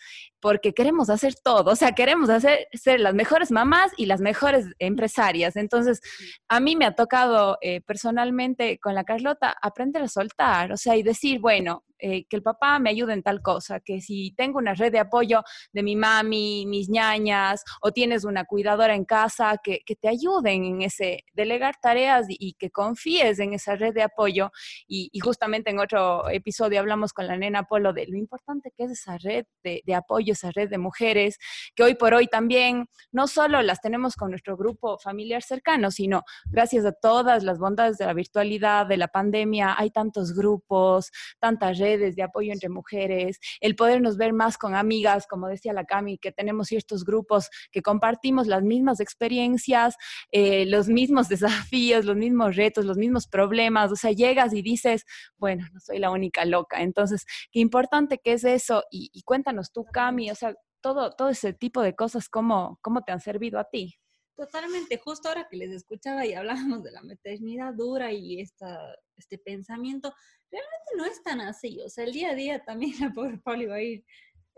porque 0.47 0.73
queremos 0.73 1.11
hacer 1.11 1.35
todo, 1.35 1.73
o 1.73 1.75
sea, 1.75 1.91
queremos 1.91 2.31
hacer, 2.31 2.69
ser 2.73 3.01
las 3.01 3.15
mejores 3.15 3.51
mamás 3.51 3.91
y 3.97 4.07
las 4.07 4.21
mejores 4.21 4.65
empresarias. 4.79 5.57
Entonces, 5.57 6.01
a 6.49 6.61
mí 6.61 6.77
me 6.77 6.85
ha 6.85 6.95
tocado 6.95 7.59
eh, 7.63 7.81
personalmente 7.81 8.79
con 8.79 8.95
la 8.95 9.03
Carlota 9.03 9.57
aprender 9.61 10.03
a 10.03 10.09
soltar, 10.09 10.71
o 10.71 10.77
sea, 10.77 10.95
y 10.95 11.03
decir, 11.03 11.41
bueno, 11.41 11.83
eh, 11.99 12.27
que 12.29 12.37
el 12.37 12.43
papá 12.43 12.79
me 12.79 12.91
ayude 12.91 13.15
en 13.15 13.23
tal 13.23 13.41
cosa, 13.41 13.81
que 13.81 14.01
si 14.01 14.33
tengo 14.37 14.59
una 14.59 14.75
red 14.75 14.93
de 14.93 14.99
apoyo 14.99 15.43
de 15.73 15.83
mi 15.83 15.97
mami, 15.97 16.67
mis 16.67 16.91
ñañas, 16.91 17.65
o 17.81 17.91
tienes 17.93 18.25
una 18.25 18.45
cuidadora 18.45 18.95
en 18.95 19.05
casa, 19.05 19.59
que, 19.63 19.81
te 19.99 20.09
ayuden 20.09 20.65
en 20.65 20.83
ese, 20.83 21.25
delegar 21.33 21.77
tareas 21.81 22.27
y, 22.29 22.53
que 22.55 22.71
confíes 22.71 23.39
en 23.39 23.55
esa 23.55 23.77
red 23.77 23.95
de 23.95 24.03
apoyo. 24.03 24.51
Y, 24.87 25.11
justamente 25.21 25.71
en 25.71 25.79
otro 25.79 26.29
episodio 26.29 26.79
hablamos 26.81 27.13
con 27.13 27.27
la 27.27 27.37
nena 27.37 27.65
Polo 27.65 27.93
de 27.93 28.07
lo 28.07 28.17
importante 28.17 28.71
que 28.77 28.85
es 28.85 28.93
esa 28.93 29.17
red 29.19 29.47
de, 29.65 29.83
de 29.85 29.95
apoyo, 29.95 30.35
esa 30.35 30.51
red 30.51 30.69
de 30.69 30.79
mujeres, 30.79 31.39
que 31.75 31.83
hoy 31.83 31.95
por 31.95 32.15
hoy 32.15 32.27
también 32.27 32.87
no 33.11 33.27
solo 33.27 33.63
las 33.63 33.81
tenemos 33.81 34.15
con 34.15 34.31
nuestro 34.31 34.57
grupo 34.57 34.99
familiar 34.99 35.43
cercano, 35.43 35.91
sino 35.91 36.23
gracias 36.45 36.85
a 36.85 36.93
todas 36.93 37.43
las 37.43 37.59
bondades 37.59 37.99
de 37.99 38.07
la 38.07 38.13
virtualidad, 38.13 38.87
de 38.87 38.99
la 38.99 39.09
pandemia, 39.09 39.75
hay 39.77 39.91
tantos 39.91 40.35
grupos, 40.35 41.11
tantas 41.41 41.79
redes 41.79 41.86
redes 41.87 42.17
de 42.17 42.23
apoyo 42.23 42.53
entre 42.53 42.69
mujeres, 42.69 43.39
el 43.61 43.77
podernos 43.77 44.17
ver 44.17 44.33
más 44.33 44.59
con 44.59 44.75
amigas, 44.75 45.27
como 45.27 45.49
decía 45.49 45.73
la 45.73 45.85
Cami, 45.85 46.19
que 46.19 46.33
tenemos 46.33 46.69
ciertos 46.69 47.05
grupos 47.05 47.49
que 47.71 47.83
compartimos 47.83 48.47
las 48.47 48.63
mismas 48.63 49.01
experiencias, 49.01 49.97
eh, 50.33 50.67
los 50.67 50.89
mismos 50.89 51.29
desafíos, 51.35 52.05
los 52.05 52.17
mismos 52.17 52.57
retos, 52.57 52.85
los 52.85 52.97
mismos 52.97 53.27
problemas, 53.27 53.93
o 53.93 53.97
sea, 53.97 54.13
llegas 54.13 54.53
y 54.53 54.63
dices, 54.63 55.05
bueno, 55.37 55.67
no 55.73 55.81
soy 55.81 55.99
la 55.99 56.11
única 56.11 56.45
loca, 56.45 56.83
entonces, 56.83 57.25
qué 57.53 57.61
importante 57.61 58.19
que 58.19 58.33
es 58.33 58.45
eso, 58.45 58.85
y, 58.91 59.23
cuéntanos 59.25 59.73
tú, 59.73 59.85
Cami, 59.93 60.31
o 60.31 60.35
sea, 60.35 60.55
todo, 60.81 61.13
todo 61.13 61.31
ese 61.31 61.53
tipo 61.53 61.83
de 61.83 61.95
cosas, 61.95 62.29
¿cómo, 62.29 62.79
cómo 62.83 63.03
te 63.03 63.13
han 63.13 63.21
servido 63.21 63.59
a 63.59 63.65
ti? 63.65 63.99
Totalmente, 64.37 64.99
justo 64.99 65.29
ahora 65.29 65.49
que 65.51 65.57
les 65.57 65.71
escuchaba 65.71 66.27
y 66.27 66.35
hablábamos 66.35 66.83
de 66.83 66.93
la 66.93 67.03
maternidad 67.03 67.73
dura 67.75 68.13
y 68.13 68.41
esta, 68.41 68.95
este 69.21 69.39
pensamiento, 69.39 70.13
realmente 70.51 70.93
no 70.97 71.05
es 71.05 71.23
tan 71.23 71.41
así. 71.41 71.81
O 71.85 71.89
sea, 71.89 72.05
el 72.05 72.13
día 72.13 72.31
a 72.31 72.35
día 72.35 72.65
también 72.65 72.93
la 73.01 73.13
pobre 73.13 73.39
Pauli 73.39 73.67
va 73.67 73.77
a 73.77 73.83
ir 73.83 74.05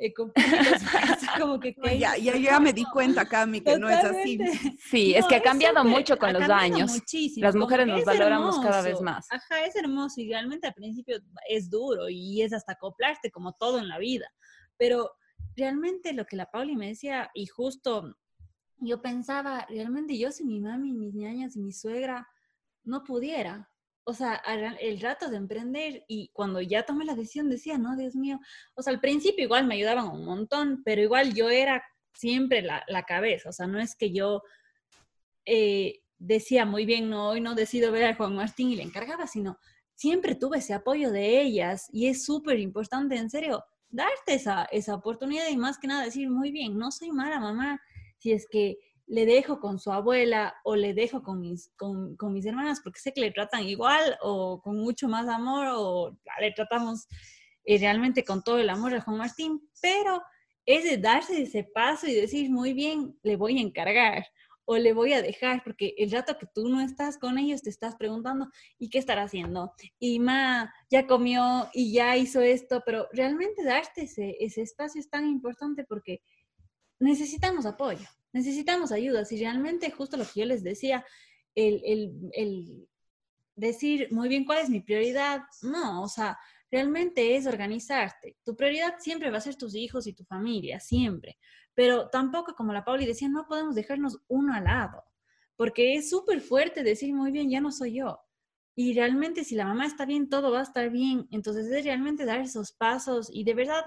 eh, 0.00 0.14
con 0.14 0.32
como 1.40 1.58
que... 1.58 1.74
ya, 1.98 2.16
ya, 2.16 2.36
ya, 2.36 2.60
me 2.60 2.72
di 2.72 2.84
cuenta, 2.84 3.28
Cami, 3.28 3.60
que 3.60 3.78
no 3.78 3.90
es 3.90 4.04
así. 4.04 4.38
Sí, 4.78 5.14
es 5.14 5.26
que 5.26 5.36
ha 5.36 5.42
cambiado 5.42 5.84
mucho 5.84 6.16
con 6.16 6.32
los 6.32 6.48
años. 6.48 6.92
Muchísimo. 6.92 7.44
Las 7.44 7.56
mujeres 7.56 7.86
nos 7.88 8.04
valoramos 8.04 8.60
cada 8.60 8.80
vez 8.80 9.00
más. 9.00 9.26
Ajá, 9.30 9.64
es 9.64 9.74
hermoso 9.74 10.20
y 10.20 10.28
realmente 10.28 10.68
al 10.68 10.74
principio 10.74 11.18
es 11.48 11.68
duro 11.68 12.08
y 12.08 12.42
es 12.42 12.52
hasta 12.52 12.74
acoplarte 12.74 13.32
como 13.32 13.54
todo 13.54 13.80
en 13.80 13.88
la 13.88 13.98
vida. 13.98 14.30
Pero 14.76 15.10
realmente 15.56 16.12
lo 16.12 16.24
que 16.26 16.36
la 16.36 16.46
Pauli 16.46 16.76
me 16.76 16.88
decía, 16.88 17.30
y 17.34 17.46
justo 17.46 18.16
yo 18.76 19.02
pensaba, 19.02 19.66
realmente 19.68 20.16
yo 20.16 20.30
si 20.30 20.44
mi 20.44 20.60
mami, 20.60 20.92
mis 20.92 21.14
ñañas 21.14 21.56
y 21.56 21.60
mi 21.60 21.72
suegra 21.72 22.28
no 22.84 23.02
pudiera, 23.02 23.68
o 24.08 24.14
sea, 24.14 24.36
el 24.80 25.00
rato 25.00 25.28
de 25.28 25.36
emprender 25.36 26.02
y 26.08 26.30
cuando 26.32 26.62
ya 26.62 26.84
tomé 26.84 27.04
la 27.04 27.14
decisión 27.14 27.50
decía, 27.50 27.76
no, 27.76 27.94
Dios 27.94 28.14
mío, 28.14 28.40
o 28.74 28.80
sea, 28.80 28.94
al 28.94 29.00
principio 29.00 29.44
igual 29.44 29.66
me 29.66 29.74
ayudaban 29.74 30.08
un 30.08 30.24
montón, 30.24 30.80
pero 30.82 31.02
igual 31.02 31.34
yo 31.34 31.50
era 31.50 31.84
siempre 32.14 32.62
la, 32.62 33.02
cabeza, 33.06 33.50
o 33.50 33.52
sea, 33.52 33.66
no 33.66 33.78
es 33.78 33.94
que 33.94 34.10
yo 34.10 34.42
eh, 35.44 36.00
decía 36.16 36.64
muy 36.64 36.86
bien, 36.86 37.10
no, 37.10 37.28
hoy 37.28 37.42
no 37.42 37.54
decido 37.54 37.92
ver 37.92 38.04
a 38.04 38.14
Juan 38.14 38.34
Martín 38.34 38.70
y 38.70 38.76
le 38.76 38.82
encargaba, 38.82 39.26
sino 39.26 39.58
siempre 39.94 40.34
tuve 40.34 40.56
ese 40.56 40.72
apoyo 40.72 41.10
de 41.10 41.42
ellas 41.42 41.86
y 41.92 42.06
es 42.06 42.24
súper 42.24 42.58
importante, 42.60 43.14
en 43.14 43.28
serio, 43.28 43.62
darte 43.90 44.32
esa, 44.32 44.64
esa 44.72 44.94
oportunidad 44.94 45.48
y 45.50 45.58
más 45.58 45.76
que 45.76 45.86
nada 45.86 46.06
decir, 46.06 46.30
muy 46.30 46.50
bien, 46.50 46.78
no 46.78 46.92
soy 46.92 47.12
mala 47.12 47.40
mamá, 47.40 47.78
si 48.16 48.32
es 48.32 48.46
que 48.50 48.78
le 49.08 49.24
dejo 49.24 49.58
con 49.58 49.78
su 49.78 49.90
abuela 49.90 50.54
o 50.64 50.76
le 50.76 50.94
dejo 50.94 51.22
con 51.22 51.40
mis, 51.40 51.70
con, 51.76 52.16
mis 52.32 52.46
hermanas 52.46 52.80
porque 52.82 53.00
sé 53.00 53.12
que 53.12 53.22
le 53.22 53.30
tratan 53.30 53.64
igual 53.64 54.18
o 54.22 54.60
con 54.62 54.76
mucho 54.76 55.08
más 55.08 55.28
amor 55.28 55.66
o 55.70 56.16
le 56.40 56.52
tratamos 56.52 57.08
eh, 57.64 57.78
realmente 57.78 58.24
con 58.24 58.42
todo 58.42 58.58
el 58.58 58.70
amor 58.70 58.94
a 58.94 59.00
Juan 59.00 59.18
Martín, 59.18 59.60
pero 59.80 60.22
es 60.66 60.84
de 60.84 60.98
darse 60.98 61.42
ese 61.42 61.64
paso 61.64 62.06
y 62.06 62.14
decir, 62.14 62.50
muy 62.50 62.74
bien, 62.74 63.18
le 63.22 63.36
voy 63.36 63.58
a 63.58 63.62
encargar. 63.62 64.26
o 64.70 64.76
le 64.76 64.92
voy 64.92 65.14
a 65.14 65.22
dejar, 65.22 65.64
porque 65.64 65.94
el 65.96 66.10
rato 66.10 66.36
que 66.36 66.46
tú 66.54 66.68
no 66.68 66.82
estás 66.82 67.16
con 67.16 67.38
ellos 67.38 67.62
te 67.62 67.70
estás 67.70 67.96
preguntando, 67.96 68.50
¿y 68.78 68.90
qué 68.90 68.98
estará 68.98 69.22
haciendo? 69.22 69.72
Y 69.98 70.18
ma, 70.18 70.74
ya 70.90 71.06
comió 71.06 71.70
y 71.72 71.94
ya 71.94 72.18
hizo 72.18 72.42
esto, 72.42 72.82
pero 72.84 73.08
realmente 73.12 73.64
darte 73.64 74.02
ese, 74.02 74.36
ese 74.40 74.60
espacio 74.60 75.00
es 75.00 75.08
tan 75.08 75.26
importante 75.26 75.84
porque 75.84 76.20
necesitamos 77.00 77.64
apoyo, 77.64 78.06
necesitamos 78.32 78.92
ayuda. 78.92 79.24
Si 79.24 79.38
realmente, 79.38 79.90
justo 79.90 80.16
lo 80.16 80.24
que 80.24 80.40
yo 80.40 80.46
les 80.46 80.62
decía, 80.62 81.04
el, 81.54 81.82
el, 81.84 82.12
el 82.32 82.88
decir 83.56 84.08
muy 84.10 84.28
bien 84.28 84.44
cuál 84.44 84.58
es 84.58 84.70
mi 84.70 84.80
prioridad, 84.80 85.42
no, 85.62 86.02
o 86.02 86.08
sea, 86.08 86.38
realmente 86.70 87.36
es 87.36 87.46
organizarte. 87.46 88.36
Tu 88.44 88.54
prioridad 88.54 88.94
siempre 88.98 89.30
va 89.30 89.38
a 89.38 89.42
ser 89.42 89.56
tus 89.56 89.74
hijos 89.74 90.06
y 90.06 90.12
tu 90.12 90.24
familia, 90.24 90.80
siempre. 90.80 91.38
Pero 91.74 92.08
tampoco, 92.08 92.54
como 92.54 92.72
la 92.72 92.84
Pauli 92.84 93.06
decía, 93.06 93.28
no 93.28 93.46
podemos 93.46 93.74
dejarnos 93.74 94.18
uno 94.28 94.54
al 94.54 94.64
lado, 94.64 95.02
porque 95.56 95.94
es 95.94 96.10
súper 96.10 96.40
fuerte 96.40 96.82
decir, 96.82 97.14
muy 97.14 97.32
bien, 97.32 97.50
ya 97.50 97.60
no 97.60 97.72
soy 97.72 97.94
yo. 97.94 98.20
Y 98.76 98.94
realmente 98.94 99.42
si 99.42 99.56
la 99.56 99.64
mamá 99.64 99.86
está 99.86 100.06
bien, 100.06 100.28
todo 100.28 100.52
va 100.52 100.60
a 100.60 100.62
estar 100.62 100.88
bien. 100.90 101.26
Entonces 101.32 101.66
es 101.66 101.84
realmente 101.84 102.24
dar 102.24 102.40
esos 102.40 102.72
pasos 102.72 103.28
y 103.32 103.42
de 103.42 103.54
verdad 103.54 103.84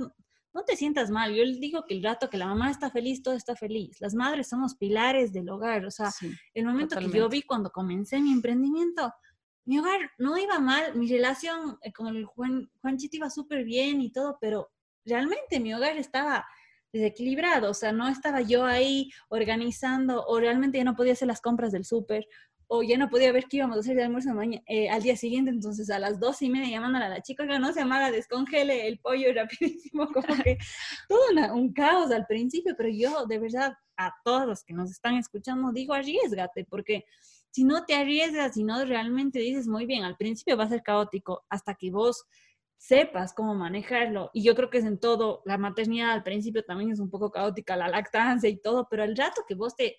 no 0.53 0.63
te 0.63 0.75
sientas 0.75 1.09
mal. 1.09 1.33
Yo 1.33 1.43
les 1.43 1.59
digo 1.59 1.85
que 1.85 1.93
el 1.93 2.03
rato 2.03 2.29
que 2.29 2.37
la 2.37 2.47
mamá 2.47 2.69
está 2.69 2.89
feliz, 2.89 3.23
todo 3.23 3.35
está 3.35 3.55
feliz. 3.55 3.99
Las 4.01 4.13
madres 4.13 4.49
somos 4.49 4.75
pilares 4.75 5.31
del 5.33 5.49
hogar. 5.49 5.85
O 5.85 5.91
sea, 5.91 6.11
el 6.53 6.65
momento 6.65 6.97
que 6.97 7.09
yo 7.09 7.29
vi 7.29 7.41
cuando 7.43 7.71
comencé 7.71 8.19
mi 8.19 8.31
emprendimiento, 8.31 9.13
mi 9.65 9.79
hogar 9.79 9.99
no 10.17 10.37
iba 10.37 10.59
mal, 10.59 10.95
mi 10.95 11.07
relación 11.07 11.77
eh, 11.81 11.93
con 11.93 12.07
el 12.15 12.25
Juan, 12.25 12.69
Juanchito 12.81 13.17
iba 13.17 13.29
súper 13.29 13.63
bien 13.63 14.01
y 14.01 14.11
todo, 14.11 14.37
pero 14.41 14.71
realmente 15.05 15.59
mi 15.59 15.73
hogar 15.73 15.97
estaba 15.97 16.45
desequilibrado, 16.91 17.71
o 17.71 17.73
sea, 17.73 17.91
no 17.91 18.07
estaba 18.07 18.41
yo 18.41 18.65
ahí 18.65 19.09
organizando 19.29 20.25
o 20.25 20.39
realmente 20.39 20.77
ya 20.77 20.83
no 20.83 20.95
podía 20.95 21.13
hacer 21.13 21.27
las 21.27 21.41
compras 21.41 21.71
del 21.71 21.85
súper 21.85 22.27
o 22.73 22.83
ya 22.83 22.97
no 22.97 23.09
podía 23.09 23.33
ver 23.33 23.47
qué 23.49 23.57
íbamos 23.57 23.75
a 23.75 23.79
hacer 23.81 23.97
de 23.97 24.03
almuerzo 24.03 24.33
mañana, 24.33 24.63
eh, 24.65 24.89
al 24.89 25.01
día 25.03 25.17
siguiente, 25.17 25.51
entonces 25.51 25.89
a 25.89 25.99
las 25.99 26.21
dos 26.21 26.41
y 26.41 26.49
media 26.49 26.69
llamándole 26.69 27.03
a 27.03 27.09
la 27.09 27.21
chica, 27.21 27.45
que 27.45 27.59
no 27.59 27.73
se 27.73 27.81
amara, 27.81 28.11
descongele 28.11 28.87
el 28.87 28.97
pollo 28.99 29.27
rapidísimo, 29.35 30.07
como 30.07 30.41
que 30.41 30.57
todo 31.09 31.53
un 31.53 31.73
caos 31.73 32.11
al 32.11 32.25
principio, 32.27 32.73
pero 32.77 32.87
yo 32.89 33.25
de 33.25 33.39
verdad 33.39 33.73
a 33.97 34.13
todos 34.23 34.47
los 34.47 34.63
que 34.63 34.73
nos 34.73 34.89
están 34.89 35.15
escuchando 35.15 35.73
digo, 35.73 35.93
arriesgate, 35.93 36.63
porque 36.63 37.03
si 37.49 37.65
no 37.65 37.83
te 37.83 37.93
arriesgas, 37.93 38.53
si 38.53 38.63
no 38.63 38.85
realmente 38.85 39.39
dices 39.39 39.67
muy 39.67 39.85
bien, 39.85 40.05
al 40.05 40.15
principio 40.15 40.55
va 40.55 40.63
a 40.63 40.69
ser 40.69 40.81
caótico 40.81 41.43
hasta 41.49 41.75
que 41.75 41.91
vos 41.91 42.23
sepas 42.81 43.31
cómo 43.33 43.53
manejarlo. 43.53 44.31
Y 44.33 44.41
yo 44.43 44.55
creo 44.55 44.71
que 44.71 44.79
es 44.79 44.85
en 44.85 44.99
todo, 44.99 45.43
la 45.45 45.59
maternidad 45.59 46.11
al 46.11 46.23
principio 46.23 46.63
también 46.63 46.89
es 46.89 46.99
un 46.99 47.11
poco 47.11 47.29
caótica, 47.29 47.75
la 47.75 47.87
lactancia 47.87 48.49
y 48.49 48.59
todo, 48.59 48.87
pero 48.89 49.03
al 49.03 49.15
rato 49.15 49.43
que 49.47 49.53
vos 49.53 49.75
te 49.75 49.97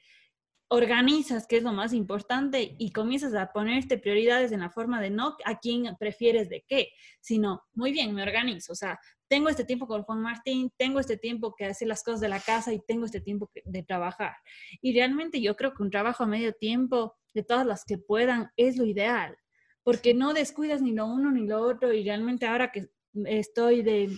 organizas, 0.66 1.46
que 1.46 1.58
es 1.58 1.62
lo 1.62 1.72
más 1.72 1.92
importante, 1.92 2.74
y 2.76 2.90
comienzas 2.90 3.34
a 3.34 3.52
ponerte 3.52 3.98
prioridades 3.98 4.50
en 4.50 4.60
la 4.60 4.70
forma 4.70 5.00
de 5.00 5.10
no 5.10 5.36
a 5.44 5.60
quién 5.60 5.84
prefieres 5.96 6.48
de 6.48 6.64
qué, 6.66 6.88
sino, 7.20 7.62
muy 7.72 7.92
bien, 7.92 8.14
me 8.14 8.22
organizo, 8.24 8.72
o 8.72 8.76
sea, 8.76 8.98
tengo 9.28 9.48
este 9.48 9.64
tiempo 9.64 9.86
con 9.86 10.02
Juan 10.02 10.20
Martín, 10.20 10.72
tengo 10.76 10.98
este 10.98 11.16
tiempo 11.16 11.54
que 11.54 11.66
hacer 11.66 11.86
las 11.86 12.02
cosas 12.02 12.20
de 12.20 12.30
la 12.30 12.40
casa 12.40 12.72
y 12.72 12.80
tengo 12.80 13.04
este 13.04 13.20
tiempo 13.20 13.48
de 13.64 13.82
trabajar. 13.84 14.34
Y 14.80 14.92
realmente 14.92 15.40
yo 15.40 15.54
creo 15.56 15.72
que 15.72 15.84
un 15.84 15.90
trabajo 15.90 16.24
a 16.24 16.26
medio 16.26 16.52
tiempo, 16.52 17.16
de 17.32 17.44
todas 17.44 17.64
las 17.64 17.84
que 17.84 17.96
puedan, 17.96 18.50
es 18.56 18.76
lo 18.76 18.84
ideal, 18.84 19.36
porque 19.84 20.14
no 20.14 20.32
descuidas 20.32 20.82
ni 20.82 20.92
lo 20.92 21.06
uno 21.06 21.30
ni 21.30 21.46
lo 21.46 21.60
otro, 21.60 21.92
y 21.92 22.04
realmente 22.04 22.46
ahora 22.46 22.70
que 22.70 22.90
estoy 23.26 23.82
de 23.82 24.10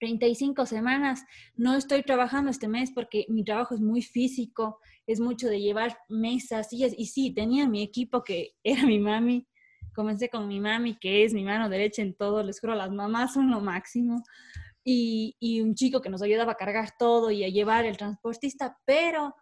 35 0.00 0.66
semanas, 0.66 1.24
no 1.54 1.74
estoy 1.74 2.02
trabajando 2.02 2.50
este 2.50 2.68
mes 2.68 2.90
porque 2.94 3.26
mi 3.28 3.44
trabajo 3.44 3.74
es 3.74 3.80
muy 3.80 4.02
físico, 4.02 4.78
es 5.06 5.20
mucho 5.20 5.48
de 5.48 5.60
llevar 5.60 5.98
mesas, 6.08 6.68
sillas, 6.68 6.92
y 6.96 7.06
sí, 7.06 7.32
tenía 7.32 7.68
mi 7.68 7.82
equipo 7.82 8.22
que 8.22 8.54
era 8.62 8.84
mi 8.86 8.98
mami, 8.98 9.46
comencé 9.94 10.28
con 10.28 10.46
mi 10.48 10.60
mami, 10.60 10.98
que 10.98 11.24
es 11.24 11.32
mi 11.32 11.44
mano 11.44 11.68
derecha 11.68 12.02
en 12.02 12.14
todo, 12.14 12.42
les 12.42 12.60
juro, 12.60 12.74
las 12.74 12.90
mamás 12.90 13.34
son 13.34 13.50
lo 13.50 13.60
máximo, 13.60 14.22
y, 14.84 15.36
y 15.40 15.62
un 15.62 15.74
chico 15.74 16.00
que 16.00 16.10
nos 16.10 16.22
ayudaba 16.22 16.52
a 16.52 16.56
cargar 16.56 16.92
todo 16.96 17.30
y 17.30 17.42
a 17.42 17.48
llevar 17.48 17.86
el 17.86 17.96
transportista, 17.96 18.78
pero 18.84 19.34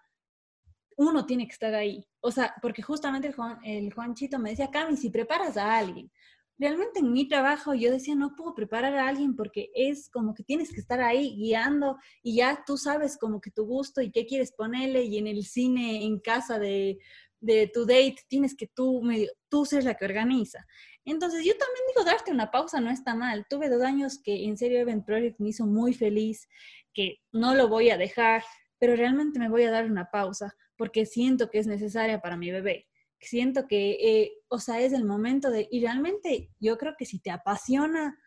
uno 0.97 1.27
tiene 1.27 1.47
que 1.47 1.53
estar 1.53 1.75
ahí. 1.75 2.07
O 2.27 2.31
sea, 2.31 2.55
porque 2.63 2.81
justamente 2.81 3.29
el, 3.29 3.35
Juan, 3.35 3.59
el 3.65 3.93
Juanchito 3.93 4.39
me 4.39 4.49
decía, 4.49 4.71
Cami, 4.71 4.97
si 4.97 5.11
preparas 5.11 5.59
a 5.59 5.77
alguien, 5.77 6.11
realmente 6.57 7.01
en 7.01 7.13
mi 7.13 7.29
trabajo 7.29 7.75
yo 7.75 7.91
decía, 7.91 8.15
no 8.15 8.35
puedo 8.35 8.55
preparar 8.55 8.95
a 8.95 9.09
alguien 9.09 9.37
porque 9.37 9.71
es 9.75 10.09
como 10.09 10.33
que 10.33 10.43
tienes 10.43 10.73
que 10.73 10.81
estar 10.81 11.03
ahí 11.03 11.37
guiando 11.37 11.99
y 12.23 12.37
ya 12.37 12.65
tú 12.67 12.79
sabes 12.79 13.19
como 13.19 13.43
que 13.43 13.51
tu 13.51 13.67
gusto 13.67 14.01
y 14.01 14.11
qué 14.11 14.25
quieres 14.25 14.53
ponerle 14.53 15.05
y 15.05 15.19
en 15.19 15.27
el 15.27 15.45
cine, 15.45 16.03
en 16.07 16.19
casa 16.19 16.59
de, 16.59 16.99
de 17.41 17.71
tu 17.73 17.85
date, 17.85 18.17
tienes 18.27 18.57
que 18.57 18.69
tú, 18.69 19.03
medio, 19.03 19.31
tú 19.51 19.67
ser 19.67 19.85
la 19.85 19.95
que 19.95 20.07
organiza. 20.07 20.65
Entonces 21.05 21.45
yo 21.45 21.53
también 21.59 21.85
digo, 21.89 22.05
darte 22.05 22.33
una 22.33 22.51
pausa 22.51 22.81
no 22.81 22.91
está 22.91 23.15
mal. 23.15 23.45
Tuve 23.51 23.69
dos 23.69 23.83
años 23.83 24.19
que 24.25 24.47
en 24.47 24.57
serio 24.57 24.79
Event 24.79 25.05
Project 25.05 25.39
me 25.41 25.51
hizo 25.51 25.67
muy 25.67 25.93
feliz, 25.93 26.49
que 26.95 27.17
no 27.33 27.55
lo 27.55 27.69
voy 27.69 27.91
a 27.91 27.99
dejar, 27.99 28.43
pero 28.79 28.97
realmente 28.97 29.39
me 29.39 29.49
voy 29.49 29.65
a 29.65 29.71
dar 29.71 29.87
una 29.87 30.11
pausa 30.11 30.55
porque 30.77 31.07
siento 31.07 31.51
que 31.51 31.59
es 31.59 31.67
necesaria 31.67 32.21
para 32.21 32.37
mi 32.37 32.51
bebé 32.51 32.89
siento 33.25 33.67
que, 33.67 33.93
eh, 33.93 34.33
o 34.49 34.59
sea, 34.59 34.81
es 34.81 34.93
el 34.93 35.05
momento 35.05 35.51
de, 35.51 35.69
y 35.71 35.81
realmente 35.81 36.51
yo 36.61 36.79
creo 36.79 36.95
que 36.97 37.07
si 37.07 37.19
te 37.19 37.31
apasiona, 37.31 38.19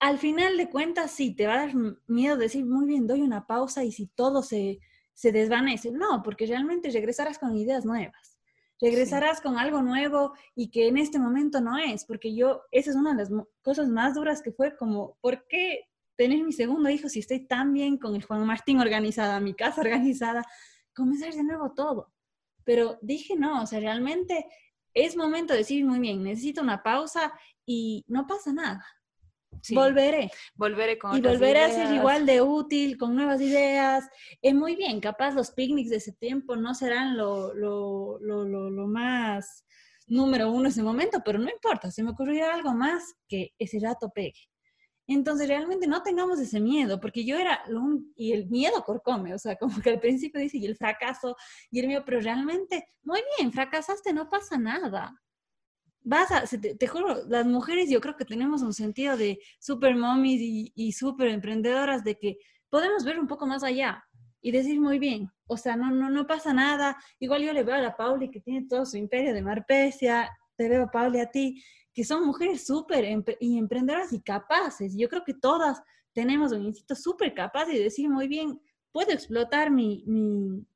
al 0.00 0.18
final 0.18 0.56
de 0.56 0.70
cuentas 0.70 1.10
sí, 1.10 1.34
te 1.34 1.46
va 1.46 1.54
a 1.54 1.66
dar 1.66 1.74
miedo 2.06 2.36
decir, 2.36 2.64
muy 2.64 2.86
bien, 2.86 3.06
doy 3.06 3.22
una 3.22 3.46
pausa 3.46 3.84
y 3.84 3.92
si 3.92 4.06
todo 4.06 4.42
se, 4.42 4.78
se 5.14 5.32
desvanece. 5.32 5.90
No, 5.90 6.22
porque 6.22 6.46
realmente 6.46 6.90
regresarás 6.90 7.38
con 7.38 7.56
ideas 7.56 7.84
nuevas. 7.84 8.38
Regresarás 8.80 9.40
con 9.40 9.58
algo 9.58 9.82
nuevo 9.82 10.34
y 10.54 10.70
que 10.70 10.86
en 10.86 10.98
este 10.98 11.18
momento 11.18 11.60
no 11.60 11.78
es, 11.78 12.04
porque 12.04 12.32
yo, 12.34 12.62
esa 12.70 12.90
es 12.90 12.96
una 12.96 13.12
de 13.12 13.24
las 13.24 13.30
cosas 13.62 13.88
más 13.88 14.14
duras 14.14 14.40
que 14.40 14.52
fue 14.52 14.76
como, 14.76 15.18
¿por 15.20 15.48
qué 15.48 15.87
tener 16.18 16.44
mi 16.44 16.52
segundo 16.52 16.90
hijo 16.90 17.08
si 17.08 17.20
estoy 17.20 17.46
tan 17.46 17.72
bien 17.72 17.96
con 17.96 18.14
el 18.14 18.22
Juan 18.22 18.46
Martín 18.46 18.78
organizada, 18.80 19.40
mi 19.40 19.54
casa 19.54 19.80
organizada? 19.80 20.44
Comenzar 20.92 21.32
de 21.32 21.44
nuevo 21.44 21.72
todo 21.72 22.12
pero 22.68 22.98
dije, 23.00 23.34
no, 23.34 23.62
o 23.62 23.66
sea, 23.66 23.80
realmente 23.80 24.44
es 24.92 25.16
momento 25.16 25.54
de 25.54 25.60
decir, 25.60 25.86
muy 25.86 26.00
bien, 26.00 26.22
necesito 26.22 26.60
una 26.60 26.82
pausa 26.82 27.32
y 27.64 28.04
no 28.08 28.26
pasa 28.26 28.52
nada. 28.52 28.86
Volveré. 29.70 30.30
Volveré 30.54 30.98
con 30.98 31.16
Y 31.16 31.22
volveré 31.22 31.64
a 31.64 31.70
ser 31.70 31.94
igual 31.94 32.26
de 32.26 32.42
útil, 32.42 32.98
con 32.98 33.16
nuevas 33.16 33.40
ideas. 33.40 34.06
Es 34.42 34.54
muy 34.54 34.76
bien, 34.76 35.00
capaz 35.00 35.32
los 35.32 35.50
picnics 35.50 35.88
de 35.88 35.96
ese 35.96 36.12
tiempo 36.12 36.56
no 36.56 36.74
serán 36.74 37.16
lo, 37.16 37.54
lo, 37.54 38.18
lo, 38.20 38.44
lo, 38.44 38.86
más 38.86 39.64
número 40.06 40.50
uno 40.50 40.66
en 40.66 40.66
ese 40.66 40.82
momento, 40.82 41.22
pero 41.24 41.38
no 41.38 41.48
importa, 41.48 41.90
se 41.90 42.02
me 42.02 42.10
ocurrirá 42.10 42.52
algo 42.52 42.74
más 42.74 43.14
que 43.26 43.54
ese 43.58 43.78
rato 43.80 44.10
pegue. 44.14 44.50
Entonces, 45.10 45.48
realmente 45.48 45.86
no 45.86 46.02
tengamos 46.02 46.38
ese 46.38 46.60
miedo, 46.60 47.00
porque 47.00 47.24
yo 47.24 47.38
era, 47.38 47.62
y 48.14 48.32
el 48.32 48.46
miedo 48.48 48.84
corcome, 48.84 49.32
o 49.34 49.38
sea, 49.38 49.56
como 49.56 49.80
que 49.80 49.90
al 49.90 50.00
principio 50.00 50.38
dice, 50.38 50.58
y 50.58 50.66
el 50.66 50.76
fracaso, 50.76 51.34
y 51.70 51.80
el 51.80 51.86
miedo, 51.86 52.02
pero 52.04 52.20
realmente, 52.20 52.86
muy 53.02 53.20
bien, 53.36 53.50
fracasaste, 53.50 54.12
no 54.12 54.28
pasa 54.28 54.58
nada. 54.58 55.18
Vas 56.02 56.30
a, 56.30 56.44
te, 56.46 56.86
juro, 56.86 57.26
las 57.26 57.46
mujeres 57.46 57.88
yo 57.90 58.00
creo 58.00 58.16
que 58.16 58.24
tenemos 58.26 58.62
un 58.62 58.74
sentido 58.74 59.16
de 59.16 59.38
super 59.58 59.96
mommies 59.96 60.40
y, 60.40 60.72
y 60.74 60.92
super 60.92 61.28
emprendedoras 61.28 62.04
de 62.04 62.18
que 62.18 62.38
podemos 62.68 63.04
ver 63.04 63.18
un 63.18 63.26
poco 63.26 63.46
más 63.46 63.62
allá 63.64 64.04
y 64.42 64.52
decir 64.52 64.78
muy 64.78 64.98
bien, 64.98 65.30
o 65.46 65.56
sea, 65.56 65.74
no, 65.76 65.90
no, 65.90 66.10
no 66.10 66.26
pasa 66.26 66.52
nada. 66.52 66.96
Igual 67.18 67.42
yo 67.42 67.52
le 67.54 67.64
veo 67.64 67.74
a 67.74 67.80
la 67.80 67.96
Pauli 67.96 68.30
que 68.30 68.40
tiene 68.40 68.66
todo 68.68 68.84
su 68.84 68.98
imperio 68.98 69.32
de 69.32 69.42
Marpesia, 69.42 70.30
te 70.56 70.68
veo, 70.68 70.90
Pauli, 70.90 71.20
a 71.20 71.30
ti, 71.30 71.62
que 71.92 72.04
son 72.04 72.26
mujeres 72.26 72.66
súper 72.66 73.04
y 73.40 73.58
emprendedoras 73.58 74.12
y 74.12 74.20
capaces. 74.20 74.94
Yo 74.96 75.08
creo 75.08 75.24
que 75.24 75.34
todas 75.34 75.82
tenemos 76.12 76.52
un 76.52 76.64
instinto 76.64 76.94
súper 76.94 77.34
capaz 77.34 77.66
de 77.66 77.78
decir 77.78 78.08
muy 78.08 78.28
bien, 78.28 78.60
puedo 78.92 79.12
explotar 79.12 79.70
mi, 79.70 80.04
mi, 80.06 80.66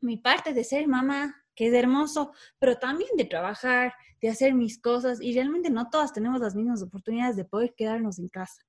mi 0.00 0.16
parte 0.16 0.52
de 0.52 0.64
ser 0.64 0.88
mamá, 0.88 1.36
que 1.54 1.68
es 1.68 1.74
hermoso, 1.74 2.32
pero 2.58 2.78
también 2.78 3.10
de 3.16 3.24
trabajar, 3.24 3.92
de 4.20 4.28
hacer 4.28 4.54
mis 4.54 4.80
cosas 4.80 5.20
y 5.20 5.34
realmente 5.34 5.70
no 5.70 5.90
todas 5.90 6.12
tenemos 6.12 6.40
las 6.40 6.54
mismas 6.54 6.82
oportunidades 6.82 7.36
de 7.36 7.44
poder 7.44 7.74
quedarnos 7.76 8.18
en 8.18 8.28
casa 8.28 8.62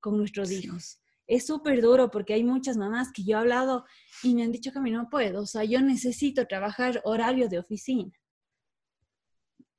con 0.00 0.16
nuestros 0.16 0.50
hijos. 0.50 1.00
Es 1.26 1.46
súper 1.46 1.82
duro 1.82 2.10
porque 2.10 2.34
hay 2.34 2.44
muchas 2.44 2.76
mamás 2.76 3.10
que 3.12 3.24
yo 3.24 3.36
he 3.36 3.40
hablado 3.40 3.84
y 4.22 4.34
me 4.34 4.44
han 4.44 4.52
dicho 4.52 4.70
que 4.70 4.78
a 4.78 4.82
mí 4.82 4.90
no 4.90 5.08
puedo, 5.10 5.42
o 5.42 5.46
sea, 5.46 5.64
yo 5.64 5.80
necesito 5.80 6.46
trabajar 6.46 7.00
horario 7.04 7.48
de 7.48 7.58
oficina 7.58 8.12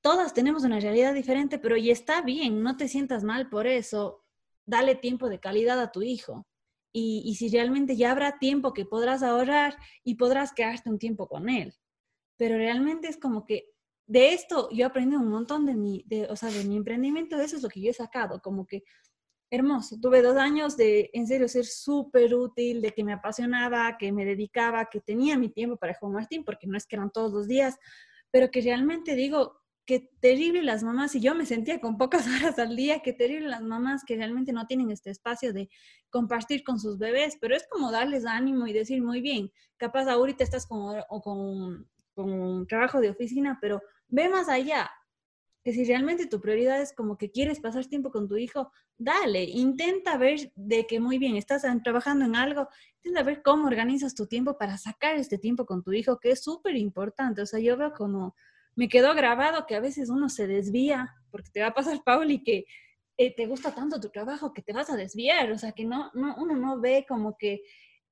todas 0.07 0.33
tenemos 0.33 0.63
una 0.63 0.79
realidad 0.79 1.13
diferente, 1.13 1.59
pero 1.59 1.75
y 1.75 1.91
está 1.91 2.21
bien, 2.21 2.63
no 2.63 2.77
te 2.77 2.87
sientas 2.87 3.25
mal 3.25 3.49
por 3.49 3.67
eso. 3.67 4.23
Dale 4.65 4.95
tiempo 4.95 5.27
de 5.27 5.41
calidad 5.41 5.81
a 5.81 5.91
tu 5.91 6.01
hijo. 6.01 6.47
Y, 6.93 7.35
si 7.35 7.49
realmente 7.49 7.97
ya 7.97 8.11
habrá 8.11 8.39
tiempo 8.39 8.73
que 8.73 8.85
podrás 8.85 9.21
ahorrar 9.21 9.75
y 10.05 10.15
podrás 10.15 10.53
quedarte 10.53 10.89
un 10.89 10.97
tiempo 10.97 11.27
con 11.27 11.49
él. 11.49 11.73
Pero 12.37 12.55
realmente 12.55 13.09
es 13.09 13.17
como 13.17 13.45
que 13.45 13.69
de 14.05 14.33
esto 14.33 14.69
yo 14.71 14.85
aprendí 14.85 15.17
un 15.17 15.27
montón 15.27 15.65
de 15.65 15.75
mi, 15.75 16.05
de, 16.07 16.27
o 16.27 16.37
sea, 16.37 16.51
de 16.51 16.63
mi 16.63 16.77
emprendimiento, 16.77 17.37
eso 17.41 17.57
es 17.57 17.61
lo 17.61 17.67
que 17.67 17.81
yo 17.81 17.91
he 17.91 17.93
sacado, 17.93 18.41
como 18.41 18.65
que 18.65 18.85
hermoso. 19.51 19.97
Tuve 20.01 20.21
dos 20.21 20.37
años 20.37 20.77
de, 20.77 21.09
en 21.11 21.27
serio, 21.27 21.49
ser 21.49 21.65
súper 21.65 22.33
útil, 22.33 22.81
de 22.81 22.93
que 22.93 23.03
me 23.03 23.11
apasionaba, 23.11 23.97
que 23.97 24.13
me 24.13 24.23
dedicaba, 24.23 24.85
que 24.85 25.01
tenía 25.01 25.37
mi 25.37 25.49
tiempo 25.49 25.75
para 25.75 25.95
Juan 25.95 26.13
Martín, 26.13 26.45
porque 26.45 26.65
no 26.65 26.77
es 26.77 26.87
que 26.87 26.95
eran 26.95 27.11
todos 27.11 27.33
los 27.33 27.45
días, 27.49 27.77
pero 28.31 28.49
que 28.49 28.61
realmente 28.61 29.13
digo, 29.13 29.66
qué 29.87 30.11
terrible 30.19 30.61
las 30.61 30.83
mamás, 30.83 31.15
y 31.15 31.21
yo 31.21 31.33
me 31.33 31.45
sentía 31.45 31.79
con 31.79 31.97
pocas 31.97 32.25
horas 32.27 32.59
al 32.59 32.75
día, 32.75 32.99
qué 32.99 33.13
terrible 33.13 33.47
las 33.47 33.63
mamás 33.63 34.03
que 34.05 34.17
realmente 34.17 34.51
no 34.51 34.67
tienen 34.67 34.91
este 34.91 35.09
espacio 35.09 35.53
de 35.53 35.69
compartir 36.11 36.63
con 36.63 36.79
sus 36.79 36.99
bebés, 36.99 37.37
pero 37.41 37.55
es 37.55 37.65
como 37.71 37.89
darles 37.89 38.25
ánimo 38.25 38.67
y 38.67 38.73
decir, 38.73 39.01
muy 39.01 39.21
bien, 39.21 39.51
capaz 39.77 40.07
ahorita 40.07 40.43
estás 40.43 40.67
con, 40.67 41.01
o 41.09 41.21
con, 41.21 41.89
con 42.13 42.31
un 42.31 42.67
trabajo 42.67 42.99
de 42.99 43.09
oficina, 43.09 43.57
pero 43.61 43.81
ve 44.09 44.27
más 44.29 44.49
allá, 44.49 44.91
que 45.63 45.73
si 45.73 45.85
realmente 45.85 46.27
tu 46.27 46.39
prioridad 46.39 46.81
es 46.81 46.93
como 46.93 47.17
que 47.17 47.31
quieres 47.31 47.59
pasar 47.59 47.85
tiempo 47.85 48.11
con 48.11 48.27
tu 48.27 48.37
hijo, 48.37 48.71
dale, 48.97 49.43
intenta 49.43 50.17
ver 50.17 50.51
de 50.55 50.85
que 50.85 50.99
muy 50.99 51.17
bien, 51.17 51.37
estás 51.37 51.65
trabajando 51.83 52.25
en 52.25 52.35
algo, 52.35 52.67
intenta 52.97 53.23
ver 53.23 53.41
cómo 53.41 53.67
organizas 53.67 54.15
tu 54.15 54.27
tiempo 54.27 54.57
para 54.57 54.77
sacar 54.77 55.15
este 55.15 55.37
tiempo 55.37 55.65
con 55.65 55.83
tu 55.83 55.93
hijo, 55.93 56.19
que 56.19 56.31
es 56.31 56.43
súper 56.43 56.75
importante. 56.75 57.41
O 57.41 57.45
sea, 57.45 57.59
yo 57.59 57.75
veo 57.75 57.91
como, 57.91 58.35
me 58.77 58.87
quedó 58.87 59.13
grabado 59.15 59.65
que 59.65 59.75
a 59.75 59.79
veces 59.79 60.09
uno 60.09 60.29
se 60.29 60.47
desvía, 60.47 61.13
porque 61.31 61.49
te 61.51 61.61
va 61.61 61.67
a 61.67 61.73
pasar, 61.73 61.99
Paul, 62.05 62.29
y 62.29 62.43
que 62.43 62.65
eh, 63.17 63.35
te 63.35 63.47
gusta 63.47 63.73
tanto 63.73 63.99
tu 63.99 64.09
trabajo 64.09 64.53
que 64.53 64.61
te 64.61 64.71
vas 64.71 64.91
a 64.91 64.95
desviar, 64.95 65.51
o 65.51 65.57
sea, 65.57 65.71
que 65.71 65.83
no, 65.83 66.11
no, 66.13 66.35
uno 66.37 66.55
no 66.55 66.79
ve 66.79 67.03
como 67.09 67.35
que 67.37 67.63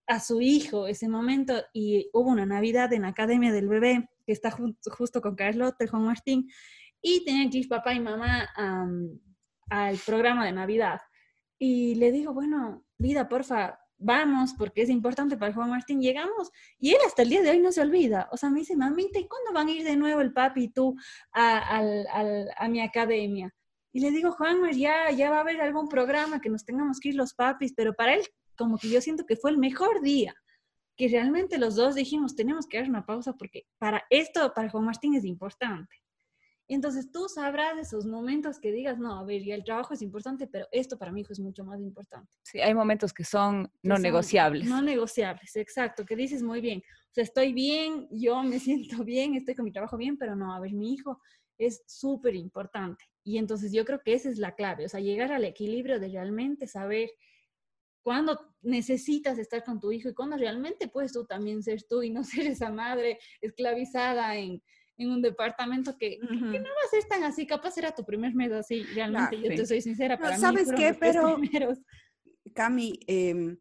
a 0.07 0.19
su 0.19 0.41
hijo 0.41 0.87
ese 0.87 1.07
momento 1.07 1.53
y 1.71 2.09
hubo 2.13 2.31
una 2.31 2.47
Navidad 2.47 2.91
en 2.93 3.03
la 3.03 3.09
Academia 3.09 3.53
del 3.53 3.67
Bebé 3.67 4.09
que 4.25 4.31
está 4.31 4.49
justo 4.51 5.21
con 5.21 5.35
Carlota, 5.35 5.87
Juan 5.87 6.05
Martín, 6.05 6.49
y 6.99 7.23
tenían 7.23 7.51
que 7.51 7.59
ir 7.59 7.69
papá 7.69 7.93
y 7.93 7.99
mamá 7.99 8.49
al 9.69 9.97
programa 10.03 10.45
de 10.45 10.51
Navidad. 10.51 10.99
Y 11.59 11.93
le 11.95 12.11
digo, 12.11 12.33
bueno, 12.33 12.83
vida, 12.97 13.29
porfa, 13.29 13.79
vamos, 14.05 14.53
porque 14.57 14.83
es 14.83 14.89
importante 14.89 15.37
para 15.37 15.53
Juan 15.53 15.69
Martín. 15.69 16.01
Llegamos 16.01 16.51
y 16.79 16.91
él 16.91 16.99
hasta 17.05 17.23
el 17.23 17.29
día 17.29 17.41
de 17.41 17.49
hoy 17.49 17.59
no 17.59 17.71
se 17.71 17.81
olvida. 17.81 18.29
O 18.31 18.37
sea, 18.37 18.49
me 18.49 18.59
dice, 18.59 18.75
mamita, 18.75 19.19
¿y 19.19 19.27
cuándo 19.27 19.51
van 19.53 19.67
a 19.67 19.71
ir 19.71 19.83
de 19.83 19.97
nuevo 19.97 20.21
el 20.21 20.33
papi 20.33 20.63
y 20.63 20.67
tú 20.69 20.95
a, 21.33 21.81
a 22.57 22.67
mi 22.69 22.81
academia? 22.81 23.53
Y 23.91 24.01
le 24.01 24.11
digo, 24.11 24.31
Juan, 24.33 24.57
ya, 24.73 25.09
ya 25.11 25.29
va 25.29 25.37
a 25.37 25.41
haber 25.41 25.61
algún 25.61 25.87
programa 25.87 26.41
que 26.41 26.49
nos 26.49 26.65
tengamos 26.65 26.99
que 26.99 27.09
ir 27.09 27.15
los 27.15 27.33
papis, 27.33 27.73
pero 27.73 27.93
para 27.93 28.15
él, 28.15 28.23
como 28.57 28.77
que 28.77 28.89
yo 28.89 28.99
siento 28.99 29.25
que 29.25 29.37
fue 29.37 29.51
el 29.51 29.57
mejor 29.57 30.01
día, 30.01 30.35
que 30.97 31.07
realmente 31.07 31.57
los 31.57 31.75
dos 31.75 31.95
dijimos, 31.95 32.35
tenemos 32.35 32.67
que 32.67 32.77
dar 32.77 32.89
una 32.89 33.05
pausa 33.05 33.33
porque 33.33 33.63
para 33.77 34.03
esto, 34.09 34.51
para 34.53 34.69
Juan 34.69 34.85
Martín 34.85 35.15
es 35.15 35.23
importante. 35.23 35.95
Entonces 36.67 37.11
tú 37.11 37.27
sabrás 37.29 37.77
esos 37.77 38.05
momentos 38.05 38.59
que 38.59 38.71
digas, 38.71 38.97
no, 38.97 39.19
a 39.19 39.23
ver, 39.23 39.43
ya 39.43 39.53
el 39.53 39.63
trabajo 39.63 39.93
es 39.93 40.01
importante, 40.01 40.47
pero 40.47 40.67
esto 40.71 40.97
para 40.97 41.11
mi 41.11 41.21
hijo 41.21 41.31
es 41.31 41.39
mucho 41.39 41.63
más 41.63 41.79
importante. 41.79 42.31
Sí, 42.41 42.59
hay 42.59 42.73
momentos 42.73 43.13
que 43.13 43.23
son 43.23 43.71
no 43.83 43.97
negociables. 43.99 44.67
No 44.67 44.81
negociables, 44.81 45.55
exacto, 45.55 46.05
que 46.05 46.15
dices 46.15 46.41
muy 46.41 46.61
bien. 46.61 46.79
O 46.79 47.13
sea, 47.13 47.23
estoy 47.23 47.53
bien, 47.53 48.07
yo 48.09 48.41
me 48.41 48.59
siento 48.59 49.03
bien, 49.03 49.35
estoy 49.35 49.55
con 49.55 49.65
mi 49.65 49.71
trabajo 49.71 49.97
bien, 49.97 50.17
pero 50.17 50.35
no, 50.35 50.53
a 50.53 50.59
ver, 50.59 50.73
mi 50.73 50.93
hijo 50.93 51.19
es 51.57 51.83
súper 51.85 52.35
importante. 52.35 53.05
Y 53.23 53.37
entonces 53.37 53.71
yo 53.71 53.85
creo 53.85 54.01
que 54.03 54.13
esa 54.13 54.29
es 54.29 54.37
la 54.37 54.55
clave, 54.55 54.85
o 54.85 54.89
sea, 54.89 54.99
llegar 54.99 55.31
al 55.31 55.45
equilibrio 55.45 55.99
de 55.99 56.09
realmente 56.09 56.67
saber 56.67 57.11
cuándo 58.03 58.39
necesitas 58.61 59.39
estar 59.39 59.63
con 59.63 59.79
tu 59.79 59.91
hijo 59.91 60.09
y 60.09 60.13
cuándo 60.13 60.37
realmente 60.37 60.87
puedes 60.87 61.11
tú 61.11 61.25
también 61.25 61.63
ser 61.63 61.83
tú 61.83 62.03
y 62.03 62.11
no 62.11 62.23
ser 62.23 62.47
esa 62.47 62.71
madre 62.71 63.19
esclavizada 63.41 64.35
en 64.37 64.61
en 64.97 65.11
un 65.11 65.21
departamento 65.21 65.97
que, 65.97 66.19
que, 66.19 66.27
no 66.27 66.69
va 66.69 66.85
a 66.85 66.89
ser 66.89 67.03
tan 67.05 67.23
así, 67.23 67.45
capaz 67.45 67.77
era 67.77 67.93
tu 67.93 68.05
primer 68.05 68.33
mes 68.33 68.51
así, 68.51 68.83
realmente, 68.83 69.41
yo 69.41 69.49
te 69.49 69.65
soy 69.65 69.81
sincera, 69.81 70.17
para 70.17 70.37
¿Sabes 70.37 70.71
qué? 70.75 70.93
Pero, 70.93 71.37
Cami, 72.53 72.99
em, 73.07 73.57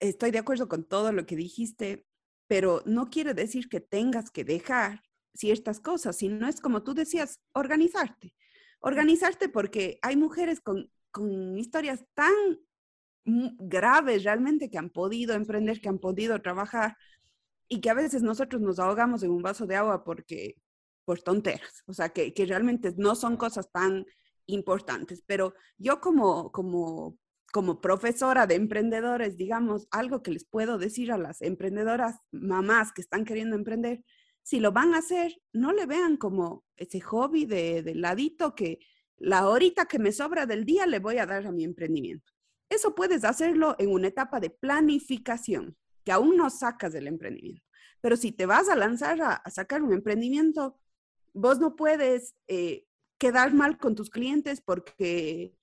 estoy 0.00 0.30
de 0.30 0.38
acuerdo 0.38 0.68
con 0.68 0.84
todo 0.84 1.12
lo 1.12 1.24
que 1.24 1.36
dijiste, 1.36 2.06
pero 2.46 2.82
no 2.84 3.08
quiere 3.10 3.34
decir 3.34 3.68
que 3.68 3.80
tengas 3.80 4.30
que 4.30 4.44
dejar 4.44 5.02
ciertas 5.34 5.80
cosas, 5.80 6.16
sino 6.16 6.48
es 6.48 6.60
como 6.60 6.82
tú 6.82 6.94
decías, 6.94 7.40
organizarte. 7.52 8.34
Organizarte 8.80 9.48
porque 9.48 9.98
hay 10.02 10.16
mujeres 10.16 10.60
con, 10.60 10.90
con 11.10 11.56
historias 11.58 12.04
tan 12.14 12.32
graves 13.24 14.24
realmente 14.24 14.70
que 14.70 14.78
han 14.78 14.90
podido 14.90 15.34
emprender, 15.34 15.80
que 15.80 15.88
han 15.88 15.98
podido 15.98 16.40
trabajar, 16.40 16.96
y 17.68 17.80
que 17.80 17.90
a 17.90 17.94
veces 17.94 18.22
nosotros 18.22 18.60
nos 18.62 18.78
ahogamos 18.78 19.22
en 19.22 19.30
un 19.30 19.42
vaso 19.42 19.66
de 19.66 19.76
agua 19.76 20.04
porque 20.04 20.56
por 21.04 21.20
tonteras, 21.20 21.82
o 21.86 21.94
sea, 21.94 22.10
que, 22.10 22.34
que 22.34 22.46
realmente 22.46 22.92
no 22.96 23.14
son 23.14 23.36
cosas 23.36 23.70
tan 23.72 24.04
importantes. 24.46 25.22
Pero 25.26 25.54
yo 25.78 26.00
como, 26.00 26.52
como, 26.52 27.16
como 27.52 27.80
profesora 27.80 28.46
de 28.46 28.56
emprendedores, 28.56 29.36
digamos, 29.36 29.86
algo 29.90 30.22
que 30.22 30.32
les 30.32 30.44
puedo 30.44 30.78
decir 30.78 31.12
a 31.12 31.18
las 31.18 31.40
emprendedoras, 31.40 32.16
mamás 32.30 32.92
que 32.92 33.00
están 33.00 33.24
queriendo 33.24 33.56
emprender, 33.56 34.02
si 34.42 34.60
lo 34.60 34.72
van 34.72 34.94
a 34.94 34.98
hacer, 34.98 35.40
no 35.52 35.72
le 35.72 35.86
vean 35.86 36.16
como 36.16 36.64
ese 36.76 37.00
hobby 37.00 37.46
de, 37.46 37.82
de 37.82 37.94
ladito 37.94 38.54
que 38.54 38.78
la 39.16 39.48
horita 39.48 39.86
que 39.86 39.98
me 39.98 40.12
sobra 40.12 40.46
del 40.46 40.64
día 40.64 40.86
le 40.86 41.00
voy 41.00 41.18
a 41.18 41.26
dar 41.26 41.46
a 41.46 41.52
mi 41.52 41.64
emprendimiento. 41.64 42.32
Eso 42.70 42.94
puedes 42.94 43.24
hacerlo 43.24 43.76
en 43.78 43.92
una 43.92 44.08
etapa 44.08 44.40
de 44.40 44.50
planificación 44.50 45.76
que 46.08 46.12
aún 46.12 46.38
no 46.38 46.48
sacas 46.48 46.94
del 46.94 47.06
emprendimiento. 47.06 47.62
Pero 48.00 48.16
si 48.16 48.32
te 48.32 48.46
vas 48.46 48.70
a 48.70 48.76
lanzar 48.76 49.20
a, 49.20 49.42
sacar 49.50 49.82
un 49.82 49.92
emprendimiento, 49.92 50.78
vos 51.34 51.58
no 51.60 51.76
puedes 51.76 52.34
eh, 52.46 52.86
quedar 53.18 53.52
mal 53.52 53.76
con 53.76 53.94
tus 53.94 54.08
clientes 54.08 54.62
porque, 54.62 55.54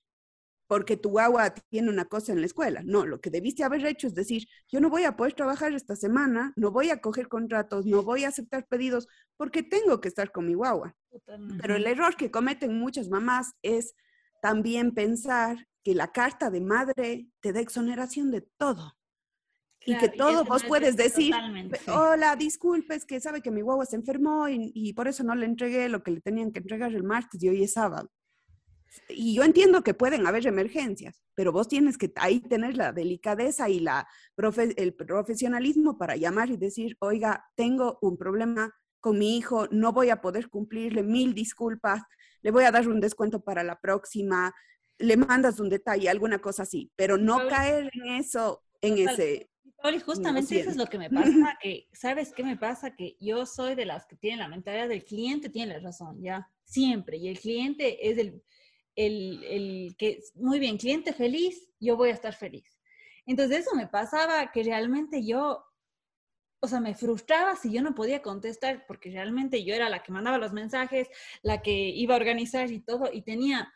porque 0.68 0.96
tu 0.96 1.18
agua 1.18 1.52
tiene 1.68 1.90
una 1.90 2.04
cosa 2.04 2.30
en 2.30 2.38
la 2.38 2.46
escuela. 2.46 2.82
No, 2.84 3.06
lo 3.06 3.20
que 3.20 3.30
debiste 3.30 3.64
haber 3.64 3.84
hecho 3.84 4.06
es 4.06 4.14
decir, 4.14 4.46
yo 4.68 4.78
no 4.78 4.88
voy 4.88 5.02
a 5.02 5.16
poder 5.16 5.32
trabajar 5.32 5.72
esta 5.72 5.96
semana, 5.96 6.52
no 6.54 6.70
voy 6.70 6.90
a 6.90 7.00
coger 7.00 7.26
contratos, 7.26 7.84
no 7.84 8.04
voy 8.04 8.22
a 8.22 8.28
aceptar 8.28 8.68
pedidos 8.68 9.08
porque 9.36 9.64
tengo 9.64 10.00
que 10.00 10.06
estar 10.06 10.30
con 10.30 10.46
mi 10.46 10.54
guagua. 10.54 10.94
Pero 11.60 11.74
el 11.74 11.88
error 11.88 12.14
que 12.14 12.30
cometen 12.30 12.78
muchas 12.78 13.08
mamás 13.08 13.50
es 13.62 13.96
también 14.40 14.94
pensar 14.94 15.66
que 15.82 15.96
la 15.96 16.12
carta 16.12 16.50
de 16.50 16.60
madre 16.60 17.26
te 17.40 17.52
da 17.52 17.58
exoneración 17.58 18.30
de 18.30 18.42
todo 18.42 18.95
y 19.86 19.96
que 19.96 20.08
todo 20.08 20.44
vos 20.44 20.64
puedes 20.64 20.96
decir, 20.96 21.32
hola, 21.86 22.34
disculpe, 22.36 22.96
es 22.96 23.06
que 23.06 23.20
sabe 23.20 23.40
que 23.40 23.52
mi 23.52 23.62
guagua 23.62 23.86
se 23.86 23.96
enfermó 23.96 24.48
y, 24.48 24.92
por 24.94 25.08
eso 25.08 25.22
no 25.22 25.34
le 25.34 25.46
entregué 25.46 25.88
lo 25.88 26.02
que 26.02 26.10
le 26.10 26.20
tenían 26.20 26.50
que 26.52 26.58
entregar 26.58 26.92
el 26.92 27.04
martes 27.04 27.42
y 27.42 27.48
hoy 27.48 27.62
es 27.62 27.74
sábado. 27.74 28.10
Y 29.08 29.34
yo 29.34 29.44
entiendo 29.44 29.82
que 29.82 29.94
pueden 29.94 30.26
haber 30.26 30.46
emergencias, 30.46 31.22
pero 31.34 31.52
vos 31.52 31.68
tienes 31.68 31.98
que 31.98 32.12
ahí 32.16 32.40
tener 32.40 32.76
la 32.76 32.92
delicadeza 32.92 33.68
y 33.68 33.80
la 33.80 34.08
el 34.76 34.94
profesionalismo 34.94 35.98
para 35.98 36.16
llamar 36.16 36.50
y 36.50 36.56
decir, 36.56 36.96
oiga, 37.00 37.44
tengo 37.54 37.98
un 38.00 38.16
problema 38.16 38.72
con 39.00 39.18
mi 39.18 39.36
hijo, 39.36 39.68
no 39.70 39.92
voy 39.92 40.10
a 40.10 40.20
poder 40.20 40.48
cumplirle, 40.48 41.02
mil 41.02 41.34
disculpas, 41.34 42.02
le 42.42 42.50
voy 42.50 42.64
a 42.64 42.72
dar 42.72 42.88
un 42.88 43.00
descuento 43.00 43.40
para 43.40 43.62
la 43.62 43.78
próxima, 43.78 44.52
le 44.98 45.16
mandas 45.16 45.60
un 45.60 45.68
detalle, 45.68 46.08
alguna 46.08 46.38
cosa 46.38 46.62
así, 46.62 46.90
pero 46.96 47.18
no 47.18 47.46
caer 47.48 47.90
en 47.92 48.14
eso, 48.14 48.64
en 48.80 48.98
ese 48.98 49.50
Pauli, 49.86 50.00
justamente 50.00 50.58
eso 50.58 50.70
es 50.70 50.76
lo 50.76 50.86
que 50.86 50.98
me 50.98 51.08
pasa, 51.10 51.56
que, 51.62 51.88
¿sabes 51.92 52.32
qué 52.34 52.42
me 52.42 52.56
pasa? 52.56 52.96
Que 52.96 53.16
yo 53.20 53.46
soy 53.46 53.76
de 53.76 53.86
las 53.86 54.04
que 54.04 54.16
tienen 54.16 54.40
la 54.40 54.48
mentalidad 54.48 54.88
del 54.88 55.04
cliente, 55.04 55.48
tiene 55.48 55.74
la 55.74 55.78
razón, 55.78 56.20
ya, 56.20 56.50
siempre, 56.64 57.18
y 57.18 57.28
el 57.28 57.38
cliente 57.38 58.10
es 58.10 58.18
el, 58.18 58.42
el, 58.96 59.44
el 59.44 59.96
que, 59.96 60.18
muy 60.34 60.58
bien, 60.58 60.76
cliente 60.76 61.12
feliz, 61.12 61.70
yo 61.78 61.96
voy 61.96 62.08
a 62.08 62.14
estar 62.14 62.34
feliz. 62.34 62.80
Entonces 63.26 63.60
eso 63.60 63.76
me 63.76 63.86
pasaba 63.86 64.50
que 64.50 64.64
realmente 64.64 65.24
yo, 65.24 65.64
o 66.58 66.66
sea, 66.66 66.80
me 66.80 66.96
frustraba 66.96 67.54
si 67.54 67.72
yo 67.72 67.80
no 67.80 67.94
podía 67.94 68.22
contestar, 68.22 68.86
porque 68.88 69.10
realmente 69.10 69.62
yo 69.62 69.72
era 69.72 69.88
la 69.88 70.02
que 70.02 70.10
mandaba 70.10 70.38
los 70.38 70.52
mensajes, 70.52 71.06
la 71.42 71.62
que 71.62 71.90
iba 71.90 72.14
a 72.14 72.18
organizar 72.18 72.72
y 72.72 72.80
todo, 72.80 73.12
y 73.12 73.22
tenía 73.22 73.72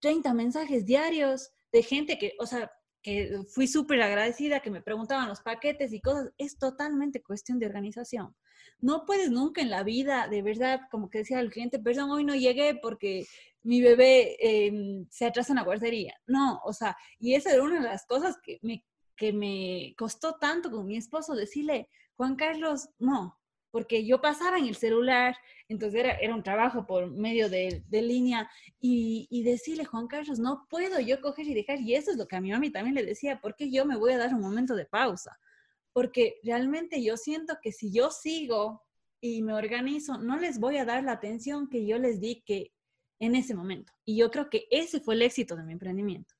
30 0.00 0.34
mensajes 0.34 0.84
diarios 0.86 1.52
de 1.70 1.84
gente 1.84 2.18
que, 2.18 2.34
o 2.40 2.46
sea, 2.46 2.72
que 3.02 3.42
fui 3.48 3.66
súper 3.66 4.02
agradecida, 4.02 4.60
que 4.60 4.70
me 4.70 4.82
preguntaban 4.82 5.28
los 5.28 5.40
paquetes 5.40 5.92
y 5.92 6.00
cosas, 6.00 6.32
es 6.38 6.58
totalmente 6.58 7.22
cuestión 7.22 7.58
de 7.58 7.66
organización. 7.66 8.34
No 8.78 9.04
puedes 9.06 9.30
nunca 9.30 9.60
en 9.62 9.70
la 9.70 9.82
vida, 9.82 10.28
de 10.28 10.42
verdad, 10.42 10.80
como 10.90 11.08
que 11.08 11.18
decía 11.18 11.40
el 11.40 11.50
cliente, 11.50 11.78
perdón, 11.78 12.10
hoy 12.10 12.24
no 12.24 12.34
llegué 12.34 12.74
porque 12.74 13.26
mi 13.62 13.80
bebé 13.80 14.36
em, 14.40 15.06
se 15.10 15.26
atrasa 15.26 15.52
en 15.52 15.56
la 15.56 15.64
guardería. 15.64 16.14
No, 16.26 16.60
o 16.64 16.72
sea, 16.72 16.96
y 17.18 17.34
esa 17.34 17.52
era 17.52 17.62
una 17.62 17.80
de 17.80 17.88
las 17.88 18.06
cosas 18.06 18.36
que 18.42 18.58
me, 18.62 18.84
que 19.16 19.32
me 19.32 19.94
costó 19.96 20.36
tanto 20.36 20.70
con 20.70 20.86
mi 20.86 20.96
esposo 20.96 21.34
decirle, 21.34 21.88
Juan 22.16 22.36
Carlos, 22.36 22.90
no, 22.98 23.39
porque 23.70 24.04
yo 24.04 24.20
pasaba 24.20 24.58
en 24.58 24.66
el 24.66 24.74
celular, 24.74 25.36
entonces 25.68 26.00
era, 26.00 26.12
era 26.14 26.34
un 26.34 26.42
trabajo 26.42 26.86
por 26.86 27.10
medio 27.10 27.48
de, 27.48 27.82
de 27.88 28.02
línea, 28.02 28.50
y, 28.80 29.28
y, 29.30 29.42
decirle, 29.42 29.84
Juan 29.84 30.08
Carlos, 30.08 30.38
no 30.38 30.66
puedo 30.68 31.00
yo 31.00 31.20
coger 31.20 31.46
y 31.46 31.54
dejar, 31.54 31.80
y 31.80 31.94
eso 31.94 32.10
es 32.10 32.16
lo 32.16 32.26
que 32.26 32.36
a 32.36 32.40
mi 32.40 32.50
mami 32.50 32.70
también 32.70 32.94
le 32.94 33.04
decía, 33.04 33.40
¿por 33.40 33.54
qué 33.54 33.70
yo 33.70 33.84
me 33.84 33.96
voy 33.96 34.12
a 34.12 34.18
dar 34.18 34.34
un 34.34 34.40
momento 34.40 34.74
de 34.74 34.86
pausa? 34.86 35.38
Porque 35.92 36.40
realmente 36.42 37.02
yo 37.02 37.16
siento 37.16 37.58
que 37.62 37.72
si 37.72 37.92
yo 37.92 38.10
sigo 38.10 38.82
y 39.20 39.42
me 39.42 39.52
organizo, 39.52 40.18
no 40.18 40.38
les 40.38 40.58
voy 40.58 40.78
a 40.78 40.84
dar 40.84 41.04
la 41.04 41.12
atención 41.12 41.68
que 41.68 41.86
yo 41.86 41.98
les 41.98 42.20
di 42.20 42.42
que 42.46 42.72
en 43.18 43.34
ese 43.34 43.54
momento. 43.54 43.92
Y 44.04 44.16
yo 44.16 44.30
creo 44.30 44.48
que 44.48 44.66
ese 44.70 45.00
fue 45.00 45.14
el 45.14 45.22
éxito 45.22 45.54
de 45.56 45.62
mi 45.62 45.74
emprendimiento. 45.74 46.34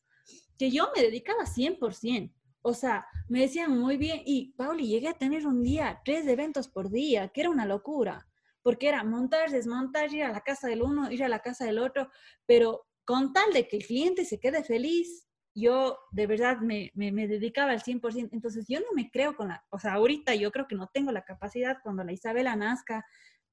que 0.59 0.71
yo 0.71 0.89
me 0.95 1.03
dedicaba 1.03 1.45
100%. 1.45 2.33
O 2.63 2.75
sea, 2.75 3.07
me 3.29 3.41
decían 3.41 3.79
muy 3.79 3.97
bien, 3.97 4.21
y 4.25 4.53
Pauli, 4.53 4.87
llegué 4.87 5.09
a 5.09 5.15
tener 5.15 5.47
un 5.47 5.63
día, 5.63 6.01
tres 6.05 6.27
eventos 6.27 6.69
por 6.69 6.91
día, 6.91 7.29
que 7.29 7.41
era 7.41 7.51
una 7.51 7.65
locura, 7.65 8.29
porque 8.63 8.89
era 8.89 9.03
montar, 9.03 9.51
desmontar, 9.51 10.13
ir 10.13 10.25
a 10.25 10.33
la 10.33 10.41
casa 10.41 10.69
del 10.69 10.83
uno, 10.83 11.11
ir 11.11 11.25
a 11.25 11.29
la 11.29 11.41
casa 11.41 11.65
del 11.65 11.79
otro, 11.79 12.11
pero 12.47 12.87
con 13.05 13.33
tal 13.33 13.53
de 13.53 13.67
que 13.67 13.79
el 13.79 13.87
cliente 13.87 14.25
se 14.25 14.39
quede 14.39 14.63
feliz, 14.63 15.27
yo 15.55 15.99
de 16.13 16.27
verdad 16.27 16.59
me, 16.61 16.91
me, 16.95 17.11
me, 17.13 17.27
dedicaba 17.27 17.73
al 17.73 17.83
100%. 17.83 18.29
Entonces 18.33 18.67
yo 18.69 18.81
no 18.81 18.87
me 18.95 19.11
creo 19.11 19.35
con 19.35 19.49
la, 19.49 19.65
o 19.71 19.79
sea, 19.79 19.95
ahorita 19.95 20.35
yo 20.35 20.53
creo 20.53 20.67
que 20.69 20.77
no 20.77 20.89
tengo 20.93 21.11
la 21.13 21.25
capacidad 21.25 21.79
cuando 21.83 22.05
la 22.05 22.13
Isabela 22.13 22.55
nazca, 22.57 23.05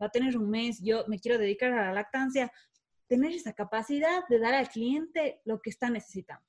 va 0.01 0.08
a 0.08 0.12
tener 0.12 0.38
un 0.38 0.49
mes, 0.49 0.80
yo 0.84 1.05
me 1.08 1.20
quiero 1.20 1.38
dedicar 1.38 1.74
a 1.74 1.88
la 1.88 1.93
lactancia, 1.93 2.51
tener 3.08 3.32
esa 3.32 3.53
capacidad 3.53 4.28
de 4.30 4.39
dar 4.39 4.53
al 4.53 4.70
cliente 4.70 5.41
lo 5.45 5.60
que 5.60 5.70
está 5.70 5.89
necesitando. 5.89 6.47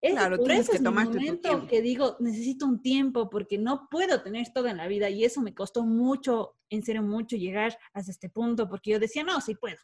Es 0.00 0.12
claro, 0.12 0.36
por 0.36 0.52
eso 0.52 0.72
que 0.72 0.76
es 0.76 0.82
mi 0.82 0.90
momento 0.90 1.66
que 1.66 1.80
digo, 1.80 2.16
necesito 2.20 2.66
un 2.66 2.82
tiempo 2.82 3.30
porque 3.30 3.58
no 3.58 3.88
puedo 3.90 4.22
tener 4.22 4.52
todo 4.52 4.68
en 4.68 4.76
la 4.76 4.86
vida 4.86 5.08
y 5.08 5.24
eso 5.24 5.40
me 5.40 5.54
costó 5.54 5.84
mucho, 5.84 6.56
en 6.68 6.82
serio 6.84 7.02
mucho 7.02 7.36
llegar 7.36 7.76
hasta 7.94 8.10
este 8.10 8.28
punto 8.28 8.68
porque 8.68 8.90
yo 8.90 8.98
decía, 8.98 9.24
no, 9.24 9.40
sí 9.40 9.54
puedo, 9.54 9.78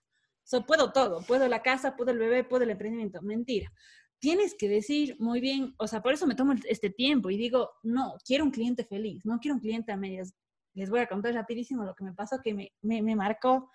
so, 0.45 0.67
puedo 0.67 0.93
todo, 0.93 1.23
puedo 1.27 1.49
la 1.49 1.63
casa, 1.63 1.97
puedo 1.97 2.11
el 2.11 2.19
bebé, 2.19 2.45
puedo 2.45 2.65
el 2.65 2.71
emprendimiento. 2.71 3.23
Mentira. 3.23 3.73
Tienes 4.19 4.55
que 4.55 4.69
decir 4.69 5.17
muy 5.19 5.41
bien, 5.41 5.75
o 5.79 5.89
sea, 5.89 6.03
por 6.03 6.13
eso 6.13 6.27
me 6.27 6.37
tomo 6.37 6.55
este 6.69 6.91
tiempo 6.91 7.31
y 7.31 7.37
digo, 7.37 7.71
no, 7.83 8.15
quiero 8.25 8.45
un 8.45 8.51
cliente 8.51 8.85
feliz, 8.85 9.25
no 9.25 9.41
quiero 9.41 9.57
un 9.57 9.61
cliente 9.61 9.93
a 9.93 9.97
medias. 9.97 10.35
Les 10.75 10.91
voy 10.91 11.01
a 11.01 11.09
contar 11.09 11.35
rapidísimo 11.35 11.85
lo 11.85 11.95
que 11.95 12.05
me 12.05 12.13
pasó 12.13 12.39
que 12.43 12.55
me, 12.55 12.73
me, 12.83 13.03
me 13.03 13.17
marcó 13.17 13.71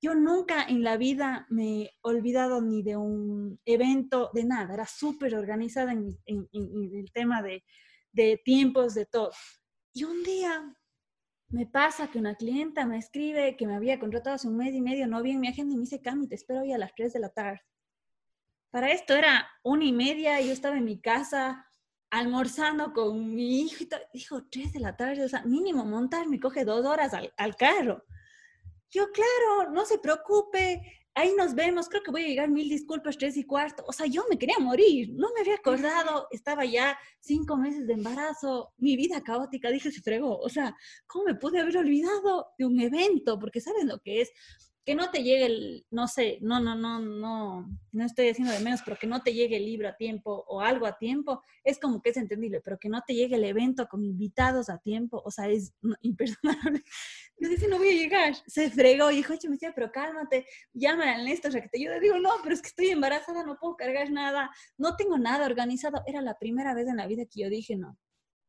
yo 0.00 0.14
nunca 0.14 0.62
en 0.62 0.82
la 0.82 0.96
vida 0.96 1.46
me 1.50 1.82
he 1.82 1.90
olvidado 2.02 2.60
ni 2.60 2.82
de 2.82 2.96
un 2.96 3.60
evento, 3.64 4.30
de 4.32 4.44
nada. 4.44 4.74
Era 4.74 4.86
súper 4.86 5.34
organizada 5.34 5.92
en, 5.92 6.18
el 6.24 7.12
tema 7.12 7.42
de, 7.42 7.62
tiempos, 8.44 8.94
de 8.94 9.06
todo. 9.06 9.30
Y 9.92 10.04
un 10.04 10.22
día 10.22 10.76
me 11.48 11.66
pasa 11.66 12.10
que 12.10 12.18
una 12.18 12.36
clienta 12.36 12.86
me 12.86 12.98
escribe 12.98 13.56
que 13.56 13.66
me 13.66 13.74
había 13.74 13.98
contratado 13.98 14.36
hace 14.36 14.48
un 14.48 14.56
mes 14.56 14.74
y 14.74 14.80
medio, 14.80 15.06
no 15.06 15.22
vi 15.22 15.32
en 15.32 15.40
mi 15.40 15.48
agenda 15.48 15.74
y 15.74 15.76
me 15.76 15.82
dice, 15.82 16.00
Cami, 16.00 16.28
te 16.28 16.34
espero 16.34 16.60
hoy 16.60 16.72
a 16.72 16.78
las 16.78 16.94
3 16.94 17.12
de 17.14 17.20
la 17.20 17.30
tarde. 17.30 17.60
Para 18.70 18.92
esto 18.92 19.14
era 19.14 19.48
una 19.62 19.84
y 19.84 19.92
media, 19.92 20.40
yo 20.40 20.52
estaba 20.52 20.76
en 20.76 20.84
mi 20.84 21.00
casa 21.00 21.64
almorzando 22.10 22.92
con 22.92 23.34
mi 23.34 23.62
hijo 23.62 23.84
y 23.84 23.88
dijo, 24.12 24.46
3 24.48 24.74
de 24.74 24.80
la 24.80 24.96
tarde, 24.96 25.24
o 25.24 25.28
sea, 25.28 25.42
mínimo 25.42 25.84
montar 25.84 26.28
me 26.28 26.38
coge 26.38 26.64
dos 26.64 26.84
horas 26.86 27.14
al, 27.14 27.32
al 27.36 27.56
carro. 27.56 28.04
Yo, 28.90 29.10
claro, 29.12 29.70
no 29.70 29.84
se 29.84 29.98
preocupe, 29.98 30.80
ahí 31.14 31.34
nos 31.36 31.54
vemos, 31.54 31.88
creo 31.88 32.02
que 32.02 32.10
voy 32.10 32.24
a 32.24 32.28
llegar 32.28 32.48
mil 32.48 32.68
disculpas, 32.68 33.18
tres 33.18 33.36
y 33.36 33.44
cuarto. 33.44 33.84
O 33.86 33.92
sea, 33.92 34.06
yo 34.06 34.24
me 34.30 34.38
quería 34.38 34.58
morir, 34.60 35.10
no 35.14 35.28
me 35.34 35.40
había 35.40 35.56
acordado, 35.56 36.28
estaba 36.30 36.64
ya 36.64 36.96
cinco 37.20 37.56
meses 37.56 37.86
de 37.86 37.94
embarazo, 37.94 38.72
mi 38.78 38.96
vida 38.96 39.22
caótica, 39.22 39.70
dije, 39.70 39.90
se 39.90 40.00
fregó. 40.00 40.38
O 40.38 40.48
sea, 40.48 40.74
¿cómo 41.06 41.26
me 41.26 41.34
pude 41.34 41.60
haber 41.60 41.76
olvidado 41.76 42.46
de 42.56 42.66
un 42.66 42.80
evento? 42.80 43.38
Porque 43.38 43.60
saben 43.60 43.88
lo 43.88 43.98
que 43.98 44.22
es 44.22 44.30
que 44.88 44.94
no 44.94 45.10
te 45.10 45.22
llegue 45.22 45.44
el, 45.44 45.86
no 45.90 46.08
sé, 46.08 46.38
no, 46.40 46.60
no, 46.60 46.74
no, 46.74 46.98
no, 46.98 47.68
no 47.92 48.04
estoy 48.06 48.30
haciendo 48.30 48.54
de 48.54 48.60
menos, 48.60 48.80
pero 48.82 48.96
que 48.98 49.06
no 49.06 49.22
te 49.22 49.34
llegue 49.34 49.58
el 49.58 49.66
libro 49.66 49.86
a 49.86 49.94
tiempo 49.98 50.46
o 50.48 50.62
algo 50.62 50.86
a 50.86 50.96
tiempo, 50.96 51.42
es 51.62 51.78
como 51.78 52.00
que 52.00 52.08
es 52.08 52.16
entendible, 52.16 52.62
pero 52.62 52.78
que 52.78 52.88
no 52.88 53.02
te 53.06 53.12
llegue 53.14 53.36
el 53.36 53.44
evento 53.44 53.86
con 53.86 54.02
invitados 54.02 54.70
a 54.70 54.78
tiempo, 54.78 55.20
o 55.22 55.30
sea, 55.30 55.46
es 55.46 55.74
imperdonable. 56.00 56.82
Yo 57.38 57.50
dije, 57.50 57.68
no 57.68 57.76
voy 57.76 57.90
a 57.90 58.02
llegar. 58.02 58.34
Se 58.46 58.70
fregó 58.70 59.10
y 59.10 59.16
dijo, 59.16 59.34
me 59.44 59.56
decía, 59.56 59.74
pero 59.74 59.92
cálmate, 59.92 60.46
llama 60.72 61.12
a 61.12 61.22
Néstor 61.22 61.52
que 61.52 61.68
te 61.68 61.78
ayude. 61.78 62.00
Digo, 62.00 62.18
no, 62.18 62.30
pero 62.42 62.54
es 62.54 62.62
que 62.62 62.68
estoy 62.68 62.88
embarazada, 62.88 63.44
no 63.44 63.58
puedo 63.58 63.76
cargar 63.76 64.10
nada, 64.10 64.50
no 64.78 64.96
tengo 64.96 65.18
nada 65.18 65.44
organizado. 65.44 66.02
Era 66.06 66.22
la 66.22 66.38
primera 66.38 66.72
vez 66.72 66.88
en 66.88 66.96
la 66.96 67.06
vida 67.06 67.26
que 67.26 67.42
yo 67.42 67.50
dije, 67.50 67.76
no, 67.76 67.98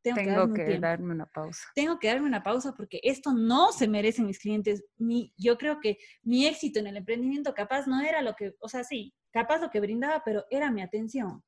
tengo, 0.02 0.54
que, 0.54 0.80
darme, 0.80 1.14
una 1.14 1.26
pausa. 1.26 1.68
Tengo 1.76 2.00
que 2.00 2.08
darme 2.08 2.28
una 2.28 2.44
pausa 2.44 2.74
porque 2.74 3.00
esto 3.04 3.34
no 3.34 3.72
se 3.72 3.88
merecen 3.88 4.26
mis 4.26 4.40
clientes. 4.40 4.84
Mi, 4.98 5.34
yo 5.38 5.58
creo 5.58 5.80
que 5.80 5.98
mi 6.24 6.46
éxito 6.46 6.80
en 6.80 6.88
el 6.88 6.98
emprendimiento 6.98 7.54
capaz 7.54 7.88
no 7.88 8.02
era 8.02 8.22
lo 8.22 8.34
que, 8.36 8.56
o 8.60 8.70
sea, 8.70 8.84
sí, 8.84 9.14
capaz 9.32 9.60
lo 9.60 9.70
que 9.70 9.80
brindaba, 9.80 10.22
pero 10.24 10.46
era 10.50 10.72
mi 10.72 10.82
atención. 10.82 11.44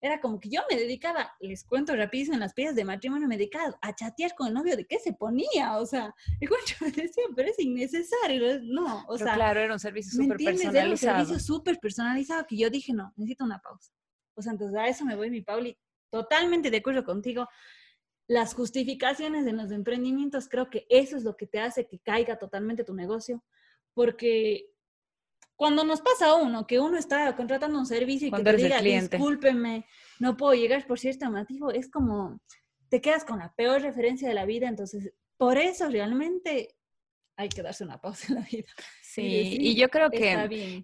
Era 0.00 0.20
como 0.20 0.40
que 0.40 0.48
yo 0.48 0.62
me 0.68 0.76
dedicaba, 0.76 1.32
les 1.38 1.64
cuento 1.64 1.94
rapidísimo 1.94 2.34
en 2.34 2.40
las 2.40 2.54
piezas 2.54 2.74
de 2.74 2.84
matrimonio, 2.84 3.28
me 3.28 3.36
dedicaba 3.36 3.78
a 3.80 3.94
chatear 3.94 4.34
con 4.34 4.48
el 4.48 4.54
novio 4.54 4.76
de 4.76 4.84
qué 4.84 4.98
se 4.98 5.12
ponía, 5.12 5.76
o 5.78 5.86
sea, 5.86 6.12
el 6.40 6.48
cuento 6.48 6.72
me 6.80 6.90
decía, 6.90 7.22
pero 7.36 7.48
es 7.48 7.58
innecesario, 7.60 8.60
no, 8.64 9.04
o 9.06 9.16
sea. 9.16 9.34
Claro, 9.34 9.60
era 9.60 9.72
un 9.72 9.78
servicio 9.78 10.10
súper 10.10 10.38
personalizado. 10.38 10.76
Era 10.76 10.90
un 10.90 10.98
servicio 10.98 11.38
súper 11.38 11.78
personalizado 11.78 12.44
que 12.48 12.56
yo 12.56 12.68
dije, 12.68 12.92
no, 12.92 13.12
necesito 13.16 13.44
una 13.44 13.60
pausa. 13.60 13.92
O 14.34 14.42
sea, 14.42 14.52
entonces 14.52 14.76
a 14.76 14.88
eso 14.88 15.04
me 15.04 15.14
voy, 15.14 15.30
mi 15.30 15.42
Pauli, 15.42 15.78
totalmente 16.10 16.70
de 16.70 16.78
acuerdo 16.78 17.04
contigo 17.04 17.48
las 18.32 18.54
justificaciones 18.54 19.44
de 19.44 19.52
los 19.52 19.70
emprendimientos, 19.70 20.48
creo 20.48 20.70
que 20.70 20.86
eso 20.88 21.18
es 21.18 21.22
lo 21.22 21.36
que 21.36 21.46
te 21.46 21.60
hace 21.60 21.86
que 21.86 21.98
caiga 21.98 22.38
totalmente 22.38 22.82
tu 22.82 22.94
negocio, 22.94 23.44
porque 23.92 24.70
cuando 25.54 25.84
nos 25.84 26.00
pasa 26.00 26.28
a 26.28 26.34
uno, 26.36 26.66
que 26.66 26.80
uno 26.80 26.96
está 26.96 27.36
contratando 27.36 27.78
un 27.78 27.84
servicio 27.84 28.28
y 28.28 28.32
que 28.32 28.42
te 28.42 28.56
diga, 28.56 28.80
discúlpeme, 28.80 29.84
no 30.18 30.36
puedo 30.38 30.54
llegar 30.54 30.86
por 30.86 30.98
cierto 30.98 31.30
motivo, 31.30 31.72
es 31.72 31.90
como, 31.90 32.40
te 32.88 33.02
quedas 33.02 33.24
con 33.24 33.38
la 33.38 33.52
peor 33.54 33.82
referencia 33.82 34.26
de 34.26 34.34
la 34.34 34.46
vida, 34.46 34.66
entonces, 34.66 35.12
por 35.36 35.58
eso 35.58 35.90
realmente 35.90 36.74
hay 37.36 37.50
que 37.50 37.62
darse 37.62 37.84
una 37.84 38.00
pausa 38.00 38.28
en 38.28 38.34
la 38.36 38.46
vida. 38.50 38.68
Sí, 39.14 39.58
y 39.60 39.74
yo 39.74 39.90
creo 39.90 40.08
que 40.10 40.32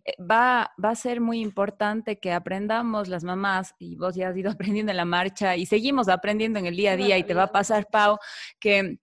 eh, 0.04 0.14
va, 0.20 0.70
va 0.82 0.90
a 0.90 0.94
ser 0.94 1.18
muy 1.18 1.40
importante 1.40 2.18
que 2.18 2.30
aprendamos 2.32 3.08
las 3.08 3.24
mamás, 3.24 3.74
y 3.78 3.96
vos 3.96 4.16
ya 4.16 4.28
has 4.28 4.36
ido 4.36 4.50
aprendiendo 4.76 4.90
en 4.90 4.98
la 4.98 5.06
marcha 5.06 5.56
y 5.56 5.64
seguimos 5.64 6.10
aprendiendo 6.10 6.58
en 6.58 6.66
el 6.66 6.76
día 6.76 6.92
a 6.92 6.96
día 6.96 7.16
y 7.16 7.24
te 7.24 7.32
va 7.32 7.44
a 7.44 7.52
pasar, 7.52 7.88
Pau, 7.90 8.18
que 8.60 8.98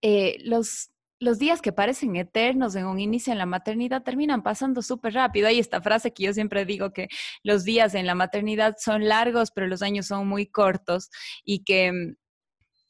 eh, 0.00 0.36
los, 0.44 0.92
los 1.18 1.40
días 1.40 1.60
que 1.60 1.72
parecen 1.72 2.14
eternos 2.14 2.76
en 2.76 2.86
un 2.86 3.00
inicio 3.00 3.32
en 3.32 3.38
la 3.38 3.46
maternidad 3.46 4.04
terminan 4.04 4.44
pasando 4.44 4.80
súper 4.80 5.14
rápido. 5.14 5.48
Hay 5.48 5.58
esta 5.58 5.82
frase 5.82 6.12
que 6.12 6.22
yo 6.22 6.32
siempre 6.32 6.64
digo 6.64 6.92
que 6.92 7.08
los 7.42 7.64
días 7.64 7.96
en 7.96 8.06
la 8.06 8.14
maternidad 8.14 8.76
son 8.78 9.08
largos, 9.08 9.50
pero 9.50 9.66
los 9.66 9.82
años 9.82 10.06
son 10.06 10.28
muy 10.28 10.46
cortos 10.46 11.10
y 11.44 11.64
que, 11.64 12.14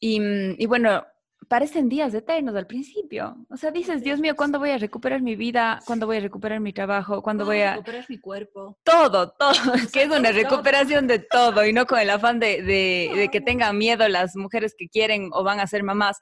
y, 0.01 0.21
y 0.63 0.67
bueno, 0.67 1.03
parecen 1.49 1.89
días 1.89 2.13
eternos 2.15 2.55
al 2.57 2.67
principio. 2.67 3.37
O 3.51 3.57
sea, 3.57 3.71
dices, 3.71 4.03
Dios 4.03 4.21
mío, 4.21 4.35
¿cuándo 4.37 4.59
voy 4.59 4.71
a 4.71 4.79
recuperar 4.79 5.23
mi 5.23 5.37
vida? 5.37 5.81
¿Cuándo 5.87 6.07
voy 6.07 6.17
a 6.17 6.21
recuperar 6.21 6.61
mi 6.61 6.73
trabajo? 6.73 7.23
¿Cuándo 7.23 7.45
voy 7.45 7.61
a... 7.61 7.73
recuperar 7.73 8.05
mi 8.09 8.19
cuerpo? 8.19 8.79
Todo, 8.83 9.31
todo. 9.33 9.53
que 9.93 10.03
es 10.03 10.11
una 10.11 10.33
recuperación 10.33 11.07
de 11.07 11.21
todo 11.21 11.65
y 11.65 11.73
no 11.73 11.87
con 11.87 11.99
el 11.99 12.11
afán 12.11 12.41
de, 12.41 12.63
de, 12.63 13.29
que 13.31 13.41
tengan 13.41 13.79
miedo 13.79 14.09
las 14.09 14.37
mujeres 14.37 14.75
que 14.77 14.89
quieren 14.89 15.31
o 15.33 15.45
van 15.45 15.61
a 15.61 15.67
ser 15.67 15.83
mamás. 15.83 16.19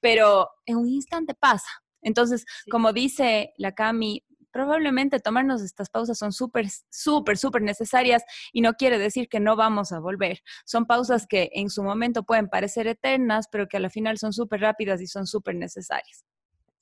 Pero 0.00 0.48
en 0.66 0.76
un 0.76 0.88
instante 0.88 1.34
pasa. 1.34 1.68
Entonces, 2.02 2.44
como 2.70 2.92
dice 2.92 3.54
la 3.56 3.72
Cami, 3.72 4.22
probablemente 4.54 5.18
tomarnos 5.18 5.62
estas 5.62 5.90
pausas 5.90 6.16
son 6.16 6.32
súper, 6.32 6.66
súper, 6.88 7.36
súper 7.36 7.60
necesarias 7.60 8.22
y 8.52 8.60
no 8.60 8.74
quiere 8.74 9.00
decir 9.00 9.28
que 9.28 9.40
no 9.40 9.56
vamos 9.56 9.90
a 9.90 9.98
volver. 9.98 10.42
Son 10.64 10.86
pausas 10.86 11.26
que 11.26 11.50
en 11.54 11.70
su 11.70 11.82
momento 11.82 12.22
pueden 12.22 12.48
parecer 12.48 12.86
eternas, 12.86 13.48
pero 13.50 13.66
que 13.66 13.78
a 13.78 13.80
la 13.80 13.90
final 13.90 14.16
son 14.16 14.32
súper 14.32 14.60
rápidas 14.60 15.00
y 15.00 15.08
son 15.08 15.26
súper 15.26 15.56
necesarias. 15.56 16.24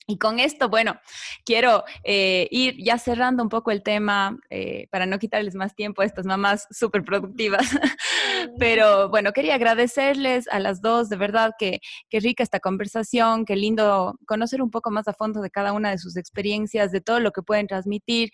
Y 0.07 0.17
con 0.17 0.39
esto, 0.39 0.69
bueno, 0.69 0.99
quiero 1.45 1.83
eh, 2.03 2.47
ir 2.51 2.75
ya 2.83 2.97
cerrando 2.97 3.41
un 3.41 3.49
poco 3.49 3.71
el 3.71 3.83
tema 3.83 4.37
eh, 4.49 4.87
para 4.91 5.05
no 5.05 5.17
quitarles 5.19 5.55
más 5.55 5.75
tiempo 5.75 6.01
a 6.01 6.05
estas 6.05 6.25
mamás 6.25 6.67
súper 6.71 7.03
productivas. 7.03 7.65
Pero 8.59 9.09
bueno, 9.09 9.31
quería 9.31 9.55
agradecerles 9.55 10.47
a 10.49 10.59
las 10.59 10.81
dos, 10.81 11.09
de 11.09 11.15
verdad 11.15 11.51
que, 11.57 11.79
qué 12.09 12.19
rica 12.19 12.43
esta 12.43 12.59
conversación, 12.59 13.45
qué 13.45 13.55
lindo 13.55 14.19
conocer 14.25 14.61
un 14.61 14.71
poco 14.71 14.91
más 14.91 15.07
a 15.07 15.13
fondo 15.13 15.41
de 15.41 15.49
cada 15.49 15.71
una 15.73 15.91
de 15.91 15.97
sus 15.97 16.17
experiencias, 16.17 16.91
de 16.91 17.01
todo 17.01 17.19
lo 17.19 17.31
que 17.31 17.41
pueden 17.41 17.67
transmitir 17.67 18.31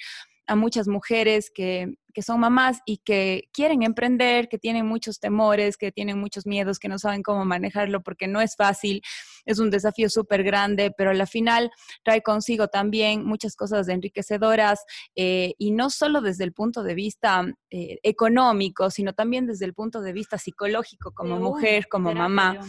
a 0.47 0.55
muchas 0.55 0.87
mujeres 0.87 1.51
que, 1.53 1.93
que 2.13 2.21
son 2.21 2.39
mamás 2.39 2.79
y 2.85 2.97
que 2.97 3.49
quieren 3.53 3.83
emprender, 3.83 4.49
que 4.49 4.57
tienen 4.57 4.85
muchos 4.85 5.19
temores, 5.19 5.77
que 5.77 5.91
tienen 5.91 6.19
muchos 6.19 6.45
miedos, 6.45 6.79
que 6.79 6.89
no 6.89 6.99
saben 6.99 7.23
cómo 7.23 7.45
manejarlo 7.45 8.01
porque 8.01 8.27
no 8.27 8.41
es 8.41 8.55
fácil, 8.55 9.01
es 9.45 9.59
un 9.59 9.69
desafío 9.69 10.09
súper 10.09 10.43
grande, 10.43 10.91
pero 10.95 11.11
a 11.11 11.13
la 11.13 11.25
final 11.25 11.71
trae 12.03 12.21
consigo 12.21 12.67
también 12.67 13.23
muchas 13.23 13.55
cosas 13.55 13.87
enriquecedoras 13.87 14.83
eh, 15.15 15.53
y 15.57 15.71
no 15.71 15.89
solo 15.89 16.21
desde 16.21 16.43
el 16.43 16.53
punto 16.53 16.83
de 16.83 16.93
vista 16.95 17.45
eh, 17.71 17.99
económico, 18.03 18.89
sino 18.89 19.13
también 19.13 19.45
desde 19.45 19.65
el 19.65 19.73
punto 19.73 20.01
de 20.01 20.13
vista 20.13 20.37
psicológico 20.37 21.13
como 21.13 21.39
mujer, 21.39 21.87
como 21.89 22.13
mamá. 22.13 22.59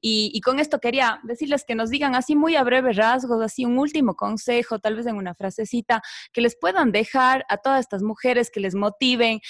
Y, 0.00 0.30
y, 0.34 0.40
con 0.40 0.60
esto 0.60 0.80
quería 0.80 1.20
decirles 1.24 1.64
que 1.64 1.74
nos 1.74 1.90
digan 1.90 2.14
así 2.14 2.36
muy 2.36 2.56
a 2.56 2.62
breve 2.62 2.92
rasgos, 2.92 3.42
así 3.42 3.64
un 3.64 3.78
último 3.78 4.14
consejo, 4.16 4.78
tal 4.78 4.96
vez 4.96 5.06
en 5.06 5.16
una 5.16 5.34
frasecita, 5.34 6.02
que 6.32 6.40
les 6.40 6.56
puedan 6.56 6.92
dejar 6.92 7.44
a 7.48 7.58
todas 7.58 7.80
estas 7.80 8.02
mujeres 8.02 8.50
que 8.50 8.60
les 8.60 8.74
motiven 8.90 9.40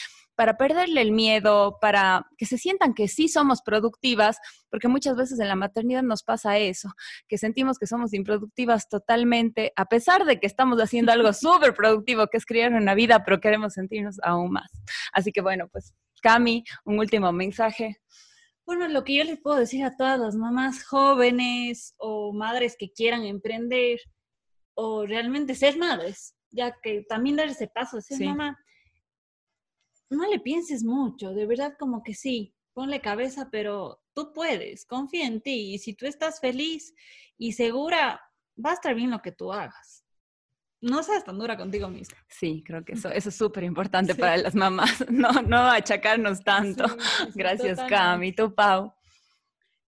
para 0.41 0.57
perderle 0.57 1.03
el 1.03 1.12
miedo, 1.12 1.76
para 1.82 2.26
que 2.38 2.47
se 2.47 2.57
sientan 2.57 2.95
que 2.95 3.09
sí 3.09 3.28
somos 3.28 3.61
productivas, 3.61 4.38
porque 4.70 4.88
muchas 4.88 5.14
veces 5.14 5.38
en 5.38 5.49
la 5.49 5.55
maternidad 5.55 6.03
nos 6.03 6.22
pasa 6.22 6.57
eso, 6.57 6.88
que 7.28 7.36
sentimos 7.36 7.78
que 7.78 7.86
somos 7.86 8.14
improductivas 8.14 8.88
totalmente, 8.88 9.70
a 9.76 9.84
pesar 9.84 10.24
de 10.24 10.41
que 10.41 10.47
estamos 10.47 10.80
haciendo 10.80 11.12
algo 11.12 11.30
súper 11.34 11.74
productivo, 11.74 12.26
que 12.28 12.38
es 12.38 12.47
criar 12.47 12.72
una 12.72 12.95
vida, 12.95 13.22
pero 13.22 13.38
queremos 13.38 13.74
sentirnos 13.74 14.16
aún 14.22 14.53
más. 14.53 14.70
Así 15.12 15.30
que 15.30 15.43
bueno, 15.43 15.68
pues 15.68 15.93
Cami, 16.22 16.64
un 16.86 16.99
último 16.99 17.32
mensaje. 17.32 17.99
Bueno, 18.64 18.88
lo 18.88 19.05
que 19.05 19.16
yo 19.16 19.24
les 19.24 19.38
puedo 19.38 19.59
decir 19.59 19.84
a 19.84 19.95
todas 19.95 20.18
las 20.18 20.36
mamás 20.36 20.84
jóvenes 20.84 21.95
o 21.99 22.32
madres 22.32 22.76
que 22.78 22.91
quieran 22.91 23.24
emprender 23.24 24.01
o 24.72 25.05
realmente 25.05 25.55
ser 25.55 25.76
madres, 25.76 26.34
ya 26.51 26.74
que 26.82 27.05
también 27.07 27.36
dar 27.36 27.49
ese 27.49 27.68
paso 27.68 28.01
ser 28.01 28.24
mamá, 28.24 28.57
no 30.11 30.28
le 30.28 30.40
pienses 30.40 30.84
mucho, 30.84 31.32
de 31.32 31.46
verdad 31.46 31.74
como 31.78 32.02
que 32.02 32.14
sí, 32.14 32.54
ponle 32.72 33.00
cabeza, 33.00 33.48
pero 33.50 34.02
tú 34.14 34.32
puedes, 34.32 34.84
confía 34.84 35.26
en 35.26 35.40
ti 35.40 35.74
y 35.74 35.78
si 35.78 35.94
tú 35.94 36.06
estás 36.06 36.40
feliz 36.40 36.94
y 37.38 37.52
segura, 37.52 38.20
va 38.64 38.70
a 38.70 38.74
estar 38.74 38.94
bien 38.94 39.11
lo 39.11 39.22
que 39.22 39.32
tú 39.32 39.52
hagas. 39.52 40.04
No 40.82 41.02
seas 41.02 41.24
tan 41.24 41.38
dura 41.38 41.58
contigo 41.58 41.88
misma. 41.88 42.16
Sí, 42.28 42.62
creo 42.64 42.84
que 42.84 42.92
eso, 42.92 43.08
eso 43.12 43.28
es 43.28 43.36
súper 43.36 43.64
importante 43.64 44.14
para 44.14 44.36
las 44.36 44.54
mamás, 44.54 45.04
no, 45.11 45.30
no 45.42 45.58
achacarnos 45.58 46.42
tanto. 46.42 46.84
Gracias, 47.34 47.78
Cami. 47.88 48.32
¿Tú, 48.32 48.54
Pau? 48.54 48.92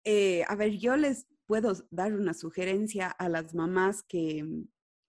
Eh, 0.05 0.45
a 0.49 0.55
ver, 0.57 0.79
yo 0.79 0.97
les 0.97 1.27
puedo 1.47 1.73
dar 1.91 2.15
una 2.15 2.35
sugerencia 2.35 3.09
a 3.09 3.29
las 3.29 3.55
mamás 3.55 4.03
que 4.03 4.45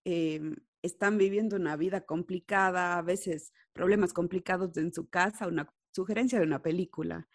em, 0.03 0.55
están 0.81 1.17
viviendo 1.17 1.55
una 1.55 1.75
vida 1.75 2.01
complicada, 2.01 2.97
a 2.97 3.01
veces 3.01 3.53
problemas 3.73 4.13
complicados 4.13 4.75
en 4.77 4.93
su 4.93 5.09
casa, 5.09 5.47
una 5.47 5.73
sugerencia 5.91 6.39
de 6.39 6.45
una 6.45 6.61
película 6.61 7.27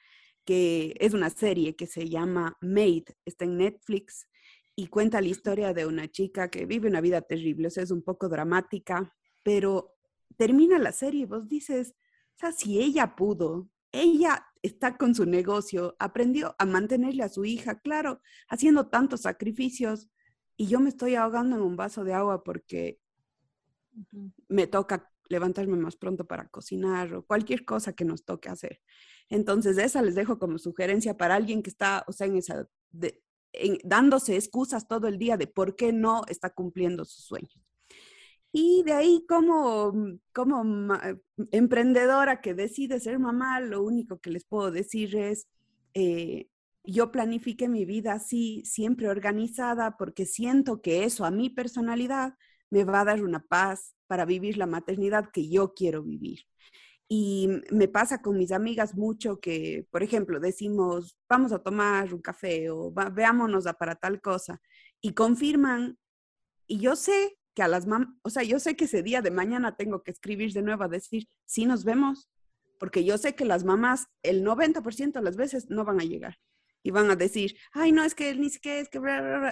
que 0.46 0.94
es 1.00 1.12
una 1.12 1.28
serie 1.28 1.74
que 1.74 1.86
se 1.86 2.08
llama 2.08 2.56
Made, 2.60 3.16
está 3.24 3.44
en 3.44 3.58
Netflix 3.58 4.28
y 4.76 4.86
cuenta 4.86 5.20
la 5.20 5.28
historia 5.28 5.74
de 5.74 5.86
una 5.86 6.08
chica 6.08 6.50
que 6.50 6.66
vive 6.66 6.88
una 6.88 7.00
vida 7.00 7.20
terrible, 7.20 7.66
o 7.66 7.70
sea, 7.70 7.82
es 7.82 7.90
un 7.90 8.02
poco 8.02 8.28
dramática, 8.28 9.12
pero 9.42 9.96
termina 10.36 10.78
la 10.78 10.92
serie 10.92 11.22
y 11.22 11.26
vos 11.26 11.48
dices, 11.48 11.96
o 12.36 12.38
sea, 12.38 12.52
si 12.52 12.80
ella 12.80 13.16
pudo, 13.16 13.68
ella 13.90 14.46
está 14.62 14.96
con 14.96 15.14
su 15.14 15.26
negocio, 15.26 15.96
aprendió 15.98 16.54
a 16.58 16.64
mantenerle 16.64 17.24
a 17.24 17.28
su 17.28 17.44
hija, 17.44 17.80
claro, 17.80 18.20
haciendo 18.48 18.88
tantos 18.88 19.22
sacrificios 19.22 20.08
y 20.56 20.68
yo 20.68 20.78
me 20.78 20.90
estoy 20.90 21.16
ahogando 21.16 21.56
en 21.56 21.62
un 21.62 21.76
vaso 21.76 22.04
de 22.04 22.14
agua 22.14 22.44
porque 22.44 23.00
me 24.48 24.66
toca 24.66 25.10
levantarme 25.28 25.76
más 25.76 25.96
pronto 25.96 26.26
para 26.26 26.48
cocinar 26.48 27.14
o 27.14 27.26
cualquier 27.26 27.64
cosa 27.64 27.92
que 27.92 28.04
nos 28.04 28.24
toque 28.24 28.48
hacer. 28.48 28.80
Entonces, 29.28 29.78
esa 29.78 30.02
les 30.02 30.14
dejo 30.14 30.38
como 30.38 30.58
sugerencia 30.58 31.16
para 31.16 31.34
alguien 31.34 31.62
que 31.62 31.70
está, 31.70 32.04
o 32.06 32.12
sea, 32.12 32.26
en 32.26 32.36
esa, 32.36 32.68
dándose 33.84 34.36
excusas 34.36 34.86
todo 34.86 35.08
el 35.08 35.18
día 35.18 35.36
de 35.36 35.46
por 35.46 35.76
qué 35.76 35.92
no 35.92 36.22
está 36.28 36.50
cumpliendo 36.50 37.04
sus 37.04 37.24
sueños. 37.24 37.60
Y 38.52 38.84
de 38.84 38.92
ahí, 38.92 39.24
como, 39.28 39.92
como 40.32 40.96
emprendedora 41.50 42.40
que 42.40 42.54
decide 42.54 43.00
ser 43.00 43.18
mamá, 43.18 43.60
lo 43.60 43.82
único 43.82 44.18
que 44.18 44.30
les 44.30 44.44
puedo 44.44 44.70
decir 44.70 45.14
es, 45.16 45.46
eh, 45.94 46.48
yo 46.84 47.10
planifique 47.10 47.68
mi 47.68 47.84
vida 47.84 48.12
así, 48.14 48.62
siempre 48.64 49.08
organizada, 49.08 49.96
porque 49.98 50.24
siento 50.24 50.80
que 50.80 51.04
eso 51.04 51.24
a 51.24 51.30
mi 51.30 51.50
personalidad 51.50 52.34
me 52.84 52.92
va 52.92 53.00
a 53.00 53.04
dar 53.04 53.22
una 53.22 53.40
paz 53.40 53.94
para 54.06 54.24
vivir 54.24 54.58
la 54.58 54.66
maternidad 54.66 55.30
que 55.32 55.48
yo 55.48 55.72
quiero 55.74 56.02
vivir. 56.02 56.40
Y 57.08 57.48
me 57.70 57.88
pasa 57.88 58.20
con 58.20 58.36
mis 58.36 58.52
amigas 58.52 58.94
mucho 58.96 59.40
que, 59.40 59.86
por 59.90 60.02
ejemplo, 60.02 60.40
decimos, 60.40 61.16
vamos 61.28 61.52
a 61.52 61.60
tomar 61.60 62.12
un 62.12 62.20
café 62.20 62.68
o 62.70 62.92
veámonos 62.92 63.64
para 63.78 63.94
tal 63.94 64.20
cosa, 64.20 64.60
y 65.00 65.12
confirman, 65.14 65.98
y 66.66 66.80
yo 66.80 66.96
sé 66.96 67.38
que 67.54 67.62
a 67.62 67.68
las 67.68 67.86
mamás, 67.86 68.08
o 68.22 68.30
sea, 68.30 68.42
yo 68.42 68.58
sé 68.58 68.76
que 68.76 68.84
ese 68.84 69.02
día 69.02 69.22
de 69.22 69.30
mañana 69.30 69.76
tengo 69.76 70.02
que 70.02 70.10
escribir 70.10 70.52
de 70.52 70.62
nuevo 70.62 70.84
a 70.84 70.88
decir, 70.88 71.28
sí 71.46 71.64
nos 71.64 71.84
vemos, 71.84 72.28
porque 72.78 73.04
yo 73.04 73.16
sé 73.16 73.34
que 73.34 73.44
las 73.44 73.64
mamás 73.64 74.08
el 74.22 74.44
90% 74.44 75.12
de 75.12 75.22
las 75.22 75.36
veces 75.36 75.70
no 75.70 75.84
van 75.84 76.00
a 76.00 76.04
llegar 76.04 76.36
y 76.82 76.90
van 76.90 77.10
a 77.10 77.16
decir, 77.16 77.56
ay, 77.72 77.92
no, 77.92 78.04
es 78.04 78.14
que 78.14 78.34
ni 78.34 78.50
siquiera 78.50 78.80
es 78.80 78.88
que, 78.88 79.00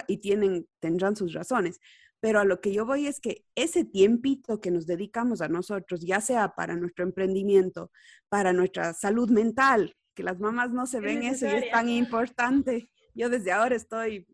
y 0.07 0.17
tienen, 0.17 0.67
tendrán 0.79 1.15
sus 1.15 1.33
razones 1.33 1.79
pero 2.19 2.39
a 2.39 2.45
lo 2.45 2.61
que 2.61 2.73
yo 2.73 2.85
voy 2.85 3.07
es 3.07 3.19
que 3.19 3.45
ese 3.55 3.85
tiempito 3.85 4.59
que 4.59 4.71
nos 4.71 4.85
dedicamos 4.85 5.41
a 5.41 5.47
nosotros, 5.47 6.01
ya 6.01 6.21
sea 6.21 6.55
para 6.55 6.75
nuestro 6.75 7.03
emprendimiento, 7.03 7.91
para 8.29 8.53
nuestra 8.53 8.93
salud 8.93 9.29
mental, 9.29 9.95
que 10.15 10.23
las 10.23 10.39
mamás 10.39 10.71
no 10.71 10.87
se 10.87 11.01
ven 11.01 11.23
eso 11.23 11.45
y 11.45 11.49
es 11.49 11.69
tan 11.71 11.89
importante. 11.89 12.89
Yo 13.13 13.29
desde 13.29 13.51
ahora 13.51 13.75
estoy 13.75 14.27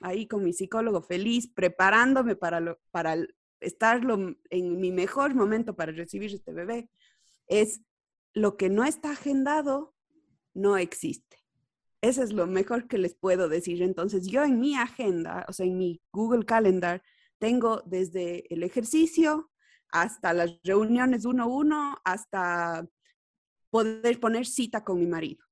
ahí 0.00 0.26
con 0.26 0.42
mi 0.42 0.52
psicólogo 0.52 1.02
feliz, 1.02 1.48
preparándome 1.52 2.34
para, 2.34 2.60
lo, 2.60 2.78
para 2.90 3.16
estarlo 3.60 4.34
en 4.50 4.80
mi 4.80 4.90
mejor 4.90 5.34
momento 5.34 5.76
para 5.76 5.92
recibir 5.92 6.34
este 6.34 6.52
bebé. 6.52 6.90
Es 7.46 7.82
lo 8.34 8.56
que 8.56 8.68
no 8.70 8.84
está 8.84 9.12
agendado, 9.12 9.94
no 10.54 10.76
existe. 10.76 11.36
Eso 12.00 12.22
es 12.22 12.32
lo 12.32 12.46
mejor 12.46 12.86
que 12.86 12.98
les 12.98 13.14
puedo 13.14 13.48
decir. 13.48 13.82
Entonces, 13.82 14.28
yo 14.28 14.44
en 14.44 14.60
mi 14.60 14.76
agenda, 14.76 15.44
o 15.48 15.52
sea, 15.52 15.66
en 15.66 15.76
mi 15.76 16.00
Google 16.12 16.44
Calendar, 16.44 17.02
tengo 17.38 17.82
desde 17.86 18.52
el 18.52 18.62
ejercicio 18.62 19.50
hasta 19.90 20.32
las 20.32 20.58
reuniones 20.64 21.24
uno 21.24 21.44
a 21.44 21.46
uno, 21.46 21.96
hasta 22.04 22.86
poder 23.70 24.20
poner 24.20 24.46
cita 24.46 24.84
con 24.84 24.98
mi 24.98 25.06
marido. 25.06 25.44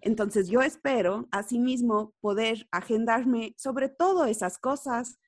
Entonces 0.00 0.48
yo 0.48 0.60
espero, 0.60 1.28
asimismo, 1.30 2.14
poder 2.20 2.68
agendarme 2.70 3.54
sobre 3.56 3.88
todo 3.88 4.26
esas 4.26 4.58
cosas 4.58 5.18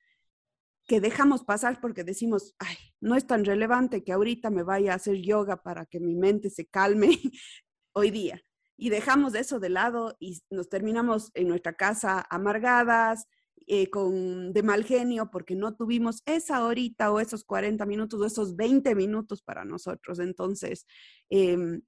que 0.85 1.01
dejamos 1.01 1.43
pasar 1.43 1.81
porque 1.81 2.03
decimos, 2.03 2.55
ay, 2.59 2.77
no 3.01 3.15
es 3.15 3.27
tan 3.27 3.43
relevante 3.43 4.03
que 4.03 4.13
ahorita 4.13 4.49
me 4.49 4.63
vaya 4.63 4.93
a 4.93 4.95
hacer 4.95 5.17
yoga 5.17 5.61
para 5.61 5.85
que 5.85 5.99
mi 5.99 6.15
mente 6.15 6.49
se 6.49 6.65
calme 6.65 7.09
hoy 7.93 8.11
día. 8.11 8.41
Y 8.77 8.89
dejamos 8.89 9.33
eso 9.33 9.59
de 9.59 9.69
lado 9.69 10.15
y 10.19 10.39
nos 10.51 10.69
terminamos 10.69 11.31
en 11.33 11.47
nuestra 11.47 11.73
casa 11.73 12.25
amargadas, 12.29 13.27
eh, 13.65 13.89
con, 13.89 14.53
de 14.53 14.63
mal 14.63 14.83
genio 14.83 15.29
porque 15.31 15.55
no 15.55 15.75
tuvimos 15.75 16.21
esa 16.25 16.63
horita 16.65 17.11
o 17.11 17.19
esos 17.19 17.43
40 17.43 17.85
minutos 17.85 18.21
o 18.21 18.25
esos 18.25 18.55
20 18.55 18.95
minutos 18.95 19.41
para 19.41 19.65
nosotros. 19.65 20.19
Entonces, 20.19 20.85
em, 21.29 21.81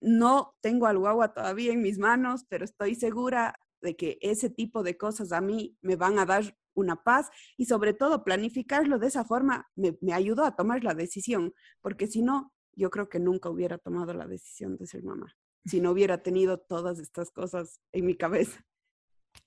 no 0.00 0.54
tengo 0.60 0.86
al 0.86 0.98
guagua 0.98 1.34
todavía 1.34 1.72
en 1.72 1.82
mis 1.82 1.98
manos, 1.98 2.44
pero 2.48 2.64
estoy 2.64 2.94
segura 2.94 3.54
de 3.80 3.96
que 3.96 4.18
ese 4.20 4.50
tipo 4.50 4.82
de 4.82 4.96
cosas 4.96 5.32
a 5.32 5.40
mí 5.40 5.76
me 5.82 5.96
van 5.96 6.18
a 6.18 6.26
dar 6.26 6.56
una 6.74 7.02
paz 7.02 7.30
y 7.56 7.66
sobre 7.66 7.94
todo 7.94 8.24
planificarlo 8.24 8.98
de 8.98 9.08
esa 9.08 9.24
forma 9.24 9.66
me, 9.74 9.96
me 10.00 10.12
ayudó 10.12 10.44
a 10.44 10.54
tomar 10.54 10.84
la 10.84 10.94
decisión, 10.94 11.54
porque 11.80 12.06
si 12.06 12.22
no, 12.22 12.52
yo 12.72 12.90
creo 12.90 13.08
que 13.08 13.18
nunca 13.18 13.48
hubiera 13.50 13.78
tomado 13.78 14.12
la 14.12 14.26
decisión 14.26 14.76
de 14.76 14.86
ser 14.86 15.02
mamá, 15.02 15.34
si 15.64 15.80
no 15.80 15.90
hubiera 15.90 16.22
tenido 16.22 16.58
todas 16.58 16.98
estas 16.98 17.30
cosas 17.30 17.80
en 17.92 18.06
mi 18.06 18.16
cabeza. 18.16 18.64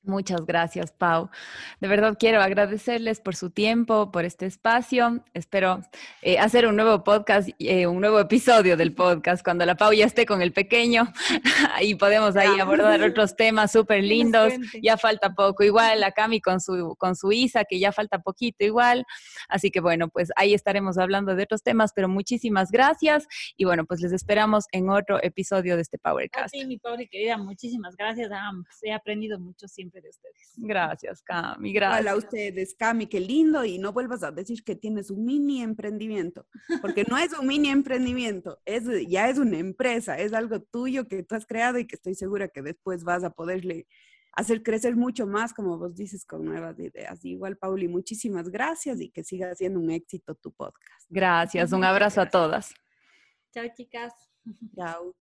Muchas 0.03 0.45
gracias, 0.45 0.91
Pau. 0.91 1.29
De 1.79 1.87
verdad 1.87 2.17
quiero 2.19 2.41
agradecerles 2.41 3.19
por 3.19 3.35
su 3.35 3.49
tiempo, 3.49 4.11
por 4.11 4.25
este 4.25 4.45
espacio. 4.45 5.23
Espero 5.33 5.81
eh, 6.21 6.39
hacer 6.39 6.65
un 6.67 6.75
nuevo 6.75 7.03
podcast, 7.03 7.49
eh, 7.59 7.85
un 7.85 7.99
nuevo 7.99 8.19
episodio 8.19 8.77
del 8.77 8.93
podcast 8.93 9.43
cuando 9.43 9.65
la 9.65 9.75
Pau 9.75 9.93
ya 9.93 10.05
esté 10.05 10.25
con 10.25 10.41
el 10.41 10.53
pequeño 10.53 11.11
y 11.81 11.95
podemos 11.95 12.35
ahí 12.37 12.59
abordar 12.59 13.01
otros 13.03 13.35
temas 13.35 13.71
súper 13.71 14.03
lindos. 14.03 14.53
Ya 14.81 14.97
falta 14.97 15.35
poco, 15.35 15.63
igual 15.63 15.99
la 15.99 16.11
Cami 16.11 16.41
con 16.41 16.61
su, 16.61 16.95
con 16.97 17.15
su 17.15 17.31
Isa, 17.31 17.65
que 17.65 17.77
ya 17.77 17.91
falta 17.91 18.19
poquito 18.19 18.63
igual. 18.63 19.05
Así 19.47 19.69
que 19.69 19.79
bueno, 19.79 20.07
pues 20.09 20.31
ahí 20.37 20.53
estaremos 20.53 20.97
hablando 20.97 21.35
de 21.35 21.43
otros 21.43 21.61
temas, 21.61 21.91
pero 21.93 22.09
muchísimas 22.09 22.71
gracias 22.71 23.27
y 23.57 23.65
bueno, 23.65 23.85
pues 23.85 24.01
les 24.01 24.13
esperamos 24.13 24.65
en 24.71 24.89
otro 24.89 25.21
episodio 25.21 25.75
de 25.75 25.81
este 25.81 25.97
Powercast. 25.97 26.53
Sí, 26.53 26.65
mi 26.65 26.77
pobre 26.77 27.07
querida, 27.07 27.37
muchísimas 27.37 27.95
gracias 27.95 28.31
a 28.31 28.47
ambos. 28.47 28.67
He 28.81 28.93
aprendido 28.93 29.39
mucho 29.39 29.67
siempre 29.79 30.01
de 30.01 30.09
ustedes. 30.09 30.53
Gracias, 30.57 31.21
Cami. 31.23 31.71
Gracias. 31.71 32.01
Hola 32.01 32.11
a 32.11 32.17
ustedes, 32.17 32.75
Cami, 32.75 33.07
qué 33.07 33.19
lindo. 33.21 33.63
Y 33.63 33.77
no 33.77 33.93
vuelvas 33.93 34.23
a 34.23 34.31
decir 34.31 34.63
que 34.63 34.75
tienes 34.75 35.09
un 35.09 35.23
mini 35.23 35.61
emprendimiento, 35.61 36.45
porque 36.81 37.05
no 37.09 37.17
es 37.17 37.31
un 37.37 37.47
mini 37.47 37.69
emprendimiento, 37.69 38.59
es, 38.65 38.83
ya 39.07 39.29
es 39.29 39.37
una 39.37 39.57
empresa, 39.57 40.17
es 40.17 40.33
algo 40.33 40.61
tuyo 40.61 41.07
que 41.07 41.23
tú 41.23 41.35
has 41.35 41.45
creado 41.45 41.79
y 41.79 41.87
que 41.87 41.95
estoy 41.95 42.15
segura 42.15 42.49
que 42.49 42.61
después 42.61 43.03
vas 43.05 43.23
a 43.23 43.29
poderle 43.29 43.87
hacer 44.33 44.63
crecer 44.63 44.95
mucho 44.95 45.25
más, 45.25 45.53
como 45.53 45.77
vos 45.77 45.95
dices, 45.95 46.25
con 46.25 46.43
nuevas 46.43 46.77
ideas. 46.79 47.23
Igual, 47.23 47.57
Pauli, 47.57 47.87
muchísimas 47.87 48.49
gracias 48.49 48.99
y 48.99 49.09
que 49.09 49.23
siga 49.23 49.55
siendo 49.55 49.79
un 49.79 49.91
éxito 49.91 50.35
tu 50.35 50.51
podcast. 50.51 51.05
Gracias, 51.09 51.71
un 51.71 51.83
abrazo 51.85 52.21
a 52.21 52.29
todas. 52.29 52.73
Chao, 53.53 53.65
chicas. 53.75 54.13
Chao. 54.75 55.15